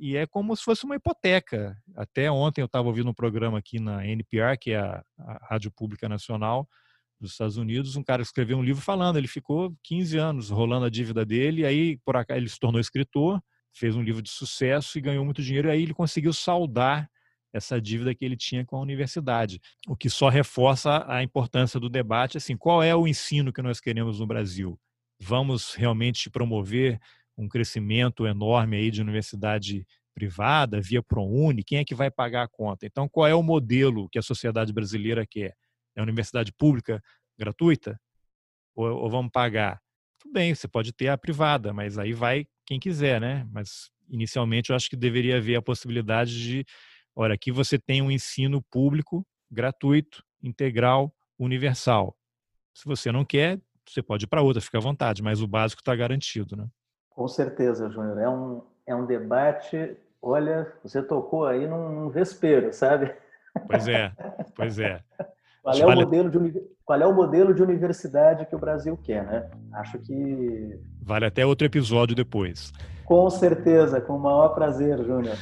e 0.00 0.16
é 0.16 0.26
como 0.26 0.56
se 0.56 0.64
fosse 0.64 0.84
uma 0.84 0.96
hipoteca. 0.96 1.76
Até 1.94 2.30
ontem 2.30 2.62
eu 2.62 2.66
estava 2.66 2.88
ouvindo 2.88 3.10
um 3.10 3.14
programa 3.14 3.58
aqui 3.58 3.78
na 3.78 4.06
NPR, 4.06 4.56
que 4.58 4.70
é 4.70 4.78
a, 4.78 5.04
a 5.18 5.46
Rádio 5.50 5.70
Pública 5.70 6.08
Nacional 6.08 6.66
dos 7.20 7.32
Estados 7.32 7.58
Unidos, 7.58 7.96
um 7.96 8.02
cara 8.02 8.22
escreveu 8.22 8.56
um 8.56 8.62
livro 8.62 8.80
falando, 8.80 9.18
ele 9.18 9.28
ficou 9.28 9.76
15 9.84 10.16
anos 10.16 10.48
rolando 10.48 10.86
a 10.86 10.90
dívida 10.90 11.22
dele, 11.22 11.66
aí 11.66 11.98
por 11.98 12.16
acaso 12.16 12.40
ele 12.40 12.48
se 12.48 12.58
tornou 12.58 12.80
escritor, 12.80 13.38
fez 13.74 13.94
um 13.94 14.02
livro 14.02 14.22
de 14.22 14.30
sucesso 14.30 14.96
e 14.96 15.02
ganhou 15.02 15.22
muito 15.22 15.42
dinheiro, 15.42 15.68
e 15.68 15.70
aí 15.70 15.82
ele 15.82 15.92
conseguiu 15.92 16.32
saldar 16.32 17.08
essa 17.52 17.78
dívida 17.80 18.14
que 18.14 18.24
ele 18.24 18.36
tinha 18.36 18.64
com 18.64 18.76
a 18.76 18.80
universidade, 18.80 19.60
o 19.86 19.94
que 19.94 20.08
só 20.08 20.30
reforça 20.30 21.04
a 21.06 21.22
importância 21.22 21.78
do 21.78 21.90
debate, 21.90 22.38
assim, 22.38 22.56
qual 22.56 22.82
é 22.82 22.96
o 22.96 23.06
ensino 23.06 23.52
que 23.52 23.60
nós 23.60 23.80
queremos 23.80 24.18
no 24.18 24.26
Brasil? 24.26 24.78
Vamos 25.20 25.74
realmente 25.74 26.30
promover 26.30 26.98
um 27.36 27.48
crescimento 27.48 28.26
enorme 28.26 28.76
aí 28.76 28.90
de 28.90 29.00
universidade 29.00 29.86
privada, 30.14 30.80
via 30.80 31.02
ProUni, 31.02 31.64
quem 31.64 31.78
é 31.78 31.84
que 31.84 31.94
vai 31.94 32.10
pagar 32.10 32.42
a 32.42 32.48
conta? 32.48 32.84
Então, 32.86 33.08
qual 33.08 33.26
é 33.26 33.34
o 33.34 33.42
modelo 33.42 34.08
que 34.10 34.18
a 34.18 34.22
sociedade 34.22 34.72
brasileira 34.72 35.26
quer? 35.26 35.54
É 35.96 36.02
universidade 36.02 36.52
pública 36.52 37.02
gratuita? 37.38 37.98
Ou, 38.74 38.88
ou 38.88 39.10
vamos 39.10 39.30
pagar? 39.32 39.80
Tudo 40.18 40.32
bem, 40.32 40.54
você 40.54 40.68
pode 40.68 40.92
ter 40.92 41.08
a 41.08 41.18
privada, 41.18 41.72
mas 41.72 41.98
aí 41.98 42.12
vai 42.12 42.46
quem 42.66 42.78
quiser, 42.78 43.20
né? 43.20 43.46
Mas 43.50 43.90
inicialmente 44.08 44.70
eu 44.70 44.76
acho 44.76 44.90
que 44.90 44.96
deveria 44.96 45.38
haver 45.38 45.56
a 45.56 45.62
possibilidade 45.62 46.42
de, 46.42 46.64
olha, 47.16 47.34
aqui 47.34 47.50
você 47.50 47.78
tem 47.78 48.02
um 48.02 48.10
ensino 48.10 48.62
público 48.70 49.26
gratuito, 49.50 50.22
integral, 50.42 51.14
universal. 51.38 52.16
Se 52.74 52.84
você 52.84 53.10
não 53.10 53.24
quer, 53.24 53.60
você 53.88 54.02
pode 54.02 54.24
ir 54.24 54.28
para 54.28 54.42
outra, 54.42 54.60
fica 54.60 54.78
à 54.78 54.80
vontade, 54.80 55.22
mas 55.22 55.40
o 55.42 55.46
básico 55.46 55.80
está 55.80 55.96
garantido, 55.96 56.56
né? 56.56 56.68
Com 57.10 57.28
certeza, 57.28 57.88
Júnior. 57.90 58.18
É 58.18 58.28
um, 58.28 58.62
é 58.86 58.94
um 58.94 59.06
debate. 59.06 59.96
Olha, 60.22 60.72
você 60.82 61.02
tocou 61.02 61.46
aí 61.46 61.66
num, 61.66 61.88
num 61.88 62.08
vespeiro, 62.08 62.72
sabe? 62.72 63.12
Pois 63.66 63.88
é, 63.88 64.12
pois 64.54 64.78
é. 64.78 65.00
Qual 65.62 65.76
é, 65.76 65.80
vale... 65.80 66.02
o 66.02 66.06
modelo 66.06 66.30
de, 66.30 66.62
qual 66.84 67.00
é 67.00 67.06
o 67.06 67.14
modelo 67.14 67.54
de 67.54 67.62
universidade 67.62 68.46
que 68.46 68.56
o 68.56 68.58
Brasil 68.58 68.96
quer, 68.96 69.24
né? 69.24 69.50
Acho 69.74 69.98
que. 69.98 70.80
Vale 71.02 71.26
até 71.26 71.44
outro 71.44 71.66
episódio 71.66 72.16
depois. 72.16 72.72
Com 73.04 73.28
certeza, 73.28 74.00
com 74.00 74.16
o 74.16 74.18
maior 74.18 74.48
prazer, 74.50 74.98
Júnior. 75.04 75.36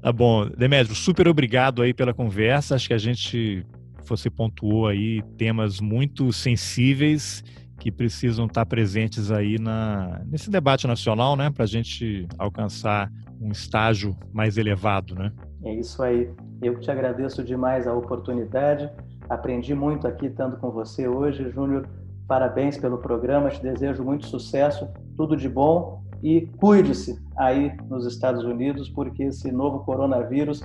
Tá 0.00 0.12
bom. 0.12 0.48
Demetrio, 0.48 0.94
super 0.94 1.26
obrigado 1.26 1.82
aí 1.82 1.92
pela 1.92 2.14
conversa. 2.14 2.76
Acho 2.76 2.88
que 2.88 2.94
a 2.94 2.98
gente, 2.98 3.66
você 4.04 4.30
pontuou 4.30 4.86
aí 4.86 5.22
temas 5.36 5.80
muito 5.80 6.32
sensíveis 6.32 7.42
que 7.78 7.92
precisam 7.92 8.46
estar 8.46 8.66
presentes 8.66 9.30
aí 9.30 9.58
na, 9.58 10.20
nesse 10.26 10.50
debate 10.50 10.86
nacional, 10.86 11.36
né? 11.36 11.50
Para 11.50 11.64
a 11.64 11.68
gente 11.68 12.26
alcançar 12.36 13.10
um 13.40 13.50
estágio 13.52 14.16
mais 14.32 14.58
elevado, 14.58 15.14
né? 15.14 15.32
É 15.64 15.74
isso 15.74 16.02
aí. 16.02 16.28
Eu 16.60 16.74
que 16.74 16.80
te 16.80 16.90
agradeço 16.90 17.42
demais 17.44 17.86
a 17.86 17.94
oportunidade. 17.94 18.90
Aprendi 19.28 19.74
muito 19.74 20.06
aqui 20.06 20.26
estando 20.26 20.56
com 20.56 20.70
você 20.70 21.06
hoje, 21.06 21.50
Júnior. 21.50 21.88
Parabéns 22.26 22.76
pelo 22.76 22.98
programa, 22.98 23.48
te 23.48 23.62
desejo 23.62 24.04
muito 24.04 24.26
sucesso, 24.26 24.86
tudo 25.16 25.36
de 25.36 25.48
bom 25.48 26.02
e 26.22 26.42
cuide-se 26.58 27.18
aí 27.36 27.72
nos 27.88 28.04
Estados 28.04 28.44
Unidos, 28.44 28.88
porque 28.88 29.22
esse 29.24 29.50
novo 29.52 29.80
coronavírus 29.80 30.60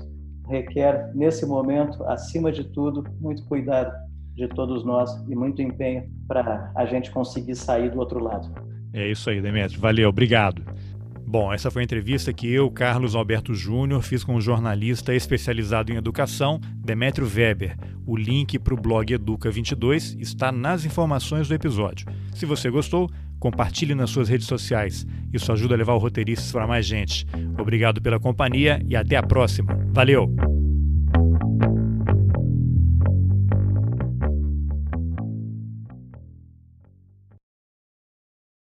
requer, 0.47 1.11
nesse 1.13 1.45
momento, 1.45 2.03
acima 2.05 2.51
de 2.51 2.65
tudo, 2.65 3.03
muito 3.21 3.45
cuidado 3.45 3.93
de 4.35 4.47
todos 4.49 4.83
nós 4.83 5.09
e 5.27 5.35
muito 5.35 5.61
empenho 5.61 6.09
para 6.27 6.71
a 6.75 6.85
gente 6.85 7.11
conseguir 7.11 7.55
sair 7.55 7.91
do 7.91 7.99
outro 7.99 8.23
lado. 8.23 8.49
É 8.93 9.09
isso 9.09 9.29
aí, 9.29 9.41
Demetrio. 9.41 9.79
Valeu, 9.79 10.09
obrigado. 10.09 10.63
Bom, 11.25 11.51
essa 11.51 11.71
foi 11.71 11.81
a 11.81 11.83
entrevista 11.83 12.31
que 12.31 12.47
eu, 12.47 12.69
Carlos 12.69 13.15
Alberto 13.15 13.55
Júnior, 13.55 14.03
fiz 14.03 14.23
com 14.23 14.35
um 14.35 14.41
jornalista 14.41 15.15
especializado 15.15 15.91
em 15.91 15.95
educação, 15.95 16.59
Demétrio 16.75 17.27
Weber. 17.27 17.75
O 18.05 18.15
link 18.15 18.59
para 18.59 18.73
o 18.73 18.77
blog 18.77 19.11
Educa22 19.11 20.19
está 20.19 20.51
nas 20.51 20.85
informações 20.85 21.47
do 21.47 21.55
episódio. 21.55 22.05
Se 22.35 22.45
você 22.45 22.69
gostou, 22.69 23.09
compartilhe 23.39 23.95
nas 23.95 24.11
suas 24.11 24.29
redes 24.29 24.45
sociais. 24.45 25.07
Isso 25.33 25.51
ajuda 25.51 25.73
a 25.73 25.77
levar 25.77 25.93
o 25.93 25.97
Roteiristas 25.97 26.51
para 26.51 26.67
mais 26.67 26.85
gente. 26.85 27.25
Obrigado 27.59 27.99
pela 27.99 28.19
companhia 28.19 28.79
e 28.87 28.95
até 28.95 29.15
a 29.15 29.23
próxima. 29.23 29.75
Valeu! 29.91 30.62